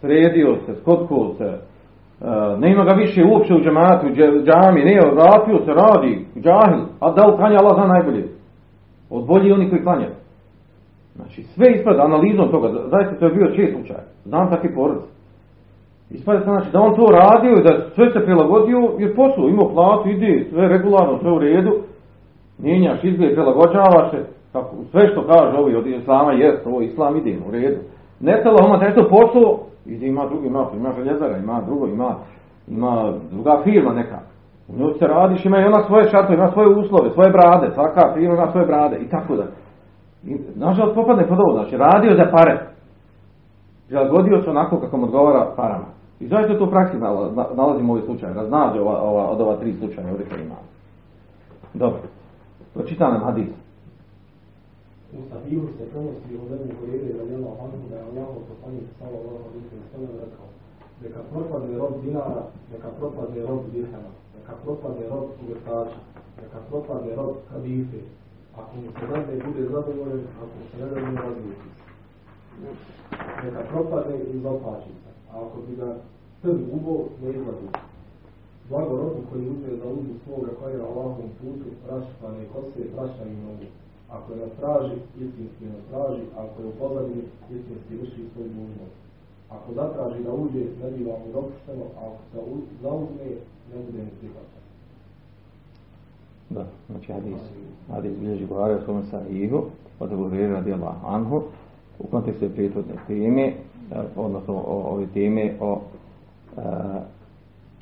Sredio 0.00 0.56
se, 0.66 0.74
skotkao 0.80 1.34
se, 1.38 1.44
uh, 2.20 2.60
nema 2.60 2.84
ga 2.84 2.92
više 2.92 3.24
uopće 3.24 3.54
u 3.54 3.60
džematu, 3.60 4.06
u 4.06 4.10
džami, 4.46 4.84
ne, 4.84 5.00
vratio 5.12 5.58
se, 5.64 5.72
radi, 5.82 6.26
džahil, 6.36 6.84
a 7.00 7.12
da 7.12 7.26
li 7.26 7.36
klanja 7.36 7.58
Allah 7.60 7.74
zna 7.74 7.86
najbolje. 7.86 8.24
Od 9.10 9.26
bolji 9.26 9.52
oni 9.52 9.70
koji 9.70 9.82
klanjaju. 9.82 10.12
Znači, 11.16 11.42
sve 11.42 11.72
ispada 11.72 12.04
analizom 12.04 12.50
toga, 12.50 12.68
zaista 12.90 13.18
to 13.18 13.24
je 13.26 13.34
bio 13.34 13.56
čest 13.56 13.72
slučaj, 13.74 14.02
znam 14.24 14.50
takvi 14.50 14.74
porodice. 14.74 15.08
Ispada 16.10 16.38
se 16.38 16.44
znači 16.44 16.70
da 16.72 16.80
on 16.80 16.96
to 16.96 17.06
radio 17.12 17.52
i 17.58 17.62
da 17.62 17.90
sve 17.94 18.12
se 18.12 18.24
prilagodio 18.24 18.78
jer 18.98 19.16
poslu, 19.16 19.48
imao 19.48 19.72
platu, 19.74 20.08
ide, 20.08 20.46
sve 20.50 20.68
regularno, 20.68 21.18
sve 21.18 21.32
u 21.32 21.38
redu, 21.38 21.72
mijenjaš 22.58 23.04
izgled, 23.04 23.34
prilagođavaš 23.34 24.10
se, 24.10 24.24
sve 24.90 25.08
što 25.08 25.26
kaže 25.26 25.58
ovi 25.58 25.76
od 25.76 25.86
islama 25.86 26.32
jest, 26.32 26.66
ovo 26.66 26.80
islam 26.80 27.16
ide 27.16 27.38
u 27.48 27.50
redu. 27.50 27.78
Ne 28.20 28.42
telo, 28.42 28.56
ima 28.66 28.76
nešto 28.76 29.08
poslu, 29.08 29.58
ide 29.86 30.06
ima 30.06 30.26
drugi, 30.26 30.46
ima, 30.46 30.66
ima 30.74 30.92
željezara, 30.92 31.36
ima 31.36 31.60
drugo, 31.66 31.86
ima, 31.86 32.16
ima 32.68 33.12
druga 33.30 33.60
firma 33.64 33.92
neka. 33.92 34.18
U 34.68 34.78
njoj 34.78 34.92
se 34.98 35.06
radiš, 35.06 35.44
ima 35.44 35.58
i 35.58 35.64
ona 35.64 35.84
svoje 35.86 36.10
šartove, 36.10 36.34
ima 36.34 36.50
svoje 36.52 36.68
uslove, 36.68 37.10
svoje 37.10 37.30
brade, 37.30 37.74
svaka 37.74 38.14
firma 38.14 38.34
ima 38.34 38.50
svoje 38.50 38.66
brade 38.66 38.96
i 38.96 39.08
tako 39.08 39.36
da. 39.36 39.44
I, 40.24 40.36
nažalost, 40.56 40.94
popadne 40.94 41.28
pod 41.28 41.38
ovo, 41.40 41.52
znači 41.52 41.76
radio 41.76 42.16
za 42.16 42.30
pare. 42.30 42.68
Prilagodio 43.86 44.42
se 44.42 44.50
onako 44.50 44.80
kako 44.80 44.96
mu 44.96 45.04
odgovara 45.04 45.52
parama. 45.56 45.86
I 46.20 46.26
zašto 46.26 46.54
to 46.54 46.64
u 46.64 46.70
praksi 46.70 46.96
nalazimo 47.56 47.92
ovaj 47.92 48.04
slučaj, 48.04 48.34
raznađe 48.34 48.80
ova, 48.80 49.02
ova, 49.02 49.30
od 49.30 49.40
ova 49.40 49.56
tri 49.56 49.72
slučaja 49.72 50.10
ovdje 50.10 50.26
koje 50.26 50.44
imamo. 50.44 50.60
Dobro, 51.74 51.98
pročitam 52.74 53.12
nam 53.12 53.24
hadis. 53.24 53.67
U 55.16 55.18
sahihu 55.30 55.66
se 55.76 55.84
prenosi 55.90 56.30
u 56.40 56.42
Lebu 56.50 56.68
Hureyre 56.78 57.10
radijallahu 57.20 57.58
anhu 57.64 57.84
da 57.90 57.96
je 57.96 58.02
Allah 58.08 58.28
poslanik 58.48 58.86
sallallahu 58.98 59.44
alejhi 59.48 59.68
ve 59.72 59.86
sellem 59.90 60.14
rekao 60.24 60.48
neka 61.02 61.20
propadne 61.30 61.78
rob 61.78 62.02
dinara, 62.02 62.42
neka 62.72 62.88
propadne 62.98 63.40
rob 63.42 63.62
dirhama, 63.72 64.12
neka 64.34 64.52
propadne 64.64 65.08
rob 65.08 65.26
uvjetača, 65.42 66.00
neka 66.42 66.58
propadne 66.68 67.14
rob 67.14 67.34
kadife. 67.50 68.00
Ako 68.58 68.76
mu 68.76 68.90
se 68.92 69.06
rade 69.06 69.42
bude 69.44 69.62
zadovoljen, 69.62 70.24
ako 70.42 70.54
mu 70.58 70.64
se 70.70 70.76
ne 70.78 70.86
rade 70.90 71.16
različi. 71.22 71.68
Neka 73.44 73.62
propadne 73.70 74.16
iz 74.34 74.44
opačica, 74.44 75.10
a 75.30 75.32
ako 75.42 75.56
bi 75.66 75.76
ga 75.76 75.96
trn 76.42 76.60
ubo, 76.72 76.94
ne 77.22 77.30
izlazi. 77.30 77.68
Blago 78.68 78.96
robu 78.96 79.20
koji 79.30 79.48
uzme 79.50 79.76
za 79.76 79.88
uzmu 79.88 80.14
svoga 80.24 80.50
klanja 80.58 80.84
Allahom 80.84 81.28
putu, 81.38 81.68
rašpane 81.88 82.44
kose, 82.52 82.80
prašna 82.94 83.24
i 83.24 83.36
nogu. 83.44 83.68
Ako 84.10 84.32
je 84.32 84.38
na 84.38 84.48
straži, 84.56 84.94
istinski 85.22 85.64
straži, 85.88 86.22
ako 86.42 86.62
je 86.62 86.68
u 86.68 86.72
pozadini, 86.80 87.22
istinski 87.50 87.96
vrši 88.00 88.22
svoju 88.32 88.48
dužnost. 88.48 88.96
Ako 89.50 89.74
zatraži 89.74 90.22
da 90.24 90.32
uđe, 90.32 90.64
ne 90.82 90.90
biva 90.96 91.14
mu 91.18 91.32
dopušteno, 91.32 91.84
a 91.98 92.00
ako 92.06 92.22
se 92.32 92.38
zauzme, 92.82 93.24
ne 93.72 93.76
bude 93.86 93.98
ni 93.98 94.10
prihvaćen. 94.20 94.58
Da, 96.50 96.64
znači 96.90 97.12
hadis, 97.12 97.34
hadis 97.90 98.12
bilježi 98.20 98.46
Buhari 98.46 98.74
u 98.74 98.84
svome 98.84 99.02
sahihu, 99.10 99.62
od 100.00 100.12
Ebu 100.12 100.24
Hureyre 100.24 100.52
radijallahu 100.52 101.06
anhu, 101.06 101.42
u 101.98 102.06
kontekstu 102.06 102.44
je 102.44 102.50
prijetvodne 102.50 102.94
teme, 103.06 103.42
e, 103.42 103.54
odnosno 104.16 104.54
o, 104.54 104.82
ove 104.92 105.06
teme 105.06 105.54
o 105.60 105.80
e, 106.56 106.60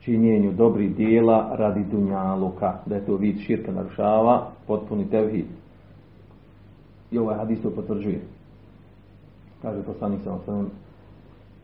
činjenju 0.00 0.52
dobrih 0.52 0.96
dijela 0.96 1.56
radi 1.58 1.84
dunjaluka, 1.90 2.78
da 2.86 2.94
je 2.94 3.06
to 3.06 3.16
vid 3.16 3.38
širka 3.38 3.72
narušava, 3.72 4.50
potpuni 4.66 5.10
tevhid. 5.10 5.46
I 7.10 7.18
ovaj 7.18 7.36
hadis 7.36 7.62
to 7.62 7.70
potvrđuje. 7.70 8.20
Kaže 9.62 9.82
poslanik 9.82 10.20
sa 10.24 10.32
osnovim, 10.32 10.70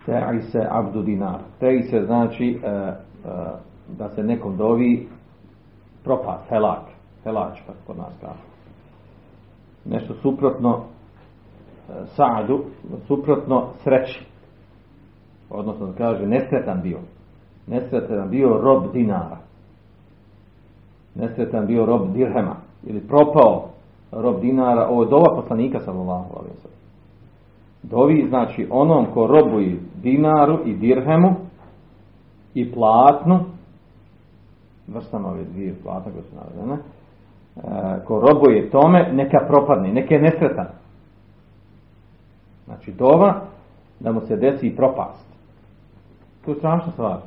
Te'i 0.06 0.40
se 0.40 0.66
abdu 0.70 1.02
dinar. 1.02 1.40
Te'i 1.60 1.82
se 1.90 2.04
znači 2.06 2.60
e, 2.64 2.68
e, 2.68 2.94
da 3.98 4.08
se 4.08 4.22
nekom 4.22 4.56
dovi 4.56 5.08
propast, 6.04 6.48
helak, 6.48 6.82
helač, 7.24 7.58
kako 7.66 7.78
kod 7.86 7.96
nas 7.96 8.12
kaže. 8.20 8.42
Nešto 9.84 10.14
suprotno 10.14 10.80
e, 10.80 11.92
sadu, 12.06 12.64
suprotno 13.06 13.68
sreći. 13.82 14.26
Odnosno 15.50 15.92
kaže 15.98 16.26
nesretan 16.26 16.82
bio. 16.82 16.98
Nesretan 17.66 18.30
bio 18.30 18.48
rob 18.48 18.92
dinara. 18.92 19.38
Nesretan 21.14 21.66
bio 21.66 21.86
rob 21.86 22.12
dirhema. 22.12 22.56
Ili 22.86 23.00
propao 23.00 23.68
rob 24.12 24.40
dinara. 24.40 24.88
Ovo 24.88 25.04
dova 25.04 25.34
poslanika 25.34 25.80
sallallahu 25.80 26.36
alaihi 26.36 26.56
sallam. 26.62 26.78
Dovi 27.82 28.26
znači 28.28 28.66
onom 28.70 29.06
ko 29.14 29.26
robuje 29.26 29.80
dinaru 30.02 30.58
i 30.64 30.74
dirhemu 30.74 31.34
i 32.54 32.72
platnu 32.72 33.40
vrstama 34.86 35.28
ove 35.28 35.44
dvije 35.44 35.74
plata 35.82 36.10
koje 36.10 36.22
su 36.22 36.36
navedene, 36.36 36.78
e, 37.56 38.04
ko 38.04 38.20
robuje 38.20 38.70
tome, 38.70 39.12
neka 39.12 39.38
propadne, 39.48 39.92
neka 39.92 40.14
je 40.14 40.22
nesretan. 40.22 40.66
Znači 42.64 42.92
dova 42.92 43.40
da 44.00 44.12
mu 44.12 44.20
se 44.20 44.36
desi 44.36 44.66
i 44.66 44.76
propast. 44.76 45.26
To 46.44 46.50
je 46.50 46.56
strašna 46.56 46.92
stvar. 46.92 47.18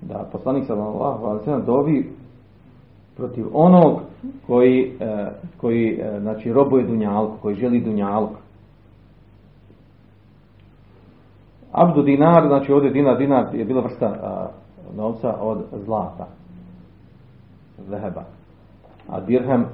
Da 0.00 0.28
poslanik 0.32 0.64
sallallahu 0.66 1.44
sellem 1.44 1.64
dovi 1.64 2.12
protiv 3.16 3.46
onog 3.52 4.00
koji, 4.46 4.92
e, 5.00 5.30
koji 5.56 6.00
e, 6.00 6.20
znači 6.20 6.52
robuje 6.52 6.86
dunjalku, 6.86 7.36
koji 7.42 7.54
želi 7.54 7.80
dunjalku. 7.80 8.36
Abdu 11.72 12.02
dinar, 12.02 12.46
znači 12.46 12.72
ovdje 12.72 12.90
dinar, 12.90 13.18
dinar 13.18 13.54
je 13.54 13.64
bila 13.64 13.82
vrsta 13.82 14.50
novca 14.96 15.36
od 15.40 15.58
zlata, 15.84 16.26
zeheba. 17.88 18.24
A 19.08 19.20
dirhem, 19.20 19.62
a, 19.62 19.68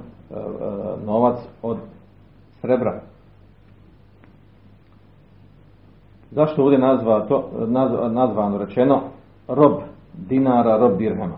novac 1.05 1.37
od 1.61 1.77
srebra. 2.61 3.01
Zašto 6.31 6.63
ovdje 6.63 6.79
nazva 6.79 7.25
to, 7.27 7.49
nazva, 7.67 8.09
nazvano 8.09 8.57
rečeno 8.57 9.01
rob 9.47 9.81
dinara, 10.13 10.77
rob 10.77 10.97
dirhema? 10.97 11.37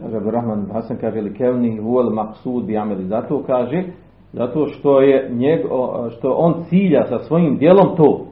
Kaže 0.00 0.16
Abdurrahman 0.16 0.66
Hasan, 0.72 0.96
kaže 1.00 1.20
li 1.20 1.34
kevni 1.34 1.80
vuel 1.80 2.10
maksud 2.10 2.64
bi 2.64 2.76
ameli. 2.76 3.04
Zato 3.04 3.42
kaže, 3.46 3.84
zato 4.32 4.66
što 4.66 5.00
je 5.00 5.30
njeg, 5.32 5.60
što 6.10 6.34
on 6.38 6.64
cilja 6.68 7.06
sa 7.08 7.18
svojim 7.18 7.56
dijelom 7.56 7.96
to. 7.96 8.26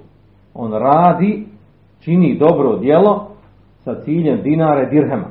On 0.55 0.73
radi, 0.73 1.47
čini 2.01 2.39
dobro 2.39 2.77
djelo 2.77 3.27
sa 3.85 3.95
ciljem 4.05 4.43
dinara 4.43 4.83
i 4.83 4.91
dirhema. 4.91 5.27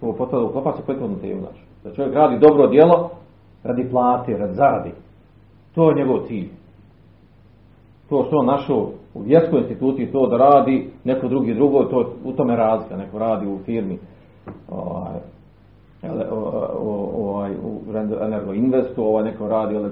Ovo 0.00 0.12
potvrdo 0.12 0.46
uklopa 0.46 0.72
se 0.72 0.82
prethodnu 0.86 1.16
temu. 1.16 1.40
Znači. 1.40 1.60
Da 1.84 1.92
čovjek 1.92 2.14
radi 2.14 2.38
dobro 2.38 2.66
djelo 2.66 3.10
radi 3.64 3.88
plate, 3.90 4.38
radi 4.38 4.54
zaradi. 4.54 4.90
To 5.74 5.90
je 5.90 5.96
njegov 5.96 6.18
cilj. 6.26 6.48
To 8.08 8.24
što 8.24 8.36
on 8.36 8.46
našao 8.46 8.90
u 9.14 9.20
vjerskoj 9.20 9.60
instituciji 9.60 10.12
to 10.12 10.26
da 10.26 10.36
radi, 10.36 10.90
neko 11.04 11.28
drugi 11.28 11.54
drugo, 11.54 11.84
to 11.84 12.12
u 12.24 12.32
tome 12.32 12.56
razlika. 12.56 12.96
Neko 12.96 13.18
radi 13.18 13.46
u 13.46 13.58
firmi 13.58 13.98
ovaj, 14.68 15.20
ovaj, 16.02 17.54
u 17.62 17.80
Energoinvestu, 18.22 19.04
ovaj 19.04 19.24
neko 19.24 19.48
radi 19.48 19.74
ele, 19.74 19.90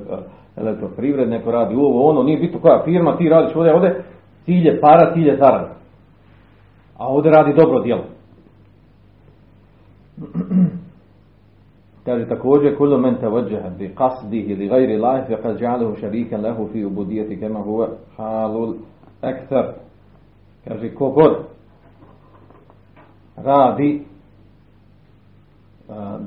elektroprivred, 0.57 1.29
neko 1.29 1.51
radi 1.51 1.75
ovo, 1.75 2.11
ono, 2.11 2.23
nije 2.23 2.39
bitno 2.39 2.61
koja 2.61 2.83
firma, 2.85 3.17
ti 3.17 3.29
radiš 3.29 3.57
ovdje, 3.57 3.75
ovdje, 3.75 4.05
cilj 4.45 4.67
je 4.67 4.81
para, 4.81 5.15
cilj 5.15 5.29
je 5.29 5.37
zarada. 5.37 5.75
A 6.99 7.09
ovdje 7.09 7.31
radi 7.31 7.55
dobro 7.55 7.81
djelo. 7.81 8.05
Kaže 12.05 12.29
također 12.29 12.77
kullu 12.77 12.99
men 12.99 13.15
tawajjaha 13.15 13.71
bi 13.79 13.95
qasdihi 13.95 14.57
li 14.59 14.69
ghayri 14.69 14.97
Allah 14.97 15.29
faqad 15.29 15.61
ja'alahu 15.61 16.01
sharikan 16.01 16.43
lahu 16.43 16.69
fi 16.73 16.85
ubudiyati 16.85 17.41
kama 17.41 17.59
huwa 17.59 17.89
halul 18.17 18.75
akthar. 19.23 19.73
Kaže 20.65 20.95
ko 20.95 21.11
god 21.11 21.37
radi 23.37 24.05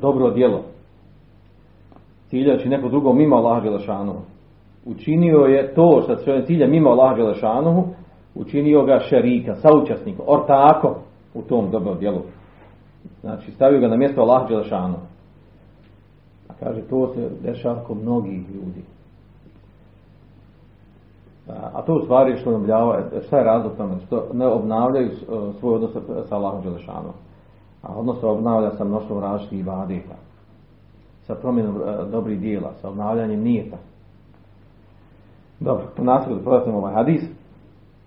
dobro 0.01 0.31
djelo 0.31 0.61
ciljajući 2.29 2.69
neko 2.69 2.89
drugo 2.89 3.13
mimo 3.13 3.35
Allaha 3.35 3.61
dželešanu 3.61 4.13
učinio 4.85 5.37
je 5.37 5.73
to 5.73 6.01
što 6.03 6.15
se 6.15 6.43
cilja 6.45 6.67
mimo 6.67 6.89
Allaha 6.89 7.15
dželešanu 7.15 7.83
učinio 8.35 8.85
ga 8.85 8.99
šerika, 8.99 9.55
saučesnikom, 9.55 10.25
ortakom 10.27 10.93
u 11.33 11.41
tom 11.41 11.71
dobrom 11.71 11.99
djelu. 11.99 12.21
Znači, 13.21 13.51
stavio 13.51 13.79
ga 13.79 13.87
na 13.87 13.97
mjesto 13.97 14.21
Allah 14.21 14.47
Đelešanu. 14.49 14.95
A 16.49 16.53
kaže, 16.59 16.81
to 16.81 17.07
se 17.07 17.29
dešava 17.43 17.83
kod 17.83 17.97
mnogih 17.97 18.49
ljudi. 18.55 18.83
A 21.47 21.81
to 21.81 21.93
u 21.93 22.01
stvari 22.01 22.37
što 22.37 22.55
obnavljava, 22.55 23.03
šta 23.27 23.37
je 23.37 23.43
razlog 23.43 23.77
tome? 23.77 23.99
Što 24.05 24.27
ne 24.33 24.47
obnavljaju 24.47 25.09
svoj 25.59 25.75
odnos 25.75 25.91
sa 26.29 26.35
Allahom 26.35 26.61
Đelešanom. 26.61 27.13
A 27.83 27.93
odnos 27.95 28.19
se 28.19 28.25
obnavlja 28.25 28.71
sa 28.71 28.83
mnoštvom 28.83 29.19
različitih 29.19 29.59
ibadeta. 29.59 30.15
Sa 31.27 31.35
promjenom 31.35 31.81
dobrih 32.11 32.39
dijela, 32.39 32.71
sa 32.81 32.89
obnavljanjem 32.89 33.39
nijeta. 33.39 33.77
Dobro, 35.59 35.85
po 35.95 36.03
nasljedu 36.03 36.35
da 36.35 36.43
prodatimo 36.43 36.77
ovaj 36.77 36.93
hadis. 36.93 37.21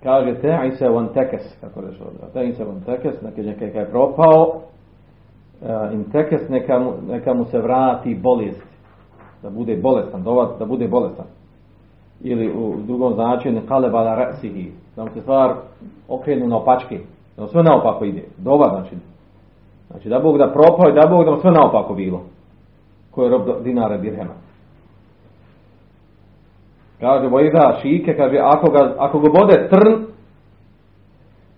Kaže, 0.02 0.34
te'i 0.42 0.76
se 0.76 0.88
on 0.88 1.08
tekes, 1.08 1.42
kako 1.60 1.80
reći 1.80 2.02
ovdje. 2.02 2.20
Te'i 2.34 2.56
se 2.56 2.64
on 2.66 2.80
tekes, 2.80 3.22
neka, 3.22 3.42
neka 3.42 3.78
je 3.78 3.90
propao, 3.90 4.60
in 5.92 6.04
tekes, 6.04 6.48
neka 6.48 6.78
mu, 6.78 6.92
neka 7.08 7.34
mu 7.34 7.44
se 7.44 7.58
vrati 7.58 8.14
bolest. 8.14 8.66
Da 9.42 9.50
bude 9.50 9.76
bolestan, 9.76 10.22
dovat, 10.22 10.58
da 10.58 10.66
bude 10.66 10.88
bolestan 10.88 11.26
ili 12.20 12.52
u 12.52 12.74
drugom 12.86 13.14
značenju 13.14 13.62
kaleba 13.68 14.02
la 14.02 14.14
rasihi, 14.14 14.72
da 14.96 15.04
mu 15.04 15.10
se 15.10 15.20
stvar 15.20 15.54
okrenu 16.08 16.48
na 16.48 16.56
opačke, 16.56 17.00
da 17.36 17.46
sve 17.46 17.62
naopako 17.62 18.04
ide, 18.04 18.24
dova 18.38 18.68
znači, 18.68 18.96
znači 19.90 20.08
da 20.08 20.18
Bog 20.18 20.38
da 20.38 20.52
propao 20.52 20.90
i 20.90 20.94
da 20.94 21.08
Bog 21.10 21.24
da 21.24 21.30
mu 21.30 21.40
sve 21.40 21.50
naopako 21.50 21.94
bilo, 21.94 22.22
ko 23.10 23.22
je 23.22 23.30
rob 23.30 23.64
dinara 23.64 23.96
dirhema. 23.96 24.34
Kaže, 27.00 27.28
vojda 27.28 27.78
šike, 27.82 28.16
kaže, 28.16 28.38
ako 28.42 28.70
ga, 28.70 28.94
ako 28.98 29.18
ga 29.18 29.28
bode 29.40 29.68
trn, 29.68 30.06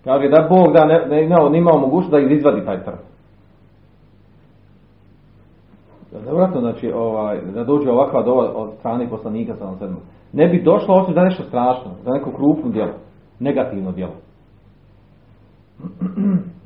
kaže 0.03 0.29
da 0.29 0.47
Bog 0.49 0.73
da 0.73 0.85
ne, 0.85 1.05
ne, 1.05 1.27
ne, 1.27 1.49
nimao 1.49 1.79
mogućnost 1.79 2.11
da 2.11 2.19
izvadi 2.19 2.65
taj 2.65 2.83
trn. 2.83 2.97
Zavratno, 6.11 6.59
znači, 6.59 6.91
ovaj, 6.91 7.41
da 7.41 7.63
dođe 7.63 7.91
ovakva 7.91 8.23
dova 8.23 8.51
od 8.55 8.69
strane 8.79 9.09
poslanika 9.09 9.55
sa. 9.55 9.71
Ne 10.33 10.47
bi 10.47 10.63
došlo 10.63 10.95
osim 10.95 11.13
za 11.13 11.21
nešto 11.21 11.43
strašno, 11.43 11.91
za 12.03 12.11
neko 12.11 12.31
krupno 12.31 12.71
djelo, 12.71 12.93
negativno 13.39 13.91
djelo. 13.91 14.13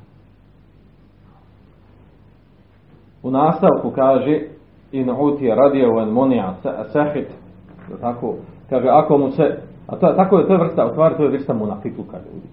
U 3.23 3.31
nastavku 3.31 3.91
kaže 3.95 4.41
in 4.91 5.09
utije 5.19 5.55
radije 5.55 5.89
u 5.95 5.99
enmonija 5.99 6.55
sehit, 6.91 7.27
tako, 8.01 8.35
kaže, 8.69 8.87
ako 8.89 9.17
mu 9.17 9.31
se, 9.31 9.57
a 9.87 9.95
to, 9.95 10.13
tako 10.13 10.37
je 10.37 10.47
to 10.47 10.53
je 10.53 10.59
vrsta, 10.59 10.85
u 10.85 10.89
stvari 10.89 11.15
to 11.17 11.23
je 11.23 11.29
vrsta 11.29 11.53
munafikluka 11.53 12.17
ljudi. 12.17 12.47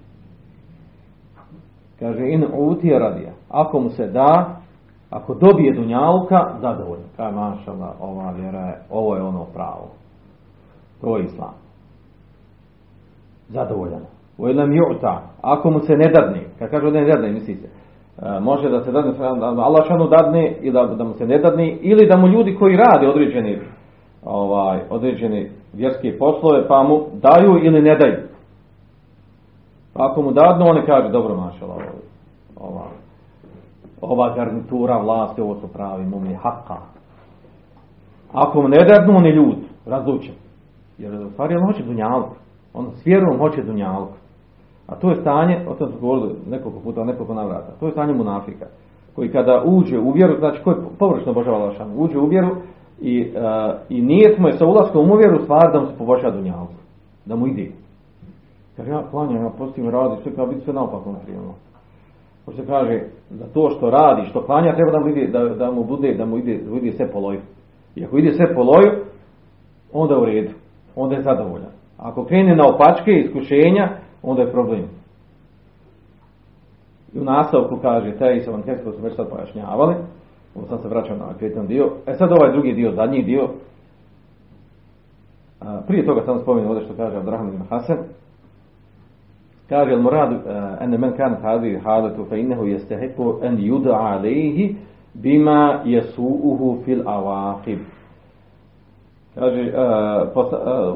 Kaže, 1.99 2.29
in 2.29 2.47
utije 2.55 2.99
radije, 2.99 3.33
ako 3.49 3.81
mu 3.81 3.91
se 3.91 4.07
da, 4.07 4.57
ako 5.11 5.35
dobije 5.35 5.75
dunjalka, 5.75 6.49
zadovoljno. 6.61 7.05
Kaže, 7.17 7.35
mašala, 7.37 7.95
ova 8.01 8.31
vjera 8.31 8.61
je, 8.61 8.79
ovo 8.91 9.17
je 9.17 9.23
ono 9.23 9.45
pravo. 9.45 9.89
To 11.01 11.17
je 11.17 11.25
islam. 11.25 11.55
Zadovoljan. 13.49 14.03
U 14.39 14.49
jednom 14.49 14.71
ju'ta, 14.71 15.19
ako 15.41 15.71
mu 15.71 15.81
se 15.81 15.93
ne 15.97 16.13
dadne, 16.13 16.45
kad 16.59 16.71
kaže 16.71 16.91
ne 16.91 17.05
dadne, 17.05 17.33
misli 17.33 17.55
se, 17.55 17.69
može 18.41 18.69
da 18.69 18.85
se 18.85 18.93
dadne, 18.93 19.13
da 19.13 19.47
Allah 19.47 19.87
šanu 19.89 20.09
dadne 20.09 20.57
i 20.61 20.71
da, 20.71 20.87
da 20.87 21.05
mu 21.05 21.13
se 21.13 21.27
ne 21.27 21.39
dadne, 21.39 21.77
ili 21.81 22.07
da 22.07 22.17
mu 22.17 22.29
ljudi 22.29 22.57
koji 22.59 22.77
rade 22.77 23.09
određeni, 23.09 23.59
ovaj, 24.25 24.81
određeni 24.91 25.51
vjerske 25.73 26.19
poslove, 26.19 26.69
pa 26.69 26.83
mu 26.83 27.01
daju 27.13 27.59
ili 27.63 27.83
ne 27.83 27.97
daju. 27.97 28.17
Pa 29.93 30.11
ako 30.11 30.23
mu 30.23 30.33
dadnu, 30.33 30.67
on 30.67 30.87
kaže, 30.87 31.09
dobro 31.09 31.37
mašala, 31.37 31.77
ova, 32.57 32.85
ova 34.01 34.35
garnitura 34.35 34.99
vlasti, 34.99 35.41
ovo 35.41 35.55
su 35.55 35.73
pravi 35.73 36.05
mumi 36.05 36.35
haka. 36.35 36.77
Ako 38.33 38.63
mu 38.63 38.69
ne 38.69 38.85
dadnu, 38.85 39.17
on 39.17 39.27
je 39.27 39.33
ljud, 39.33 39.57
razlučen. 39.87 40.35
Jer 40.99 41.15
u 41.15 41.31
stvari 41.31 41.55
on 41.57 41.67
hoće 41.67 41.83
dunjalku. 41.83 42.35
On 42.75 42.91
s 42.91 43.07
vjerom 43.07 43.39
hoće 43.39 43.63
dunjalku. 43.63 44.20
A 44.91 44.95
to 44.95 45.11
je 45.11 45.17
stanje, 45.17 45.65
o 45.69 45.75
tom 45.75 45.89
smo 45.89 46.01
govorili 46.01 46.35
nekoliko 46.51 46.81
puta, 46.81 47.05
nekoliko 47.05 47.35
navrata, 47.35 47.73
to 47.81 47.87
je 47.87 47.93
stanje 47.93 48.15
munafika. 48.15 48.67
Koji 49.15 49.33
kada 49.33 49.63
uđe 49.67 49.99
u 49.99 50.11
vjeru, 50.11 50.39
znači 50.39 50.63
koji 50.63 50.77
površno 50.99 51.33
obožava 51.33 51.59
Lašanu, 51.59 51.95
uđe 51.97 52.19
u 52.19 52.27
vjeru 52.27 52.57
i, 53.01 53.21
uh, 53.21 53.75
i 53.89 54.03
nije 54.03 54.35
smo 54.37 54.49
je 54.49 54.59
sa 54.59 54.67
ulaskom 54.67 55.11
u 55.11 55.17
vjeru 55.17 55.39
stvar 55.43 55.73
da 55.73 55.81
mu 55.81 55.87
se 55.87 55.99
poboljša 55.99 56.31
dunjalku. 56.31 56.73
Da 57.25 57.37
mu 57.37 57.47
ide. 57.47 57.71
Kad 58.77 58.87
ja 58.87 59.03
klanjam, 59.11 59.45
ja 59.45 59.51
postim 59.59 59.89
radi, 59.89 60.23
sve 60.23 60.35
kao 60.35 60.47
biti 60.47 60.61
sve 60.61 60.73
naopako 60.73 61.13
naprijemno. 61.13 61.55
Pošto 62.47 62.63
se 62.63 62.69
kaže, 62.69 63.03
da 63.31 63.47
to 63.47 63.71
što 63.71 63.91
radi, 63.91 64.29
što 64.29 64.43
klanja, 64.43 64.75
treba 64.75 64.91
da 64.91 65.01
mu 65.01 65.09
ide, 65.09 65.27
da, 65.27 65.45
da 65.45 65.71
mu 65.71 65.85
bude, 65.85 66.15
da 66.15 66.27
mu 66.27 66.39
ide, 66.39 66.59
da 66.59 66.71
mu 66.71 66.77
ide 66.77 66.93
sve 66.93 67.13
po 67.13 67.19
loju. 67.19 67.41
I 67.95 68.05
ako 68.05 68.19
ide 68.19 68.33
sve 68.33 68.55
po 68.55 68.63
loju, 68.63 69.05
onda 69.93 70.15
je 70.15 70.21
u 70.21 70.25
redu. 70.25 70.51
Onda 70.97 71.15
je 71.15 71.23
zadovoljan. 71.23 71.71
Ako 71.99 72.25
krene 72.25 72.57
na 72.57 72.65
opačke, 72.75 73.11
iskušenja, 73.11 73.89
onda 74.23 74.43
je 74.43 74.53
problem. 74.53 74.85
I 77.15 77.19
u 77.19 77.25
nastavku 77.25 77.77
kaže, 77.83 78.19
taj 78.19 78.37
i 78.37 78.41
sam 78.41 78.63
koji 78.63 78.77
smo 78.79 79.05
već 79.05 79.17
sad 79.17 79.29
pojašnjavali, 79.29 79.95
ovo 80.55 80.67
sam 80.67 80.79
se 80.79 80.89
vraćao 80.89 81.17
na 81.17 81.35
kretan 81.39 81.67
dio, 81.67 81.91
e 82.07 82.15
sad 82.15 82.33
ovaj 82.33 82.53
drugi 82.53 82.73
dio, 82.73 82.93
zadnji 82.93 83.23
dio, 83.23 83.49
a, 85.61 85.81
prije 85.87 86.07
toga 86.07 86.23
sam 86.25 86.39
spomenuo 86.39 86.73
ovdje 86.73 86.85
što 86.85 86.95
kaže 86.95 87.17
Abdurrahman 87.17 87.55
ibn 87.55 87.65
Hasan, 87.71 87.99
kaže, 89.69 89.93
el 89.93 90.03
muradu, 90.03 90.37
ene 90.81 90.99
men 90.99 91.13
kan 91.17 91.37
hadi 91.43 91.79
halatu 91.85 92.25
fe 92.25 92.41
innehu 92.41 92.67
jesteheku 92.67 93.39
en 93.43 93.57
juda 93.59 93.95
alejhi 93.95 94.77
bima 95.15 95.81
jesuuhu 95.85 96.83
fil 96.85 97.03
awahib. 97.07 97.79
Kaže, 99.35 99.61
uh, 99.61 100.47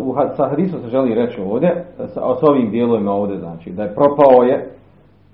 uh, 0.06 0.16
sa 0.36 0.48
hadisom 0.48 0.80
se 0.80 0.88
želi 0.88 1.14
reći 1.14 1.40
ovdje, 1.40 1.84
sa, 1.96 2.20
s 2.40 2.42
ovim 2.42 2.70
dijelovima 2.70 3.12
ovdje, 3.12 3.38
znači, 3.38 3.70
da 3.70 3.82
je 3.82 3.94
propao 3.94 4.42
je 4.42 4.70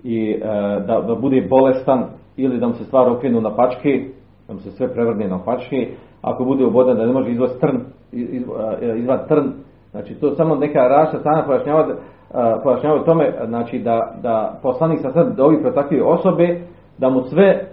i 0.03 0.37
uh, 0.37 0.47
da, 0.87 1.01
da 1.01 1.15
bude 1.15 1.47
bolestan 1.51 2.05
ili 2.37 2.59
da 2.59 2.67
mu 2.67 2.75
se 2.75 2.85
stvar 2.85 3.09
okrenu 3.09 3.41
na 3.41 3.57
pačke, 3.57 4.05
da 4.49 4.55
mu 4.55 4.61
se 4.61 4.71
sve 4.71 4.93
prevrne 4.93 5.29
na 5.29 5.39
pačke, 5.45 5.89
ako 6.23 6.45
bude 6.45 6.65
ubodan 6.65 6.97
da 6.97 7.07
ne 7.07 7.13
može 7.13 7.31
izvati 7.31 7.61
trn, 7.61 7.81
iz, 8.13 8.43
izvad 8.97 9.29
trn, 9.29 9.53
znači 9.91 10.15
to 10.15 10.35
samo 10.35 10.55
neka 10.55 10.79
raša 10.79 11.19
strana 11.19 11.45
pojašnjava, 11.47 11.87
pojašnjava 12.63 13.05
tome, 13.05 13.35
znači 13.47 13.79
da, 13.79 14.15
da 14.23 14.59
poslanik 14.63 15.01
sa 15.01 15.13
sad 15.13 15.37
dovi 15.37 15.63
pro 15.63 15.71
takve 15.71 16.03
osobe, 16.03 16.61
da 16.99 17.11
mu 17.11 17.23
sve 17.23 17.69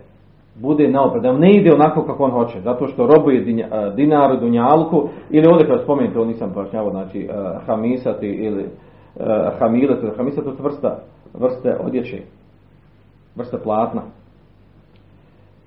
bude 0.62 0.88
naopred, 0.88 1.24
da 1.24 1.34
ne 1.34 1.52
ide 1.52 1.74
onako 1.74 2.04
kako 2.04 2.24
on 2.24 2.32
hoće, 2.32 2.62
zato 2.62 2.88
što 2.88 3.08
robuje 3.08 3.64
dinaru, 3.96 4.38
dunjalku, 4.40 5.10
ili 5.30 5.48
ovdje 5.48 5.68
kao 5.68 5.78
spomenuti, 5.78 6.14
to 6.14 6.26
nisam 6.26 6.54
pojašnjavao, 6.54 6.92
znači 6.92 7.30
hamisati 7.66 8.28
ili 8.28 8.70
hamilati, 9.60 10.08
hamisati 10.18 10.48
to 10.58 10.64
vrsta, 10.64 10.98
vrste 11.34 11.78
odjeće, 11.80 12.22
vrste 13.36 13.58
platna. 13.64 14.02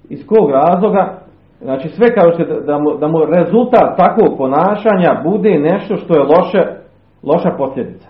Iz 0.09 0.27
kog 0.27 0.51
razloga, 0.51 1.19
znači 1.61 1.89
sve 1.89 2.15
kao 2.15 2.33
što 2.33 2.61
da 2.61 2.79
mu, 2.79 2.97
da 2.99 3.09
mu 3.09 3.19
rezultat 3.25 3.97
takvog 3.97 4.39
ponašanja 4.39 5.23
bude 5.25 5.59
nešto 5.59 5.97
što 5.97 6.15
je 6.15 6.23
loše, 6.23 6.63
loša 7.23 7.51
posljedica. 7.59 8.09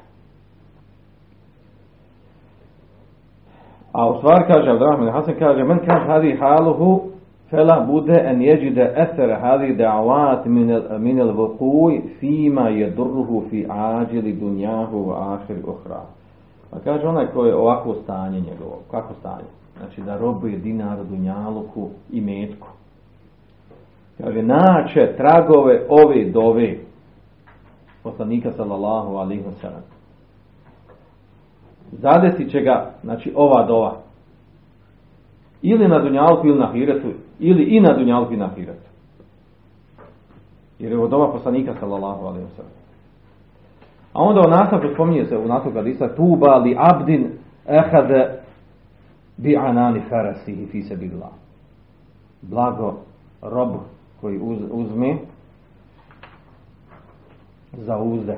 A 4.01 4.11
u 4.11 4.19
stvari 4.19 4.45
kaže 4.47 4.71
Abdurrahman 4.71 5.13
Hasan 5.13 5.35
kaže 5.39 5.65
men 5.65 5.79
kan 5.79 6.07
hadi 6.07 6.37
haluhu 6.41 7.01
fela 7.51 7.87
bude 7.87 8.23
en 8.25 8.43
jeđide 8.43 8.95
etere 8.97 9.35
hadi 9.35 9.77
da'avat 9.77 10.47
min 10.99 11.21
al 11.21 11.33
vukuj 11.33 12.01
fima 12.21 12.69
jedurruhu 12.69 13.43
fi 13.51 13.67
ađili 13.69 14.33
dunjahu 14.33 14.99
u 14.99 15.11
ahiri 15.11 15.63
uhra. 15.63 16.03
Pa 16.71 16.79
kaže 16.79 17.07
onaj 17.07 17.27
ko 17.27 17.45
je 17.45 17.57
ovako 17.57 17.95
stanje 17.95 18.41
njegovo, 18.41 18.79
kako 18.91 19.15
stanje? 19.15 19.51
Znači 19.79 20.01
da 20.01 20.19
robuje 20.19 20.59
dinaru, 20.59 21.05
dunjaluku 21.05 21.89
i 22.13 22.21
metku. 22.21 22.69
Kaže, 24.19 24.43
naće 24.43 25.17
tragove 25.17 25.87
ove 25.89 26.25
dove 26.25 26.77
poslanika 28.03 28.53
sallallahu 28.53 29.17
alaihi 29.17 29.43
wa 29.43 29.61
sallam 29.61 29.83
zadesit 31.93 32.51
će 32.51 32.61
ga, 32.61 32.91
znači 33.03 33.33
ova 33.37 33.67
dova. 33.67 33.97
Ili 35.63 35.89
na 35.89 35.99
dunjalku 35.99 36.47
ili 36.47 36.59
na 36.59 36.73
hiretu, 36.73 37.09
ili 37.39 37.63
i 37.63 37.81
na 37.81 37.93
dunjalku 37.93 38.33
i 38.33 38.37
na 38.37 38.49
hiretu. 38.57 38.91
Jer 40.79 40.93
je 40.93 41.09
dova 41.09 41.33
poslanika 41.33 41.75
sallallahu 41.81 42.27
alaihi 42.27 42.47
wa. 42.47 42.63
A 44.13 44.23
onda 44.23 44.41
u 44.41 44.51
nastavku 44.51 44.87
spominje 44.95 45.25
se 45.25 45.39
u 45.39 45.49
nastavku 45.49 45.79
hadisa 45.79 46.15
tuba 46.17 46.57
li 46.57 46.77
abdin 46.79 47.31
ehade 47.67 48.41
bi 49.37 49.57
anani 49.57 50.01
farasihi 50.09 50.67
fi 50.67 50.83
sebillah. 50.83 51.31
Blago 52.43 52.95
rob 53.43 53.69
koji 54.21 54.39
uz, 54.39 54.59
uzme 54.71 55.17
za 57.73 57.99
uzde 57.99 58.37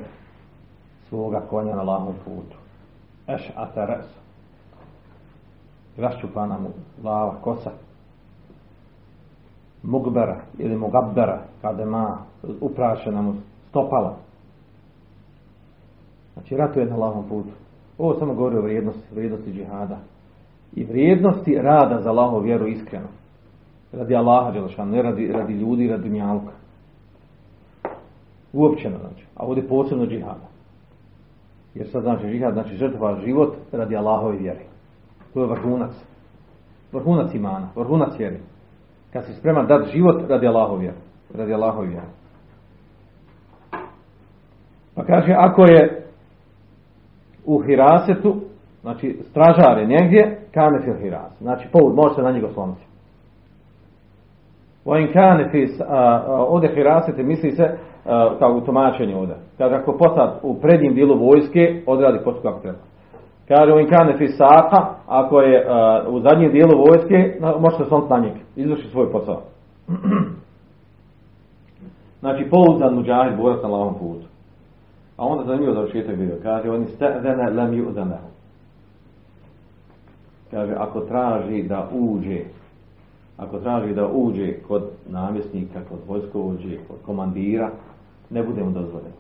svoga 1.08 1.40
konja 1.40 1.74
na 1.74 1.82
lahom 1.82 2.14
putu 2.24 2.61
eš 3.26 3.50
atares 3.56 4.22
raščupana 5.98 6.58
mu 6.58 6.68
glava, 7.02 7.34
kosa. 7.42 7.70
Mugbera 9.82 10.40
ili 10.58 10.76
mugabbera 10.76 11.42
kada 11.62 11.84
ma 11.84 12.18
uprašena 12.60 13.22
mu 13.22 13.34
stopala. 13.68 14.16
Znači 16.32 16.56
ratuje 16.56 16.86
na 16.86 16.96
lavom 16.96 17.28
putu. 17.28 17.50
Ovo 17.98 18.18
samo 18.18 18.34
govori 18.34 18.56
o 18.56 18.62
vrijednosti 18.62 19.14
vrijednosti 19.14 19.52
džihada. 19.52 19.98
I 20.72 20.84
vrijednosti 20.84 21.54
rada 21.54 22.00
za 22.00 22.10
Allahovu 22.10 22.42
vjeru 22.42 22.66
iskreno. 22.66 23.08
Radi 23.92 24.16
Allaha 24.16 24.50
Đelešan, 24.50 24.90
ne 24.90 25.02
radi, 25.02 25.32
radi 25.32 25.52
ljudi, 25.52 25.88
radi 25.88 26.08
mjalka. 26.08 26.52
Uopćeno 28.52 28.98
znači, 28.98 29.26
a 29.36 29.46
ovdje 29.46 29.68
posebno 29.68 30.06
džihada. 30.06 30.51
Jer 31.74 31.88
sad 31.90 32.02
znači 32.02 32.26
džihad, 32.26 32.52
znači 32.52 32.76
žrtva 32.76 33.20
život 33.24 33.56
radi 33.72 33.96
Allahove 33.96 34.38
vjere. 34.38 34.60
To 35.34 35.40
je 35.40 35.46
vrhunac. 35.46 35.92
Vrhunac 36.92 37.34
imana, 37.34 37.68
vrhunac 37.76 38.18
vjeri. 38.18 38.38
Kad 39.12 39.24
si 39.24 39.34
spreman 39.34 39.66
dati 39.66 39.90
život 39.90 40.22
radi 40.28 40.46
Allahove 40.46 40.80
vjere. 40.80 40.96
Radi 41.34 41.54
Allahove 41.54 41.88
vjere. 41.88 42.06
Pa 44.94 45.04
kaže, 45.04 45.34
ako 45.36 45.62
je 45.62 46.06
u 47.44 47.58
hirasetu, 47.58 48.40
znači 48.80 49.20
stražare 49.30 49.86
negdje, 49.86 50.38
kane 50.54 50.82
fil 50.84 50.96
hiras. 51.02 51.32
Znači, 51.40 51.68
povud, 51.72 51.94
može 51.94 52.14
se 52.14 52.22
na 52.22 52.30
njega 52.30 52.48
sloniti. 52.54 52.91
Vojn 54.84 55.12
kane 55.12 55.48
fis, 55.50 55.80
ovdje 56.48 56.74
hirasete 56.74 57.22
misli 57.22 57.50
se 57.50 57.78
kao 58.38 58.52
u 58.56 58.60
tumačenju 58.60 59.18
ovdje. 59.18 59.36
Kaže 59.58 59.74
ako 59.74 59.96
posad 59.98 60.38
u 60.42 60.60
prednjem 60.60 60.94
dijelu 60.94 61.18
vojske 61.18 61.82
odradi 61.86 62.24
posao 62.24 62.42
kako 62.42 62.60
treba. 62.60 62.78
Kaže 63.48 63.72
vojn 63.72 63.88
kane 63.88 64.18
fis 64.18 64.36
saka, 64.36 64.86
ako 65.06 65.40
je 65.40 65.66
u 66.08 66.20
zadnjem 66.20 66.52
dijelu 66.52 66.78
vojske, 66.78 67.38
može 67.60 67.76
se 67.76 67.84
sloniti 67.88 68.12
na 68.12 68.18
njeg, 68.18 68.32
izvrši 68.56 68.88
svoj 68.88 69.12
posao. 69.12 69.42
znači 72.20 72.50
pouzdan 72.50 72.94
muđahid 72.94 73.36
borac 73.36 73.62
na 73.62 73.68
lavom 73.68 73.94
putu. 73.94 74.26
A 75.16 75.26
onda 75.26 75.44
zanimljivo 75.44 75.74
završetak 75.74 76.16
bio. 76.16 76.36
Kaže 76.42 76.70
oni 76.70 76.86
ste'zene 76.86 77.56
lem 77.56 77.72
ju'zene. 77.72 78.16
Kaže 80.50 80.74
ako 80.78 81.00
traži 81.00 81.62
da 81.62 81.88
uđe 81.92 82.40
ako 83.36 83.58
traži 83.58 83.94
da 83.94 84.08
uđe 84.12 84.62
kod 84.68 84.82
namjesnika, 85.08 85.80
kod 85.88 85.98
vojskovođe, 86.08 86.78
kod 86.88 86.96
komandira, 87.06 87.70
ne 88.30 88.42
bude 88.42 88.64
mu 88.64 88.70
dozvoljeno. 88.70 89.16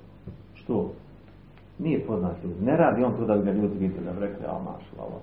Što? 0.54 0.90
Nije 1.78 2.06
poznat 2.06 2.44
ljudi. 2.44 2.64
Ne 2.64 2.76
radi 2.76 3.04
on 3.04 3.16
to 3.16 3.24
da 3.24 3.36
bi 3.36 3.44
ga 3.44 3.52
ljudi 3.52 3.78
vidjeli, 3.78 4.04
da 4.04 4.12
bi 4.12 4.20
rekli, 4.20 4.46
a 4.46 4.52
mašla, 4.52 5.04
ovo, 5.04 5.20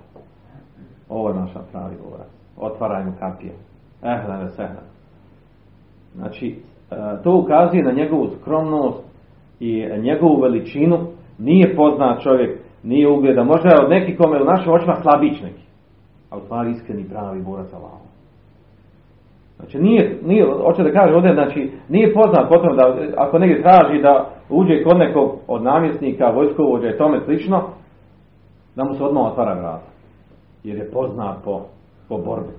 ovo 1.09 1.29
je 1.29 1.35
naša 1.35 1.59
pravi 1.71 1.95
govora. 2.03 2.25
Otvaraj 2.57 3.05
mu 3.05 3.11
kapije. 3.19 3.53
Ehlene, 4.03 4.49
sehne. 4.49 4.81
Znači, 6.15 6.59
e, 6.91 6.95
to 7.23 7.41
ukazuje 7.43 7.83
na 7.83 7.91
njegovu 7.91 8.27
skromnost 8.41 9.03
i 9.59 9.85
njegovu 10.01 10.41
veličinu. 10.41 11.07
Nije 11.37 11.75
poznat 11.75 12.21
čovjek, 12.21 12.59
nije 12.83 13.09
ugleda. 13.09 13.43
Možda 13.43 13.69
je 13.69 13.83
od 13.83 13.89
neki 13.89 14.17
kome 14.17 14.41
u 14.41 14.45
našim 14.45 14.73
očima 14.73 14.95
slabić 15.01 15.41
neki. 15.41 15.63
a 16.29 16.37
u 16.37 16.41
stvari 16.41 16.71
iskreni 16.71 17.09
pravi 17.09 17.41
borac 17.41 17.73
Allahom. 17.73 18.08
Znači 19.59 19.79
nije, 19.79 20.19
nije, 20.25 20.45
hoće 20.65 20.83
da 20.83 20.91
kaže 20.91 21.15
ovdje, 21.15 21.33
znači 21.33 21.71
nije 21.89 22.13
poznat 22.13 22.49
potom 22.49 22.77
da 22.77 22.95
ako 23.17 23.39
negdje 23.39 23.61
traži 23.61 24.01
da 24.01 24.29
uđe 24.49 24.83
kod 24.83 24.97
nekog 24.97 25.35
od 25.47 25.63
namjesnika, 25.63 26.31
vojskovođa 26.31 26.87
i 26.89 26.97
tome 26.97 27.19
slično, 27.25 27.63
da 28.75 28.83
mu 28.83 28.93
se 28.93 29.03
odmah 29.03 29.25
otvara 29.25 29.53
vrata. 29.53 29.89
Jer 30.63 30.77
je 30.77 30.91
poznat 30.91 31.37
po, 31.43 31.61
po 32.09 32.17
borbi. 32.17 32.53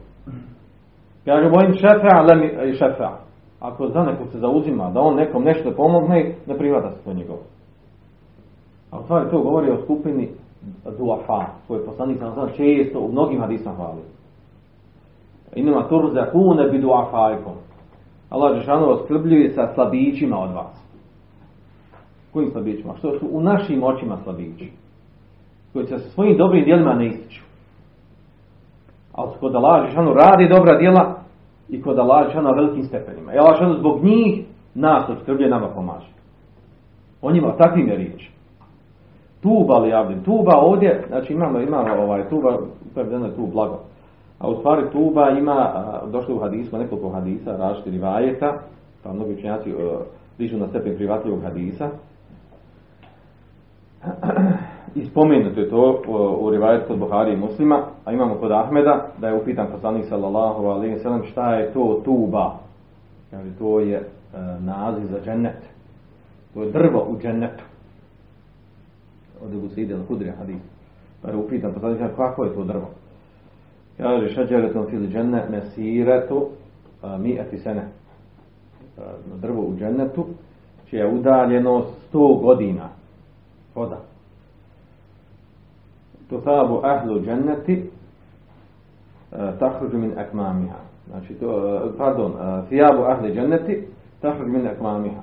Kaže, 1.24 1.50
bojim 1.50 1.74
šefa, 1.74 2.20
lemi 2.20 2.74
šefa. 2.78 3.10
Ako 3.60 3.88
za 3.88 4.02
nekog 4.02 4.28
se 4.32 4.38
zauzima, 4.38 4.90
da 4.90 5.00
on 5.00 5.16
nekom 5.16 5.44
nešto 5.44 5.70
pomogne, 5.70 6.34
ne 6.46 6.58
privata 6.58 6.90
se 6.90 7.04
to 7.04 7.12
njegovo. 7.12 7.40
A 8.90 8.98
u 8.98 9.02
stvari 9.02 9.30
to 9.30 9.42
govori 9.42 9.70
o 9.70 9.82
skupini 9.82 10.28
duafa, 10.98 11.44
koje 11.68 11.86
poslanik 11.86 12.18
sam 12.18 12.48
često 12.56 13.00
u 13.00 13.12
mnogim 13.12 13.40
hadisama 13.40 13.76
hvali. 13.76 14.19
Inima 15.54 15.88
turzakune 15.88 16.68
bi 16.68 16.78
duafajkom. 16.78 17.54
Allah 18.30 18.58
Žešanu 18.58 18.98
skrbljuje 19.04 19.50
sa 19.50 19.74
slabićima 19.74 20.38
od 20.38 20.50
vas. 20.50 20.80
Kojim 22.32 22.50
slabićima? 22.50 22.94
Što 22.98 23.18
su 23.18 23.26
u 23.30 23.40
našim 23.40 23.82
očima 23.82 24.16
slabići. 24.24 24.70
Koji 25.72 25.86
se 25.86 25.98
sa 25.98 26.08
svojim 26.10 26.36
dobrim 26.36 26.64
djelima 26.64 26.94
ne 26.94 27.06
ističu. 27.06 27.42
Ali 29.12 29.30
kod 29.40 29.54
Allah 29.54 29.86
Žešanu 29.86 30.14
radi 30.14 30.48
dobra 30.48 30.78
djela 30.78 31.14
i 31.68 31.82
kod 31.82 31.98
Allah 31.98 32.26
Žešanu 32.26 32.48
na 32.48 32.54
velikim 32.54 32.84
stepenima. 32.84 33.34
I 33.34 33.38
Allah 33.38 33.54
Žešanu 33.54 33.78
zbog 33.78 34.04
njih 34.04 34.44
nas 34.74 35.08
odskrbljuje 35.08 35.50
nama 35.50 35.68
pomaže. 35.68 36.10
O 37.22 37.32
njima 37.32 37.56
takvim 37.56 37.88
je 37.88 37.96
riječ. 37.96 38.30
Tuba 39.42 39.78
li 39.78 39.90
javim? 39.90 40.24
Tuba 40.24 40.56
ovdje, 40.56 41.04
znači 41.08 41.32
imamo, 41.32 41.60
imamo 41.60 42.02
ovaj, 42.02 42.28
tuba, 42.28 42.58
prevedeno 42.94 43.26
je 43.26 43.36
tu 43.36 43.46
blago. 43.46 43.78
A 44.40 44.48
u 44.48 44.54
stvari 44.54 44.90
tuba 44.92 45.30
ima, 45.30 45.72
došlo 46.12 46.36
u 46.36 46.38
hadisma, 46.38 46.78
nekoliko 46.78 47.08
hadisa, 47.08 47.56
različiti 47.56 47.90
rivajeta, 47.90 48.58
pa 49.02 49.12
mnogi 49.12 49.34
učenjaci 49.34 49.74
dižu 50.38 50.58
na 50.58 50.68
stepen 50.68 50.96
privatljivog 50.96 51.42
hadisa. 51.42 51.88
I 54.94 55.04
spomenuto 55.04 55.60
je 55.60 55.70
to 55.70 56.02
u 56.40 56.50
rivajetu 56.50 56.88
kod 56.88 56.98
Buhari 56.98 57.32
i 57.32 57.36
muslima, 57.36 57.82
a 58.04 58.12
imamo 58.12 58.34
kod 58.34 58.52
Ahmeda, 58.52 59.06
da 59.18 59.28
je 59.28 59.42
upitan 59.42 59.66
poslanik 59.72 60.06
sallallahu 60.08 60.66
alaihi 60.66 60.98
sallam 60.98 61.22
šta 61.24 61.54
je 61.54 61.72
to 61.72 62.00
tuba. 62.04 62.58
Kaže, 63.30 63.50
to 63.58 63.80
je 63.80 63.96
e, 63.96 64.06
naziv 64.60 65.06
za 65.06 65.20
džennet. 65.24 65.70
To 66.54 66.62
je 66.62 66.70
drvo 66.70 67.06
u 67.08 67.18
džennetu. 67.22 67.64
Ovdje 69.42 69.86
se 69.86 69.96
hudri 70.08 70.30
hadis. 70.38 70.62
Pa 71.22 71.28
je 71.28 71.36
upitan 71.36 71.72
poslanik 71.72 72.16
kako 72.16 72.44
je 72.44 72.54
to 72.54 72.64
drvo. 72.64 72.88
Kaže, 74.00 74.28
šeđeretom 74.34 74.86
fil 74.90 75.06
dženne 75.06 75.44
mesiretu 75.50 76.48
mi 77.18 77.38
eti 77.40 77.58
sene. 77.58 77.88
Drvo 79.36 79.62
u 79.62 79.76
džennetu, 79.78 80.26
čija 80.90 81.04
je 81.04 81.14
udaljenost 81.14 81.88
sto 82.08 82.34
godina. 82.42 82.88
Hoda. 83.74 84.00
Tusabu 86.30 86.80
ahlu 86.82 87.20
dženneti 87.20 87.90
tahruđu 89.58 89.98
min 89.98 90.18
akmamiha. 90.18 90.78
Znači, 91.10 91.34
to, 91.34 91.80
pardon, 91.98 92.32
thijabu 92.68 93.02
ahli 93.02 93.34
dženneti 93.34 93.86
tahruđu 94.20 94.50
min 94.52 94.66
akmamiha. 94.66 95.22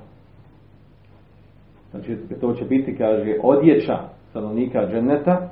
Znači, 1.90 2.16
to 2.40 2.52
će 2.52 2.64
biti, 2.64 2.96
kaže, 2.96 3.36
odjeća 3.42 3.98
stanovnika 4.30 4.86
dženneta, 4.90 5.48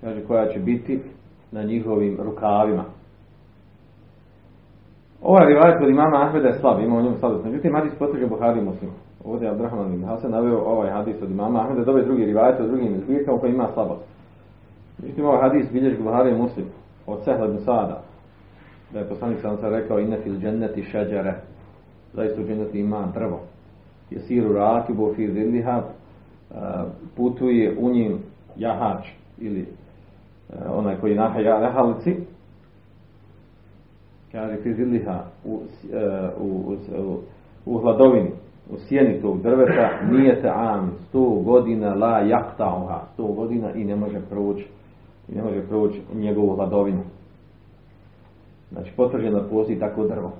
kaže, 0.00 0.24
koja 0.24 0.52
će 0.52 0.58
biti 0.58 1.00
na 1.52 1.62
njihovim 1.62 2.18
rukavima. 2.22 2.84
Ovaj 5.22 5.46
rivajet 5.46 5.78
kod 5.78 5.88
imama 5.88 6.22
Ahmeda 6.22 6.48
je 6.48 6.58
slab, 6.60 6.80
ima 6.80 6.96
u 6.96 7.02
njemu 7.02 7.16
slabost. 7.16 7.44
Međutim, 7.44 7.74
hadis 7.74 7.94
potvrđe 7.98 8.26
Buhari 8.26 8.60
muslim. 8.60 8.90
Ovdje 9.24 9.46
je 9.46 9.50
Abdurrahman 9.50 9.90
bin 9.90 10.04
Hasan 10.04 10.30
naveo 10.30 10.58
ovaj 10.58 10.90
hadis 10.90 11.22
od 11.22 11.30
imama 11.30 11.60
Ahmeda, 11.60 11.84
dobe 11.84 12.02
drugi 12.02 12.24
rivajet 12.24 12.60
od 12.60 12.66
drugim 12.66 13.00
zbirkama 13.04 13.36
u 13.36 13.40
kojima 13.40 13.56
ima 13.56 13.72
slabost. 13.72 14.02
Međutim, 14.98 15.24
ovaj 15.24 15.40
hadis 15.48 15.72
bilježi 15.72 16.02
Buhari 16.02 16.34
muslim 16.34 16.66
od 17.06 17.24
Sehla 17.24 17.46
ibn 17.46 17.58
Sada. 17.58 18.02
Da 18.92 18.98
je 18.98 19.08
poslanik 19.08 19.40
sam 19.40 19.56
se 19.56 19.70
rekao 19.70 19.98
inne 19.98 20.18
fil 20.22 20.38
dženneti 20.38 20.82
šeđare. 20.82 21.34
Zaista 22.12 22.40
u 22.40 22.44
dženneti 22.44 22.80
ima 22.80 23.08
drvo. 23.14 23.40
Jesiru 24.10 24.52
rakibu 24.52 25.12
fi 25.16 25.32
zilliha 25.32 25.82
putuje 27.16 27.76
u 27.78 27.90
njim 27.90 28.18
jahač 28.56 29.06
ili 29.38 29.66
onaj 30.68 30.96
koji 31.00 31.14
nahaja 31.14 31.60
nahalici 31.60 32.16
kaže 34.32 34.56
fiziliha 34.62 35.24
u, 35.44 35.60
u, 36.40 36.76
u, 36.98 37.18
u 37.66 37.78
hladovini 37.78 38.30
u 38.70 38.76
sjeni 38.88 39.20
tog 39.20 39.42
drveta 39.42 39.90
nije 40.10 40.42
te 40.42 40.48
am 40.54 40.92
sto 41.08 41.42
godina 41.44 41.94
la 41.94 42.18
jaktauha 42.18 43.00
sto 43.12 43.26
godina 43.26 43.72
i 43.72 43.84
ne 43.84 43.96
može 43.96 44.20
proći 44.30 44.66
i 45.28 45.34
ne 45.34 45.42
može 45.42 45.62
proći 45.68 46.02
njegovu 46.14 46.56
hladovinu. 46.56 47.02
Znači 48.72 48.92
potvrđeno 48.96 49.40
da 49.40 49.80
tako 49.80 50.06
drvo. 50.06 50.32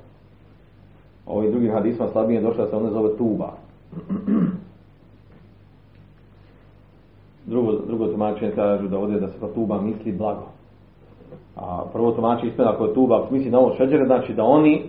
Ovim 1.27 1.51
drugim 1.51 1.73
hadisma 1.73 2.09
slabije 2.13 2.41
došla 2.41 2.67
se 2.67 2.77
ona 2.77 2.91
zove 2.91 3.17
tuba 3.17 3.53
Drugo, 7.49 7.73
drugo 7.87 8.07
tumačenje 8.07 8.53
kažu 8.53 8.89
da 8.89 8.99
ovdje 8.99 9.21
da 9.21 9.29
se 9.29 9.39
tuba 9.55 9.81
misli 9.81 10.13
blago. 10.13 10.47
A 11.57 11.85
prvo 11.93 12.13
tumačenje 12.13 12.49
ispred 12.49 12.69
ako 12.69 12.85
je 12.85 12.95
tuba 12.95 13.27
misli 13.31 13.51
na 13.51 13.59
ovo 13.59 13.75
šeđere, 13.75 14.07
znači 14.07 14.35
da 14.35 14.45
oni 14.45 14.83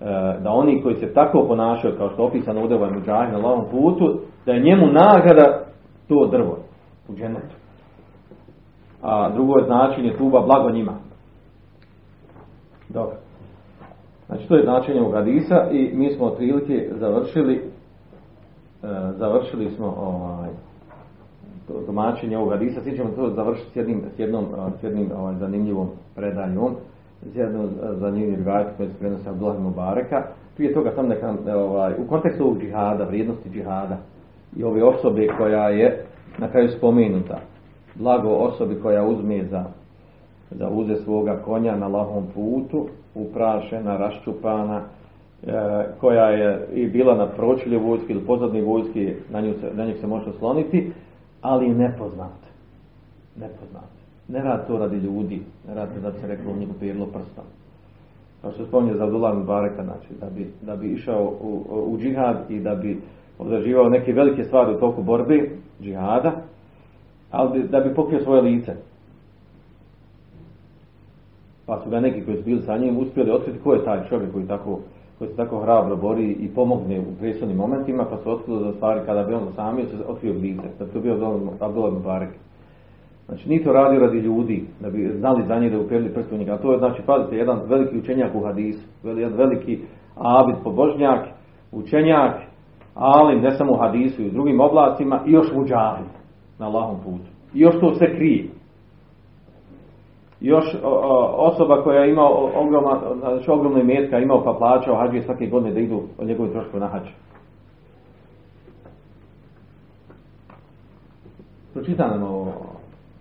e, 0.00 0.38
da 0.42 0.50
oni 0.50 0.82
koji 0.82 0.94
se 0.94 1.14
tako 1.14 1.44
ponašaju 1.48 1.96
kao 1.98 2.10
što 2.10 2.22
je 2.22 2.28
opisano 2.28 2.60
ovdje 2.60 2.76
ovaj 2.76 2.90
muđahid 2.90 3.32
na 3.32 3.64
putu, 3.70 4.18
da 4.46 4.52
je 4.52 4.62
njemu 4.62 4.86
nagrada 4.86 5.64
to 6.08 6.26
drvo 6.26 6.58
u 7.08 7.14
dženetu. 7.14 7.56
A 9.02 9.30
drugo 9.30 9.58
je 9.58 9.64
značenje 9.64 10.14
tuba 10.18 10.40
blago 10.40 10.70
njima. 10.70 10.92
Dobro. 12.88 13.16
Znači 14.26 14.48
to 14.48 14.56
je 14.56 14.64
značenje 14.64 15.00
ovog 15.00 15.14
hadisa 15.14 15.70
i 15.70 15.90
mi 15.94 16.10
smo 16.10 16.26
otprilike 16.26 16.90
završili 16.94 17.54
e, 17.54 17.62
završili 19.16 19.70
smo 19.70 19.86
ovaj 19.86 20.50
tumačenje 21.86 22.38
ovog 22.38 22.50
hadisa, 22.52 22.80
svi 22.80 22.96
ćemo 22.96 23.10
to 23.10 23.30
završiti 23.30 23.70
s 23.72 23.76
jednim, 23.76 24.02
s 24.16 24.18
jednom, 24.18 24.46
s 24.80 24.82
jednim 24.82 25.10
ovaj, 25.18 25.34
zanimljivom 25.34 25.88
predajom, 26.14 26.74
s 27.32 27.36
jednom 27.36 27.68
zanimljivim 27.92 28.36
rivajetom 28.36 28.72
koji 28.76 28.88
se 28.88 28.98
prenosi 28.98 29.28
Abdullah 29.28 29.60
Mubareka. 29.60 30.22
Prije 30.56 30.74
toga 30.74 30.92
sam 30.94 31.08
neka, 31.08 31.34
ovaj, 31.56 31.92
u 31.98 32.08
kontekstu 32.08 32.44
ovog 32.44 32.60
džihada, 32.60 33.04
vrijednosti 33.04 33.50
džihada 33.50 33.96
i 34.56 34.64
ove 34.64 34.84
osobe 34.84 35.26
koja 35.38 35.68
je 35.68 36.04
na 36.38 36.48
kraju 36.48 36.68
spomenuta, 36.68 37.38
blago 37.94 38.28
osobi 38.28 38.80
koja 38.82 39.04
uzme 39.04 39.44
za 39.44 39.64
da 40.50 40.68
uze 40.68 40.96
svoga 40.96 41.36
konja 41.44 41.76
na 41.76 41.88
lahom 41.88 42.26
putu, 42.34 42.86
uprašena, 43.14 43.96
raščupana, 43.96 44.80
e, 44.80 45.52
koja 46.00 46.28
je 46.28 46.68
i 46.74 46.86
bila 46.86 47.14
na 47.14 47.26
pročilju 47.26 47.80
vojske 47.80 48.12
ili 48.12 48.26
pozadnje 48.26 48.62
vojske, 48.62 49.14
na, 49.30 49.40
nju 49.40 49.52
se, 49.60 49.70
na 49.74 49.84
njih 49.84 49.96
se 50.00 50.06
može 50.06 50.30
osloniti, 50.30 50.92
ali 51.42 51.74
nepoznat. 51.74 52.38
Nepoznat. 53.36 53.90
Ne 54.28 54.42
radi 54.42 54.66
to 54.66 54.78
radi 54.78 54.96
ljudi, 54.96 55.42
ne 55.68 55.74
radi 55.74 56.00
da 56.00 56.12
se 56.12 56.26
reklo 56.26 56.52
u 56.52 56.56
njegu 56.56 56.72
pirlo 56.80 57.06
prstom. 57.06 57.44
Kao 58.42 58.52
što 58.52 58.66
spominje 58.66 58.94
za 58.94 59.04
Abdullah 59.04 59.38
Mubareka, 59.38 59.84
znači, 59.84 60.08
da 60.20 60.26
bi, 60.30 60.50
da 60.62 60.76
bi 60.76 60.92
išao 60.92 61.34
u, 61.40 61.64
u 61.86 61.98
džihad 61.98 62.50
i 62.50 62.60
da 62.60 62.74
bi 62.74 63.00
odraživao 63.38 63.88
neke 63.88 64.12
velike 64.12 64.44
stvari 64.44 64.74
u 64.74 64.80
toku 64.80 65.02
borbe, 65.02 65.50
džihada, 65.82 66.32
ali 67.30 67.68
da 67.68 67.80
bi 67.80 67.94
pokrio 67.94 68.22
svoje 68.22 68.42
lice. 68.42 68.72
Pa 71.66 71.80
su 71.84 71.90
ga 71.90 72.00
neki 72.00 72.24
koji 72.24 72.36
su 72.36 72.42
bili 72.42 72.62
sa 72.62 72.76
njim 72.76 72.98
uspjeli 72.98 73.30
otkriti 73.30 73.58
ko 73.58 73.74
je 73.74 73.84
taj 73.84 74.08
čovjek 74.08 74.32
koji 74.32 74.46
tako 74.46 74.80
koji 75.22 75.30
se 75.30 75.36
tako 75.36 75.60
hrabro 75.60 75.96
bori 75.96 76.30
i 76.30 76.48
pomogne 76.54 77.00
u 77.00 77.16
presudnim 77.20 77.56
momentima, 77.56 78.04
pa 78.10 78.16
su 78.16 78.30
otkrili 78.30 78.64
da 78.64 78.72
stvari 78.72 79.00
kada 79.06 79.22
bi 79.22 79.34
on 79.34 79.52
samio 79.56 79.86
se 79.86 79.96
otkrio 80.08 80.34
lice, 80.34 80.68
da 80.78 80.86
to 80.86 81.00
bio 81.00 81.12
Abdullah 81.60 81.92
Mubarak. 81.92 82.28
Znači, 83.26 83.48
nije 83.48 83.64
to 83.64 83.72
radio 83.72 84.00
radi 84.00 84.18
ljudi, 84.18 84.64
da 84.80 84.90
bi 84.90 85.12
znali 85.18 85.46
za 85.46 85.58
njih 85.58 85.72
da 85.72 85.80
uperili 85.80 86.14
prst 86.14 86.32
njega. 86.32 86.52
A 86.52 86.58
to 86.58 86.72
je, 86.72 86.78
znači, 86.78 87.02
pazite, 87.06 87.36
jedan 87.36 87.60
veliki 87.68 87.98
učenjak 87.98 88.34
u 88.34 88.44
hadisu, 88.44 88.88
jedan 89.04 89.32
veliki 89.32 89.80
abid 90.14 90.56
pobožnjak, 90.64 91.28
učenjak, 91.72 92.34
ali 92.94 93.40
ne 93.40 93.50
samo 93.50 93.72
u 93.72 93.76
hadisu 93.76 94.22
i 94.22 94.26
u 94.26 94.30
drugim 94.30 94.60
oblastima, 94.60 95.20
i 95.26 95.32
još 95.32 95.52
muđahid 95.54 96.06
na 96.58 96.66
Allahom 96.66 96.96
putu. 97.04 97.30
I 97.54 97.60
još 97.60 97.80
to 97.80 97.94
sve 97.94 98.16
krije 98.16 98.48
još 100.42 100.76
osoba 101.36 101.82
koja 101.82 102.06
ima 102.06 102.22
ogromna, 102.54 103.00
znači 103.20 103.50
ogromne 103.50 103.82
metka 103.84 104.18
imao 104.18 104.44
pa 104.44 104.52
plaćao 104.52 104.96
hađije 104.96 105.22
svake 105.22 105.46
godine 105.46 105.72
da 105.72 105.80
idu 105.80 106.02
od 106.18 106.26
njegove 106.26 106.52
troškove 106.52 106.80
na 106.80 106.88
hađ. 106.88 107.02
Pročita 111.72 112.06
nam 112.06 112.22
ovo, 112.22 112.52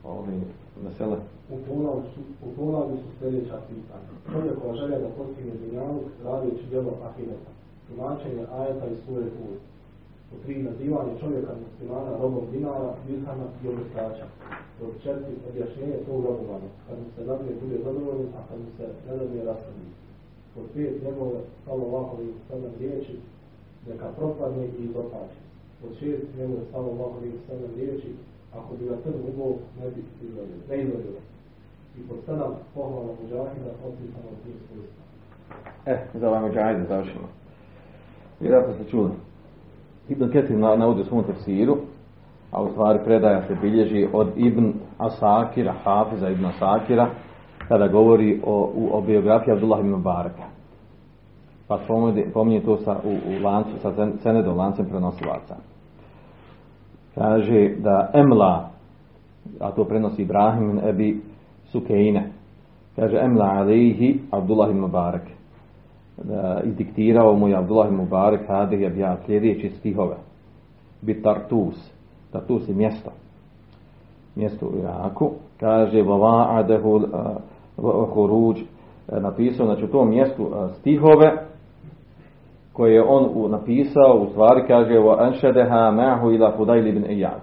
ovi 0.04 0.42
mesele. 0.84 1.18
U 1.52 1.58
poglavlju 2.58 2.98
su, 2.98 3.02
su 3.02 3.20
sljedeća 3.20 3.58
pitanja. 3.70 4.10
Čovjekova 4.32 4.76
želja 4.76 5.00
da 5.00 5.08
postigne 5.18 5.52
dunjaluk 5.52 6.04
radeći 6.26 6.66
djelo 6.70 6.92
ahireta. 7.06 7.52
Tumačenje 7.88 8.46
ajeta 8.60 8.86
i 8.86 8.96
sure 9.06 9.24
Hud. 9.24 9.58
U 10.34 10.36
tri 10.44 10.64
nazivanje 10.64 11.14
čovjeka 11.22 11.52
muslimana 11.64 12.12
robom 12.22 12.46
dinara, 12.52 12.92
dirhama 13.08 13.46
i 13.64 13.68
obrtača. 13.68 14.26
Pod 14.80 14.92
četiri 15.04 15.34
objašnjenje 15.50 15.98
svog 16.06 16.20
robovanja. 16.26 16.70
Kad 16.86 16.96
mu 17.00 17.08
se 17.16 17.22
nadmije 17.30 17.56
bude 17.62 17.78
zadovoljno, 17.86 18.28
a 18.38 18.40
kad 18.48 18.58
mu 18.64 18.70
se 18.78 18.86
nadmije 19.08 19.44
rastavi. 19.50 19.86
Pod 20.54 20.66
pet 20.74 20.94
njegove 21.06 21.38
sallallahu 21.66 22.10
alaihi 22.16 22.34
sallam 22.50 22.74
riječi 22.80 23.16
neka 23.88 24.08
propadne 24.18 24.66
i 24.66 24.84
izopači. 24.86 25.40
Pod 25.82 25.92
šest 26.00 26.26
njegove 26.38 26.64
sallallahu 26.72 27.14
alaihi 27.18 27.44
sallam 27.48 27.72
riječi 27.80 28.12
ako 28.58 28.76
bi 28.78 28.86
ga 28.90 28.96
trn 29.04 29.20
ubao, 29.30 29.54
ne 29.80 29.90
bi 29.94 30.02
izvadio, 30.26 30.58
ne 30.70 30.76
izvadio. 30.84 31.20
I 31.98 32.02
pod 32.08 32.18
sedam 32.26 32.54
pohvala 32.74 33.12
muđahida 33.22 33.72
opisano 33.88 34.30
od 34.34 34.40
njih. 34.46 34.56
E, 35.86 35.98
za 36.14 36.28
ovaj 36.28 36.42
muđahide 36.42 36.84
završimo. 36.88 37.28
Vjerojatno 38.40 38.74
ste 38.74 38.92
čuli. 38.92 39.12
Ibn 40.12 40.32
Ketir 40.32 40.58
na, 40.58 40.76
navodi 40.76 41.02
u 41.02 41.06
svom 41.06 41.24
tefsiru, 41.24 41.78
a 42.52 42.62
u 42.64 42.70
stvari 42.72 43.00
predaja 43.06 43.42
se 43.48 43.56
bilježi 43.62 44.08
od 44.14 44.28
Ibn 44.36 44.74
Asakira, 44.98 45.74
Hafiza 45.84 46.30
Ibn 46.30 46.46
Asakira, 46.46 47.10
kada 47.68 47.88
govori 47.88 48.42
o, 48.46 48.72
o 48.92 49.02
biografiji 49.02 49.54
Abdullah 49.54 49.80
ibn 49.80 49.90
Mubaraka. 49.90 50.44
Pa 51.68 51.80
spominje, 52.32 52.62
to 52.62 52.78
sa, 52.78 53.00
u, 53.04 53.10
u 53.10 53.44
lancu, 53.44 53.70
sa 53.82 53.92
sen- 53.96 54.18
senedom, 54.24 54.58
lancem 54.58 54.86
prenosilaca. 54.86 55.56
Kaže 57.16 57.76
da 57.80 58.10
Emla, 58.14 58.70
a 59.60 59.72
to 59.72 59.86
prenosi 59.86 60.22
Ibrahim 60.22 60.80
Ebi 60.84 61.22
Sukeine, 61.72 62.32
kaže 62.96 63.18
Emla 63.18 63.46
alaihi 63.46 64.20
Abdullah 64.32 64.70
ibn 64.70 64.80
Mubarak. 64.80 65.41
Izdiktirao 66.64 67.36
mu 67.36 67.48
je 67.48 67.56
Abdullah 67.56 67.88
ibn 67.88 67.98
Mubarak 67.98 68.48
hadih 68.48 68.82
je 68.82 68.98
ja 69.00 69.18
sljedeći 69.26 69.70
stihove. 69.70 70.16
Bi 71.02 71.22
Tartus. 71.22 71.92
Tartus 72.32 72.70
je 72.70 72.76
mjesto. 72.76 73.10
Mjesto 74.36 74.66
u 74.66 74.78
Iraku. 74.78 75.32
Kaže 75.60 75.98
Vava'adehu 75.98 77.06
Huruđ 78.14 78.58
napisao 79.22 79.66
znači 79.66 79.86
u 79.86 79.92
tom 79.92 80.10
mjestu 80.10 80.48
a, 80.54 80.70
stihove 80.70 81.32
koje 82.74 82.94
je 82.94 83.04
on 83.04 83.52
napisao 83.52 84.18
u 84.22 84.30
stvari 84.30 84.62
kaže 84.68 84.94
wa 84.94 85.16
anšadeha 85.20 85.76
ma'hu 85.92 86.36
ila 86.36 86.54
Fudajl 86.58 86.88
ibn 86.88 87.04
Iyad. 87.04 87.40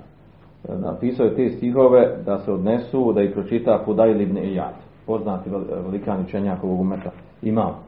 E, 0.68 0.78
Napisao 0.78 1.26
je 1.26 1.34
te 1.34 1.50
stihove 1.50 2.16
da 2.26 2.38
se 2.38 2.52
odnesu 2.52 3.12
da 3.12 3.22
ih 3.22 3.30
pročita 3.32 3.82
Fudajl 3.84 4.20
ibn 4.20 4.36
Iyad. 4.36 4.72
Poznati 5.06 5.50
vel- 5.50 5.84
velikan 5.86 6.20
učenjak 6.20 6.64
ovog 6.64 6.80
umeta. 6.80 7.10
Imam 7.42 7.87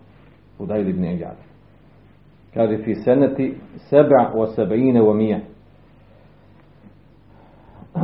Fudajl 0.60 0.88
ibn 0.88 1.04
Iyad. 1.04 1.36
Kaže 2.54 2.78
fi 2.84 2.94
seneti 2.94 3.54
seba 3.76 4.32
wa 4.36 4.46
sebeine 4.54 5.00
wa 5.00 5.14
mije. 5.14 5.40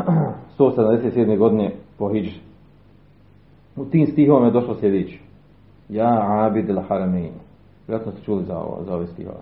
177. 0.59 1.37
godine 1.39 1.71
po 1.99 2.09
hijđri. 2.13 2.41
U 3.77 3.85
tim 3.85 4.07
stihom 4.07 4.45
je 4.45 4.51
došlo 4.51 4.75
sljedeće. 4.75 5.19
Ja 5.89 6.45
abid 6.47 6.69
il 6.69 6.81
haramein. 6.89 7.33
Vjerojatno 7.89 8.13
ste 8.13 8.23
čuli 8.23 8.45
za, 8.45 8.59
ovo, 8.59 8.85
za 8.85 8.95
ove 8.95 9.07
stihove. 9.07 9.41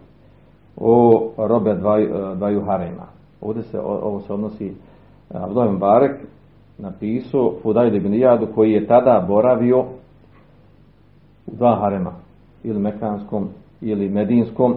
O 0.76 1.30
robe 1.36 1.74
dvaju, 1.74 2.34
dvaju 2.36 2.64
harema. 2.64 3.06
Ovdje 3.40 3.62
se, 3.62 3.78
o- 3.80 4.00
ovo 4.02 4.20
se 4.20 4.32
odnosi 4.32 4.74
Abdullah 5.30 5.68
ibn 5.68 5.78
Barek 5.78 6.16
napisao 6.78 7.54
Fudajl 7.62 7.94
ibn 7.96 8.14
Iyadu 8.14 8.46
koji 8.54 8.72
je 8.72 8.86
tada 8.86 9.24
boravio 9.28 9.80
u 11.46 11.56
dva 11.56 11.76
harema. 11.80 12.12
Ili 12.64 12.78
mekanskom 12.78 13.48
ili 13.80 14.08
medinskom. 14.08 14.74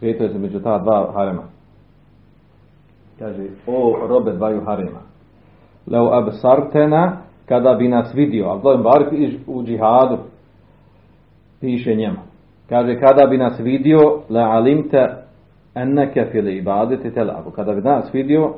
Kretao 0.00 0.28
se 0.28 0.38
među 0.38 0.60
ta 0.60 0.78
dva 0.78 1.12
harema. 1.14 1.42
Kaže, 3.18 3.42
o 3.66 4.06
robe 4.08 4.32
dvaju 4.32 4.60
harema. 4.64 5.00
Leo 5.86 6.10
absartena 6.12 7.16
kada 7.46 7.74
bi 7.74 7.88
nas 7.88 8.14
vidio. 8.14 8.50
Abdullah 8.50 8.82
Barik 8.82 9.40
u 9.46 9.62
džihadu 9.62 10.18
piše 11.60 11.94
njemu. 11.94 12.18
Kaže, 12.68 13.00
kada 13.00 13.26
bi 13.26 13.38
nas 13.38 13.60
vidio, 13.60 13.98
la 14.30 14.40
alimte 14.40 15.26
enneke 15.74 16.24
fil 16.32 16.48
ibadeti 16.48 17.10
telabu. 17.10 17.50
Kada 17.50 17.72
bi 17.72 17.80
nas 17.80 18.14
vidio, 18.14 18.54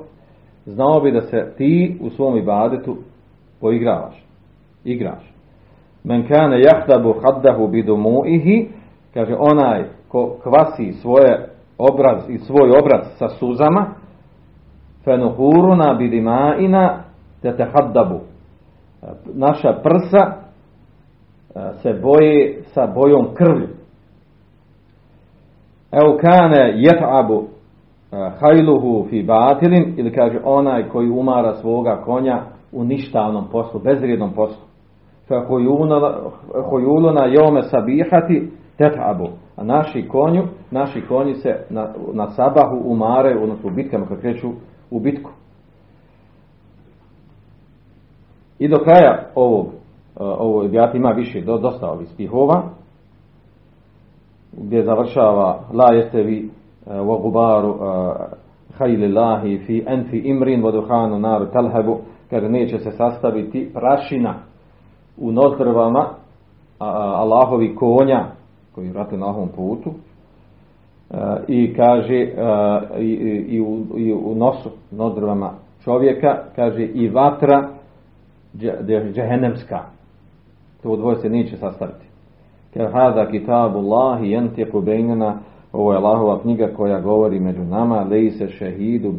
znao 0.66 1.00
bi 1.00 1.12
da 1.12 1.20
se 1.20 1.52
ti 1.56 1.98
u 2.00 2.10
svom 2.10 2.36
ibadetu 2.36 2.96
poigravaš. 3.60 4.24
Igraš. 4.84 5.37
Men 6.04 6.28
kane 6.28 6.60
jahdabu 6.60 7.14
haddahu 7.22 7.68
bidumuihi, 7.68 8.68
kaže, 9.14 9.36
onaj 9.38 9.84
ko 10.08 10.36
kvasi 10.42 10.92
svoje 10.92 11.48
obraz 11.78 12.30
i 12.30 12.38
svoj 12.38 12.70
obraz 12.70 13.18
sa 13.18 13.28
suzama, 13.28 13.86
fenuhuruna 15.04 15.94
bidimaina 15.94 17.02
te 17.42 17.56
tehaddabu. 17.56 18.20
Naša 19.34 19.72
prsa 19.82 20.32
e, 21.54 21.72
se 21.82 21.92
boje 22.02 22.62
sa 22.74 22.86
bojom 22.86 23.34
krvlju. 23.34 23.68
Evo 25.92 26.18
kane 26.20 26.74
jet'abu 26.76 27.42
e, 27.42 28.30
hajluhu 28.40 29.06
fi 29.10 29.22
batilin 29.22 29.94
ili 29.96 30.12
kaže 30.12 30.40
onaj 30.44 30.88
koji 30.88 31.10
umara 31.10 31.54
svoga 31.54 32.02
konja 32.04 32.42
u 32.72 32.84
ništavnom 32.84 33.48
poslu, 33.52 33.80
bezvrijednom 33.80 34.32
poslu. 34.32 34.67
Fa 35.28 35.44
hujuluna 36.70 37.26
jome 37.26 37.62
sabihati 37.62 38.50
tet'abu. 38.78 39.28
A 39.56 39.64
naši 39.64 40.08
konju, 40.08 40.42
naši 40.70 41.00
konji 41.08 41.34
se 41.34 41.66
na, 41.70 41.94
na 42.12 42.26
sabahu 42.26 42.82
umaraju, 42.84 43.42
odnosno 43.42 43.70
u 43.70 43.74
bitkama 43.74 44.06
kad 44.06 44.20
kreću 44.20 44.48
u 44.90 45.00
bitku. 45.00 45.30
I 48.58 48.68
do 48.68 48.76
kraja 48.78 49.26
ovog, 49.34 49.66
uh, 49.66 49.72
ovo 50.16 50.64
ima 50.94 51.10
više, 51.10 51.40
do, 51.40 51.58
dosta 51.58 51.90
ovih 51.90 52.08
stihova, 52.08 52.62
gdje 54.52 54.84
završava 54.84 55.60
la 55.72 55.92
jeste 55.92 56.22
vi 56.22 56.50
wa 56.86 57.22
gubaru 57.22 57.74
hajlillahi 58.78 59.58
fi 59.58 59.84
enfi 59.86 60.18
imrin 60.18 60.62
wa 60.62 60.72
duhanu 60.72 61.18
naru 61.18 61.46
talhabu, 61.46 61.98
kaže 62.30 62.48
neće 62.48 62.78
se 62.78 62.90
sastaviti 62.90 63.70
prašina 63.74 64.34
u 65.20 65.32
nozdrvama 65.32 66.08
Allahovi 66.78 67.74
konja 67.74 68.26
koji 68.74 68.90
vrate 68.90 69.16
na 69.16 69.26
ovom 69.26 69.48
putu 69.48 69.90
a, 71.10 71.36
i 71.48 71.74
kaže 71.74 72.28
a, 72.38 72.80
i, 72.98 73.12
i, 73.48 73.60
u, 73.60 73.78
i 73.96 74.12
u 74.12 74.34
nosu 74.34 74.70
nozdrvama 74.90 75.50
čovjeka 75.84 76.38
kaže 76.56 76.84
i 76.84 77.08
vatra 77.08 77.68
dže- 78.54 79.12
džehennemska. 79.12 79.80
To 80.82 80.96
dvoje 80.96 81.16
se 81.16 81.28
neće 81.28 81.56
sastaviti. 81.56 82.06
Kaže, 82.74 82.92
hada 82.92 83.30
kitabu 83.30 83.78
Allahi 83.78 84.30
jentiku 84.30 84.80
bejnena, 84.80 85.38
ovo 85.72 85.92
je 85.92 85.98
Allahova 85.98 86.40
knjiga 86.40 86.68
koja 86.76 87.00
govori 87.00 87.40
među 87.40 87.64
nama, 87.64 88.06
leji 88.10 88.30
se 88.30 88.48
šehidu 88.48 89.14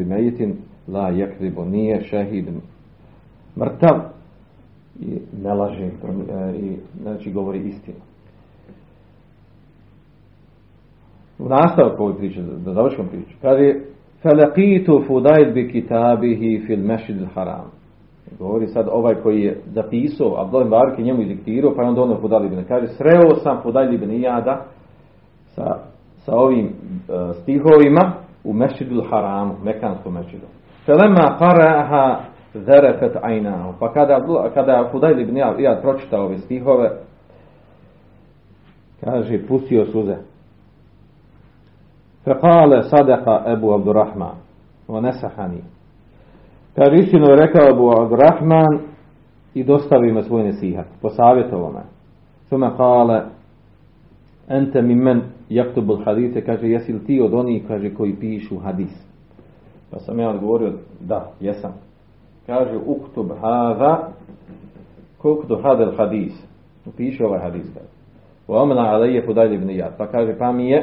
la 0.88 1.10
jekribu, 1.10 1.66
nije 1.66 2.04
šehid 2.04 2.46
mrtav 3.58 4.00
i 5.00 5.20
ne 5.44 5.54
laže, 5.54 5.84
e, 5.84 5.90
i, 6.56 6.78
znači 7.02 7.32
govori 7.32 7.60
istinu. 7.60 7.98
U 11.40 11.50
nastavku 11.50 12.04
ovoj 12.04 12.18
priče, 12.18 12.42
da 12.42 12.74
završim 12.74 13.08
priču, 13.08 13.38
kaže, 13.42 13.74
felakitu 14.22 15.04
fudajl 15.08 15.54
bi 15.54 15.72
kitabihi 15.72 16.64
fil 16.68 16.80
mešid 16.80 17.18
haram. 17.36 17.80
Govori 18.38 18.68
sad 18.68 18.88
ovaj 18.92 19.16
koji 19.16 19.42
je 19.42 19.62
zapisao, 19.66 20.36
Abdullah 20.38 20.66
ibn 20.66 20.72
Barik 20.72 21.00
je 21.00 21.06
njemu 21.06 21.22
izdiktirao, 21.22 21.74
pa 21.76 21.82
je 21.82 21.90
onda 21.90 22.02
ono 22.02 22.22
Fudal 22.22 22.46
ibn. 22.46 22.64
Kaže, 22.68 22.88
sreo 22.88 23.36
sam 23.44 23.62
Fudal 23.64 23.94
ibn 23.94 24.12
Iyada 24.12 24.66
sa, 25.46 25.80
sa 26.18 26.36
ovim 26.36 26.66
uh, 26.66 27.36
stihovima 27.36 28.14
u 28.44 28.54
Mešidul 28.54 29.04
Haramu, 29.10 29.54
Mekanskom 29.64 30.14
Mešidu. 30.14 30.46
Felema 30.86 31.38
qara'aha 31.40 32.18
zarafat 32.54 33.24
aynahu. 33.24 33.74
Pa 33.80 33.94
kada 33.94 34.22
kada 34.54 34.90
Fudal 34.92 35.20
ibn 35.20 35.38
Iyad 35.38 35.82
pročitao 35.82 36.26
ove 36.26 36.38
stihove, 36.38 36.92
kaže, 39.06 39.48
pustio 39.48 39.86
suze. 39.86 40.18
Fekale 42.24 42.84
sadaka 42.84 43.44
Ebu 43.48 43.74
Abdurrahman, 43.74 44.36
wa 44.88 45.02
nesahani. 45.02 45.64
Kaže, 46.76 46.96
istinu 46.96 47.26
je 47.30 47.36
rekao 47.36 47.70
Abu 47.70 48.02
Abdurrahman 48.02 48.80
i 49.54 49.64
dostavi 49.64 50.12
me 50.12 50.24
svoj 50.24 50.44
nesihat. 50.44 50.86
Posavjetovo 51.02 51.72
me. 51.72 51.82
Sume 52.50 52.70
kale, 52.78 53.22
ente 54.48 54.82
mi 54.82 54.96
men 54.96 55.22
jaktubul 55.50 56.04
hadise, 56.06 56.42
kaže, 56.42 56.68
jesi 56.68 56.94
li 56.94 57.06
ti 57.06 57.22
od 57.22 57.34
onih, 57.34 57.64
kaže, 57.68 57.94
koji 57.94 58.16
pišu 58.16 58.58
hadis? 58.58 59.10
Pa 59.92 60.00
sam 60.00 60.20
ja 60.20 60.30
odgovorio, 60.30 60.74
da, 61.00 61.32
jesam. 61.40 61.89
Kaže 62.50 62.78
uktub 62.86 63.32
hada 63.42 64.10
kuktu 65.22 65.56
hadel 65.64 65.92
hadis. 65.98 66.34
Upiši 66.86 67.24
ovaj 67.24 67.40
hadis 67.40 67.66
u 68.48 68.54
omena 68.56 68.82
alaije 68.82 69.26
Fudajl 69.26 69.54
ibn 69.54 69.70
Iyad. 69.70 69.98
Pa 69.98 70.08
kaže 70.08 70.38
pa 70.38 70.52
mi 70.52 70.70
je 70.70 70.80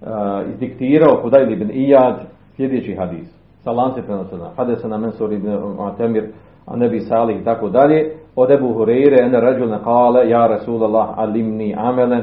uh, 0.00 0.08
izdiktirao 0.52 1.22
Fudajl 1.22 1.52
ibn 1.52 1.70
Iyad 1.70 2.16
sljedeći 2.56 2.94
hadis. 2.94 3.28
Sa 3.64 3.72
lance 3.72 4.02
prenosena 4.02 4.50
hadesana 4.56 4.98
Mensur 4.98 5.32
ibn 5.32 5.48
Mu'tamir 5.48 6.24
a 6.66 6.76
nebi 6.76 7.00
Salih 7.00 7.40
i 7.40 7.44
tako 7.44 7.68
dalje. 7.68 8.12
Od 8.36 8.50
Ebu 8.50 8.74
Hureyre 8.74 9.26
ene 9.26 9.40
rađulne 9.40 9.78
kale 9.84 10.28
ja 10.28 10.46
Rasulallah 10.46 11.18
alimni 11.18 11.74
amelen 11.78 12.22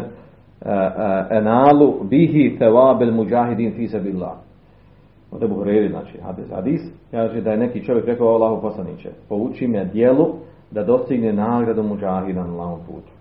enalu 1.29 1.93
bihi 2.03 2.57
tevabel 2.59 3.11
muđahidin 3.11 3.73
fi 3.75 3.87
sebillah 3.87 4.44
od 5.35 5.43
Ebu 5.43 5.63
znači 5.89 6.17
hadis 6.21 6.51
hadis. 6.51 6.81
Kaže 7.11 7.41
da 7.41 7.51
je 7.51 7.57
neki 7.57 7.85
čovjek 7.85 8.05
rekao 8.05 8.27
Allahu 8.27 8.61
poslaniće 8.61 9.09
pouči 9.29 9.67
me 9.67 9.85
dijelu 9.85 10.27
da 10.71 10.83
dostigne 10.83 11.33
nagradu 11.33 11.83
muđahida 11.83 12.43
na 12.43 12.53
Allahom 12.53 12.79
putu. 12.87 13.11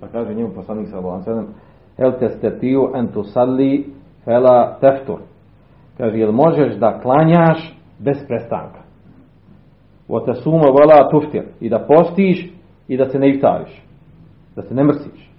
Pa 0.00 0.06
kaže 0.06 0.34
njemu 0.34 0.54
poslanik 0.54 0.94
alejhi 0.94 1.18
ve 1.18 1.24
sellem 1.24 1.46
el 1.98 2.12
testatiju 2.18 2.90
en 2.94 3.08
tusalli 3.08 3.86
fela 4.24 4.78
teftur. 4.80 5.18
Kaže 5.96 6.18
jel 6.18 6.32
možeš 6.32 6.74
da 6.74 7.00
klanjaš 7.02 7.76
bez 7.98 8.16
prestanka? 8.28 8.80
O 10.08 10.20
te 10.20 10.34
suma 10.34 10.66
vala 10.66 11.10
tuftir. 11.10 11.42
I 11.60 11.68
da 11.68 11.78
postiš 11.78 12.52
i 12.88 12.96
da 12.96 13.08
se 13.08 13.18
ne 13.18 13.30
iftariš. 13.30 13.82
Da 14.56 14.62
se 14.62 14.74
ne 14.74 14.84
mrsiš. 14.84 15.30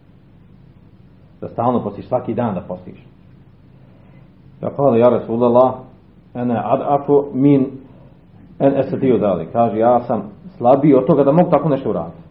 Da 1.42 1.48
stalno 1.48 1.84
postiš 1.84 2.08
svaki 2.08 2.34
dan 2.34 2.56
da 2.56 2.62
postiš 2.62 3.09
ja 4.63 4.71
kala 4.71 4.97
ja 4.97 5.09
Rasulallah 5.09 5.75
ene 6.35 6.61
adafu 6.65 7.25
min 7.33 7.67
en 8.59 8.79
esetiju 8.79 9.19
dali 9.19 9.47
kaže 9.53 9.79
ja 9.79 10.01
sam 10.01 10.23
slabiji 10.57 10.95
od 10.95 11.07
toga 11.07 11.25
da 11.25 11.33
mogu 11.33 11.51
tako 11.51 11.69
nešto 11.69 11.91
uraditi 11.91 12.25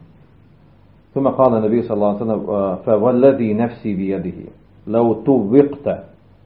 ثم 1.13 1.27
قال 1.27 1.53
النبي 1.57 1.81
صلى 1.81 1.95
الله 1.95 2.07
عليه 2.07 2.21
وسلم 2.25 2.41
فوالذي 2.75 3.53
نفسي 3.53 3.95
بيده 3.95 4.39
لو 4.87 5.13
توقت 5.13 5.87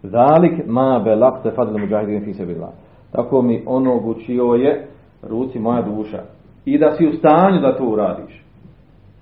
ذلك 0.06 0.70
ما 0.70 0.98
بلغت 0.98 1.48
فضل 1.48 1.76
المجاهدين 1.76 2.20
في 2.20 2.34
سبيل 2.34 2.56
الله 2.56 2.72
tako 3.12 3.42
mi 3.42 3.64
ono 3.66 3.96
učio 4.06 4.44
je 4.44 4.88
ruci 5.30 5.60
moja 5.60 5.82
duša 5.82 6.20
i 6.66 6.78
da 6.78 6.92
si 6.92 7.08
u 7.08 7.14
stanju 7.14 7.60
da 7.62 7.78
to 7.78 7.86
uradiš 7.86 8.44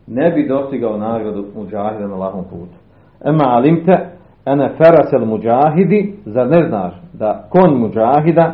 ne 0.07 0.31
bi 0.31 0.47
dostigao 0.47 0.97
nagradu 0.97 1.45
muđahida 1.55 2.07
na 2.07 2.15
lahom 2.15 2.43
putu 2.43 2.77
ema 3.25 3.43
alimte 3.45 4.08
ene 4.44 4.70
ferasel 4.76 5.26
muđahidi 5.26 6.14
zar 6.26 6.48
ne 6.48 6.68
znaš 6.68 6.94
da 7.12 7.48
konj 7.50 7.74
muđahida 7.74 8.52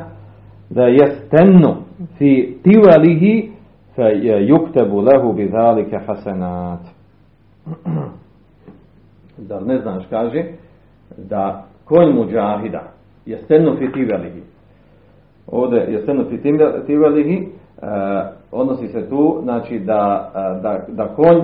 da 0.70 0.82
je 0.82 1.07
stennu 1.07 1.74
fi 2.18 2.59
tivalihi 2.62 3.51
fe 3.95 4.03
yuktebu 4.22 5.01
lehu 5.01 5.32
bi 5.32 5.53
hasenat. 6.07 6.80
Zar 9.49 9.66
ne 9.66 9.78
znaš 9.78 10.05
kaže 10.11 10.45
da 11.16 11.64
konj 11.84 12.12
muđahida 12.14 12.82
je 13.26 13.39
stennu 13.39 13.76
fi 13.78 13.93
tivalihi 13.93 14.43
ovdje 15.47 15.78
je 15.78 16.03
steno 16.03 16.24
fitivelihi, 16.30 17.37
e, 17.37 17.87
odnosi 18.53 18.89
se 18.89 19.09
tu, 19.09 19.41
znači 19.43 19.78
da, 19.78 20.32
e, 20.34 20.61
da, 20.62 20.80
da 20.89 21.09
konj, 21.09 21.41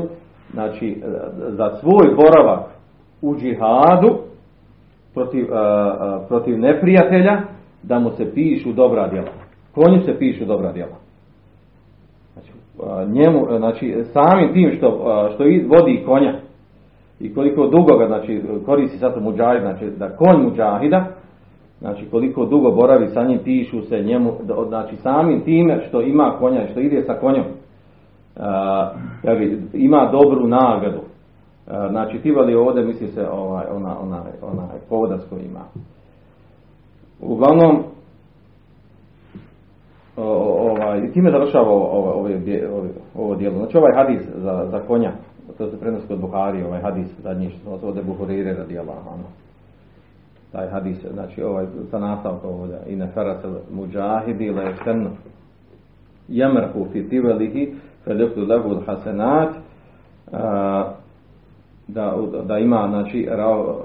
znači 0.52 1.02
e, 1.02 1.08
za 1.48 1.70
svoj 1.80 2.14
boravak 2.16 2.60
u 3.22 3.36
džihadu 3.36 4.18
protiv, 5.14 5.46
protiv 6.28 6.58
neprijatelja, 6.58 7.40
da 7.82 7.98
mu 7.98 8.10
se 8.10 8.34
pišu 8.34 8.72
dobra 8.72 9.08
djela. 9.08 9.28
Konju 9.74 10.00
se 10.02 10.18
pišu 10.18 10.44
dobra 10.44 10.72
djela. 10.72 10.96
Znači, 12.32 12.52
njemu, 13.12 13.46
znači 13.58 14.04
samim 14.12 14.52
tim 14.52 14.72
što, 14.76 14.88
što 15.34 15.44
vodi 15.44 16.02
konja 16.06 16.34
i 17.20 17.34
koliko 17.34 17.66
dugo 17.66 17.96
ga, 17.96 18.06
znači, 18.06 18.42
koristi 18.66 18.98
sad 18.98 19.22
muđahid, 19.22 19.62
znači 19.62 19.86
da 19.98 20.16
konj 20.16 20.42
muđahida, 20.42 21.06
znači 21.80 22.06
koliko 22.10 22.44
dugo 22.44 22.70
boravi 22.70 23.08
sa 23.08 23.24
njim, 23.24 23.38
pišu 23.44 23.82
se 23.82 24.02
njemu, 24.02 24.32
znači 24.68 24.96
samim 24.96 25.40
time 25.40 25.80
što 25.88 26.00
ima 26.02 26.36
konja, 26.38 26.66
što 26.70 26.80
ide 26.80 27.02
sa 27.02 27.14
konjom, 27.14 27.44
uh, 27.46 28.42
ima 29.72 30.10
dobru 30.12 30.48
nagradu. 30.48 31.00
Uh, 31.66 31.90
znači 31.90 32.18
tivali 32.18 32.54
ovdje 32.54 32.84
misli 32.84 33.08
se 33.08 33.28
ovaj, 33.28 33.66
ona, 33.70 34.00
ona, 34.00 34.22
onaj 34.42 34.78
povodac 34.88 35.20
koji 35.30 35.42
ima. 35.44 35.60
Uglavnom, 37.20 37.82
ovaj, 40.16 41.12
time 41.12 41.30
završava 41.30 41.70
ovo, 41.70 41.86
ovo, 41.86 42.28
ovo, 43.14 43.34
dijelo. 43.34 43.58
Znači 43.58 43.76
ovaj 43.76 43.92
hadis 43.94 44.22
za, 44.34 44.66
za 44.70 44.80
konja, 44.80 45.12
to 45.58 45.70
se 45.70 45.80
prenosi 45.80 46.08
kod 46.08 46.20
Buhari, 46.20 46.64
ovaj 46.64 46.80
hadis 46.82 47.06
zadnji 47.22 47.50
što 47.50 47.78
se 47.78 47.86
ovdje 47.86 48.02
Buhurire 48.02 48.54
radijala. 48.54 48.92
Ono 48.92 49.24
taj 50.52 50.68
hadis, 50.68 51.06
znači 51.12 51.42
ovaj 51.42 51.66
sa 51.90 51.98
nastavkom 51.98 52.60
ovdje 52.60 52.78
i 52.86 52.96
ne 52.96 53.10
farasel 53.14 53.54
muđahidi 53.70 54.50
le 54.50 54.64
ještennu 54.64 55.10
jamrhu 56.28 56.86
fi 56.92 57.08
tivelihi 57.08 57.74
fedeftu 58.04 58.40
lehu 58.40 58.80
hasenat 58.86 59.54
da, 61.94 62.16
da 62.44 62.58
ima 62.58 62.86
znači 62.88 63.28
rao, 63.30 63.80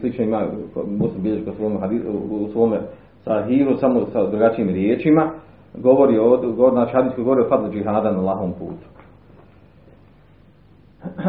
slično 0.00 0.24
ima 0.24 0.46
muslim 0.98 1.22
bilježi 1.22 1.44
kod 1.44 1.54
svom 1.56 1.80
hadisu, 1.80 2.04
u 2.30 2.48
svome 2.52 2.80
sahiru 3.24 3.76
samo 3.76 4.06
sa 4.12 4.26
drugačijim 4.26 4.68
riječima 4.68 5.30
govori 5.74 6.18
o, 6.18 6.28
govori, 6.56 6.74
znači 6.74 6.92
hadis 6.92 7.12
govori 7.16 7.42
o 7.42 7.48
fadlu 7.48 7.72
džihada 7.72 8.12
na 8.12 8.20
lahom 8.20 8.52
putu. 8.52 8.86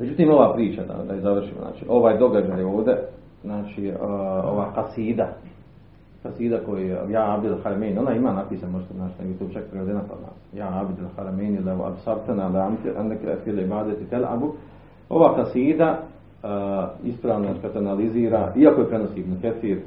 Međutim, 0.00 0.30
ova 0.30 0.54
priča, 0.54 0.82
da, 0.84 1.04
da 1.08 1.14
je 1.14 1.20
završimo, 1.20 1.60
znači, 1.60 1.84
ovaj 1.88 2.18
događaj 2.18 2.62
ovdje, 2.62 2.96
znači, 3.42 3.92
ova 4.44 4.72
kasida, 4.74 5.28
kasida 6.26 6.58
koji 6.66 6.88
je 6.88 6.98
Ja 7.10 7.34
Abdel 7.34 7.56
Haramein, 7.62 7.98
ona 7.98 8.12
ima 8.12 8.32
napisan, 8.32 8.70
možete 8.70 8.94
naći 8.94 9.14
na 9.18 9.28
YouTube, 9.28 9.52
čak 9.52 9.64
prevedena 9.70 10.00
nas. 10.00 10.54
Ja 10.54 10.80
Abdel 10.80 11.08
Haramein, 11.16 11.68
u 11.80 11.82
absartana, 11.82 12.50
da 12.50 12.66
amte 12.98 13.36
fil 13.44 13.58
ibadeti 13.58 14.04
tel 14.04 14.24
abu. 14.24 14.52
Ova 15.08 15.36
kasida 15.36 15.98
uh, 15.98 17.08
ispravno 17.08 17.48
kad 17.62 17.76
analizira, 17.76 18.52
iako 18.56 18.80
je 18.80 18.88
prenosi 18.88 19.20
Ibn 19.20 19.40
Kefir, 19.40 19.80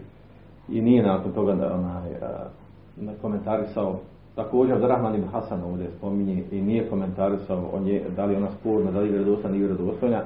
i 0.70 0.82
nije 0.82 1.04
nakon 1.04 1.32
toga 1.32 1.56
da 1.56 1.74
onaj, 1.74 2.12
uh, 2.12 3.22
komentarisao 3.22 4.00
Također 4.36 4.76
Abdurrahman 4.76 5.16
ibn 5.16 5.28
Hasan 5.28 5.64
ovdje 5.64 5.88
spominje 5.98 6.44
i 6.52 6.62
nije 6.62 6.90
komentarisao 6.90 7.70
o 7.74 7.80
nje, 7.80 8.02
da 8.16 8.26
li 8.26 8.36
ona 8.36 8.52
spurna, 8.52 8.92
da 8.92 9.00
li 9.00 9.08
je 9.08 9.12
vjerodostojna 9.12 9.58
ili 9.58 9.66
vjerodostojna. 9.66 10.22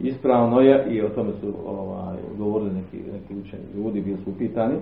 Ispravno 0.00 0.60
je 0.60 0.86
i 0.90 1.02
o 1.02 1.08
tome 1.08 1.32
su 1.40 1.52
ovaj, 1.66 2.16
govorili 2.38 2.70
neki, 2.70 2.96
neki 3.12 3.40
učeni 3.40 3.62
ljudi, 3.76 4.00
bili 4.00 4.16
su 4.24 4.30
upitani 4.30 4.74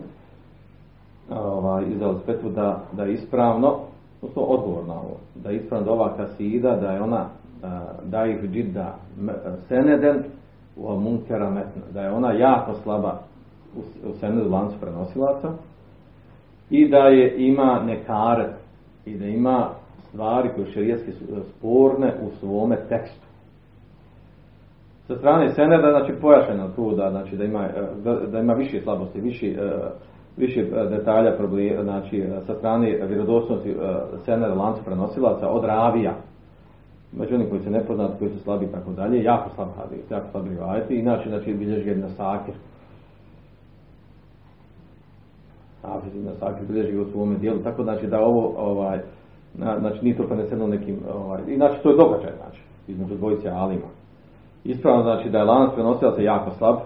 ovaj, 1.31 1.85
izdali 1.89 2.19
spetu 2.23 2.51
da, 2.51 2.81
da 2.93 3.05
je 3.05 3.13
ispravno, 3.13 3.79
odnosno 4.23 4.43
odgovor 4.43 4.85
na 4.87 4.95
ovo, 4.95 5.17
da 5.35 5.51
je 5.51 5.57
ispravno 5.57 5.87
da 5.87 5.93
ova 5.93 6.17
kasida, 6.17 6.77
da 6.77 6.91
je 6.91 7.03
ona 7.03 7.27
da 8.05 8.27
ih 8.27 8.51
džidda 8.51 8.95
seneden 9.69 10.23
u 10.77 11.01
munkera 11.01 11.51
metna, 11.51 11.83
da 11.93 12.01
je 12.01 12.13
ona 12.13 12.33
jako 12.33 12.75
slaba 12.75 13.19
u, 13.77 14.13
senedu 14.21 14.51
lancu 14.51 14.77
prenosilaca 14.81 15.53
i 16.71 16.89
da 16.89 16.99
je 16.99 17.47
ima 17.49 17.83
nekaret 17.85 18.55
i 19.05 19.19
da 19.19 19.27
ima 19.27 19.69
stvari 20.09 20.51
koje 20.55 20.67
šerijetski 20.67 21.13
sporne 21.51 22.15
u 22.23 22.31
svome 22.41 22.77
tekstu. 22.89 23.27
Sa 25.07 25.17
strane 25.17 25.53
Seneda, 25.53 25.91
znači 25.91 26.21
pojašeno 26.21 26.69
tu 26.77 26.95
da, 26.95 27.11
znači, 27.11 27.37
da, 27.37 27.45
ima, 27.45 27.69
da, 28.05 28.15
da 28.15 28.39
ima 28.39 28.53
više 28.53 28.81
slabosti, 28.81 29.21
više, 29.21 29.55
više 30.37 30.65
detalja 30.91 31.37
problema, 31.37 31.83
znači 31.83 32.25
sa 32.47 32.55
strane 32.55 33.07
vjerodostojnosti 33.07 33.77
Seneda 34.25 34.55
lancu 34.55 34.85
prenosilaca 34.85 35.49
od 35.49 35.65
ravija, 35.65 36.15
među 37.13 37.35
onih 37.35 37.49
koji 37.51 37.63
se 37.63 37.71
nepoznati, 37.71 38.19
koji 38.19 38.31
su 38.31 38.39
slabi 38.39 38.65
i 38.65 38.73
tako 38.73 38.93
dalje, 38.93 39.23
jako 39.23 39.51
slab 39.55 39.69
hadis, 39.77 40.11
jako 40.11 40.27
slab 40.31 40.47
rivajeti, 40.47 40.95
inače 40.95 41.29
znači 41.29 41.55
bilježi 41.55 41.89
jedna 41.89 42.09
sakir. 42.09 42.55
Hafiz 45.83 46.17
ibn 46.17 46.29
Sakir 46.39 46.67
bilježi 46.67 46.99
u 46.99 47.05
svome 47.05 47.37
dijelu, 47.37 47.59
tako 47.59 47.83
znači 47.83 48.07
da 48.07 48.21
ovo, 48.21 48.55
ovaj, 48.57 48.99
na, 49.55 49.79
znači 49.79 50.05
nije 50.05 50.17
to 50.17 50.27
preneseno 50.27 50.67
nekim, 50.67 50.99
ovaj, 51.15 51.41
znači 51.57 51.83
to 51.83 51.91
je 51.91 51.97
događaj, 51.97 52.33
znači, 52.43 52.63
između 52.89 53.15
dvojice 53.15 53.49
alima. 53.49 53.87
Ispravno 54.65 55.03
znači 55.03 55.31
da 55.31 55.39
je 55.39 55.45
lanac 55.45 55.75
prenosila 55.75 56.17
se 56.17 56.25
jako 56.25 56.51
slab, 56.51 56.77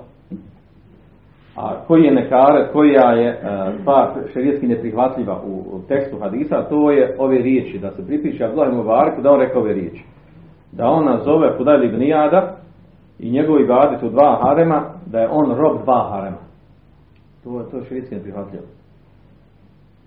a 1.61 1.85
koji 1.87 2.03
je 2.03 2.15
nekaret, 2.15 2.73
koja 2.73 3.13
je 3.13 3.41
stvar 3.81 4.09
šerijetski 4.33 4.67
neprihvatljiva 4.67 5.43
u, 5.47 5.81
tekstu 5.89 6.19
hadisa, 6.19 6.69
to 6.69 6.91
je 6.91 7.17
ove 7.19 7.39
riječi, 7.39 7.79
da 7.79 7.91
se 7.91 8.07
pripiše 8.07 8.45
Abdullah 8.45 8.73
Mubarak 8.73 9.23
da 9.23 9.31
on 9.31 9.41
rekao 9.41 9.63
ove 9.63 9.73
riječi. 9.73 10.05
Da 10.73 10.87
on 10.87 11.05
nazove 11.05 11.55
Fudajl 11.57 11.85
ibn 11.85 12.03
Iyada 12.03 12.57
i 13.19 13.31
njegovi 13.31 13.65
ibadeti 13.65 14.07
u 14.07 14.11
dva 14.11 14.39
harema, 14.43 14.83
da 15.07 15.21
je 15.21 15.29
on 15.31 15.55
rob 15.57 15.83
dva 15.83 16.09
harema. 16.11 16.37
To 17.45 17.61
je 17.61 17.71
to 17.71 17.85
šerijetski 17.85 18.15
neprihvatljivo. 18.15 18.65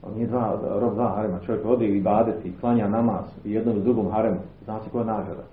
On 0.03 0.13
nije 0.15 0.27
dva, 0.27 0.59
rob 0.79 0.93
dva 0.93 1.09
harema. 1.15 1.39
Čovjek 1.45 1.65
ode 1.65 1.85
i 1.85 2.01
badeti, 2.01 2.53
klanja 2.59 2.87
namaz 2.87 3.25
i 3.45 3.51
jednom 3.51 3.77
i 3.77 3.81
drugom 3.81 4.11
haremu. 4.11 4.39
Zna 4.63 4.79
se 4.79 4.89
koja 4.89 5.01
je 5.01 5.07
nagrada. 5.07 5.43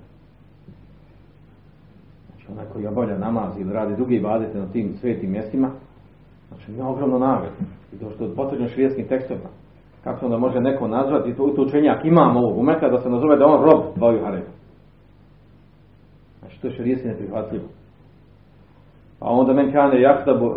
Znači 2.27 2.53
onaj 2.53 2.65
koji 2.73 2.87
obavlja 2.87 3.19
namaz 3.19 3.59
ili 3.61 3.73
radi 3.73 3.97
druge 3.97 4.20
badete 4.20 4.59
na 4.59 4.66
tim 4.66 4.95
svetim 5.01 5.31
mjestima, 5.31 5.70
znači 6.49 6.73
ima 6.73 6.89
ogromno 6.89 7.19
nagradu. 7.19 7.57
I 7.93 7.99
to 7.99 8.11
što 8.11 8.25
je 8.25 8.35
potvrđeno 8.35 8.69
tekstovima. 9.09 9.49
Kako 10.05 10.27
onda 10.27 10.39
može 10.39 10.61
neko 10.61 10.89
nazvati, 10.89 11.35
to, 11.35 11.49
to 11.57 11.62
učenjak 11.62 12.05
imam 12.05 12.37
ovog 12.37 12.59
umeta 12.59 12.89
da 12.89 12.99
se 12.99 13.11
nazove 13.11 13.37
da 13.37 13.47
on 13.47 13.62
rob 13.62 13.83
dvaju 13.97 14.25
harema. 14.25 14.53
Znači 16.41 16.61
to 16.61 16.66
je 16.66 16.75
širijeski 16.75 17.09
neprihvatljivo. 17.09 17.65
A 19.20 19.33
onda 19.33 19.53
men 19.53 19.73
kane 19.73 20.01
jahtabu 20.01 20.47
uh, 20.47 20.55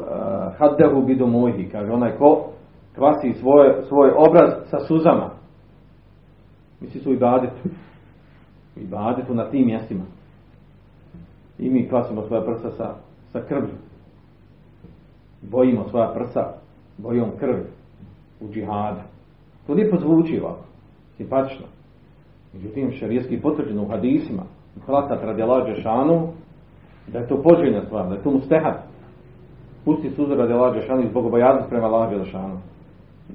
haddehu 0.58 1.02
bidu 1.02 1.28
mojhi, 1.28 1.70
kaže 1.70 1.92
onaj 1.92 2.18
ko 2.18 2.52
kvasi 2.96 3.34
svoj, 3.34 3.74
svoj 3.88 4.12
obraz 4.18 4.52
sa 4.70 4.80
suzama. 4.80 5.30
Misli 6.82 7.02
su 7.02 7.14
i 7.14 7.18
badetu. 7.18 7.70
I 8.76 8.88
badetu 8.88 9.34
na 9.34 9.50
tim 9.50 9.66
mjestima. 9.66 10.04
I 11.60 11.70
mi 11.70 11.90
kvasimo 11.90 12.22
svoja 12.22 12.42
prsa 12.42 12.72
sa, 12.72 12.96
sa 13.32 13.42
krvlju. 13.48 13.74
Bojimo 15.42 15.90
svoja 15.90 16.14
prsa 16.14 16.54
bojom 16.98 17.30
krvi 17.40 17.64
u 18.42 18.54
džihadu. 18.54 19.00
To 19.68 19.74
lijepo 19.74 19.98
zvuči 19.98 20.40
ovako, 20.40 20.64
simpatično. 21.18 21.66
Međutim, 22.54 22.92
šarijetski 22.92 23.42
potvrđeno 23.42 23.84
u 23.84 23.88
hadisima, 23.88 24.44
hlatat 24.86 25.24
radi 25.24 25.42
Allah 25.42 25.82
šanu, 25.82 26.28
da 27.08 27.20
je 27.20 27.28
to 27.28 27.42
poželjna 27.42 27.82
stvar, 27.86 28.08
da 28.10 28.16
je 28.16 28.24
to 28.24 28.32
mustehad. 28.32 28.84
Pusti 29.86 30.10
suzu 30.10 30.36
radi 30.36 30.54
Allah 30.54 30.86
šanu 30.88 31.02
i 31.02 31.10
zbog 31.10 31.26
obojaznosti 31.26 31.70
prema 31.70 31.88
Allah 31.88 32.26
šanu. 32.26 32.60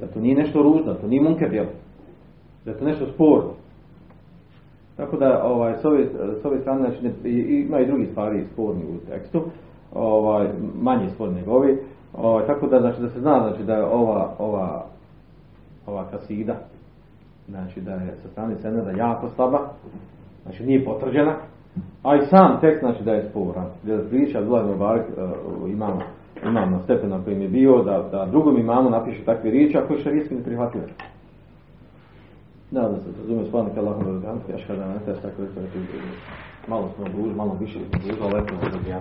Da 0.00 0.06
to 0.06 0.20
nije 0.20 0.36
nešto 0.36 0.62
ružno, 0.62 0.94
to 0.94 1.06
nije 1.06 1.22
munke 1.22 1.48
djelo. 1.48 1.68
Da 2.64 2.70
je 2.70 2.78
to 2.78 2.84
nešto 2.84 3.06
sporno. 3.06 3.50
Tako 4.96 5.16
da 5.16 5.44
ovaj, 5.44 5.74
s, 5.82 5.84
ove, 5.84 6.06
s 6.42 6.44
ove 6.44 6.60
strane 6.60 6.90
znači, 6.90 7.28
ima 7.28 7.80
i 7.80 7.86
drugi 7.86 8.06
stvari 8.06 8.44
sporni 8.52 8.82
u 8.84 9.10
tekstu, 9.10 9.42
ovaj, 9.94 10.48
manje 10.82 11.10
sporni 11.10 11.34
nego 11.34 11.52
ovi. 11.52 11.78
Ovaj, 12.16 12.46
tako 12.46 12.66
da, 12.66 12.80
znači, 12.80 13.00
da 13.00 13.08
se 13.08 13.20
zna 13.20 13.48
znači, 13.48 13.64
da 13.64 13.74
je 13.74 13.84
ova, 13.84 14.34
ova, 14.38 14.84
ova 15.86 16.04
kasida, 16.10 16.54
znači 17.48 17.80
da 17.80 17.92
je 17.92 18.14
sa 18.22 18.28
strane 18.28 18.56
seneda 18.56 18.90
jako 18.90 19.28
slaba, 19.28 19.58
znači 20.42 20.66
nije 20.66 20.84
potvrđena, 20.84 21.36
a 22.02 22.16
i 22.16 22.26
sam 22.26 22.60
tekst 22.60 22.80
znači 22.80 23.04
da 23.04 23.12
je 23.12 23.28
sporan. 23.30 23.66
Da 23.82 23.98
priča 24.10 24.38
Abdullah 24.38 24.66
Mubarak 24.66 25.06
uh, 25.08 25.70
imam, 25.70 25.98
imam 26.46 26.70
na 26.70 26.78
stepen 26.78 27.10
na 27.10 27.24
kojem 27.24 27.42
je 27.42 27.48
bio, 27.48 27.82
da, 27.82 28.08
da 28.12 28.26
drugom 28.30 28.58
imamu 28.58 28.90
napiše 28.90 29.24
takve 29.24 29.50
riječi, 29.50 29.78
ako 29.78 29.94
je 29.94 30.02
šarijski 30.02 30.34
ne 30.34 30.42
prihvatio. 30.42 30.80
Da, 32.70 32.80
da 32.80 32.96
se 32.96 33.08
razume 33.20 33.44
stvarno 33.44 33.70
kada 33.74 33.86
Allah 33.86 34.06
ne 34.06 34.18
znam, 34.18 34.40
ja 34.50 34.58
škada 34.58 34.88
ne 34.88 34.98
teš 35.04 35.22
tako 35.22 35.42
reći, 35.42 35.78
malo 36.68 36.88
smo 36.96 37.04
duž, 37.04 37.36
malo 37.36 37.56
više 37.60 37.78
smo 37.78 37.98
duž, 38.02 38.20
ali 38.22 38.48
smo 38.48 38.68
da 38.70 39.00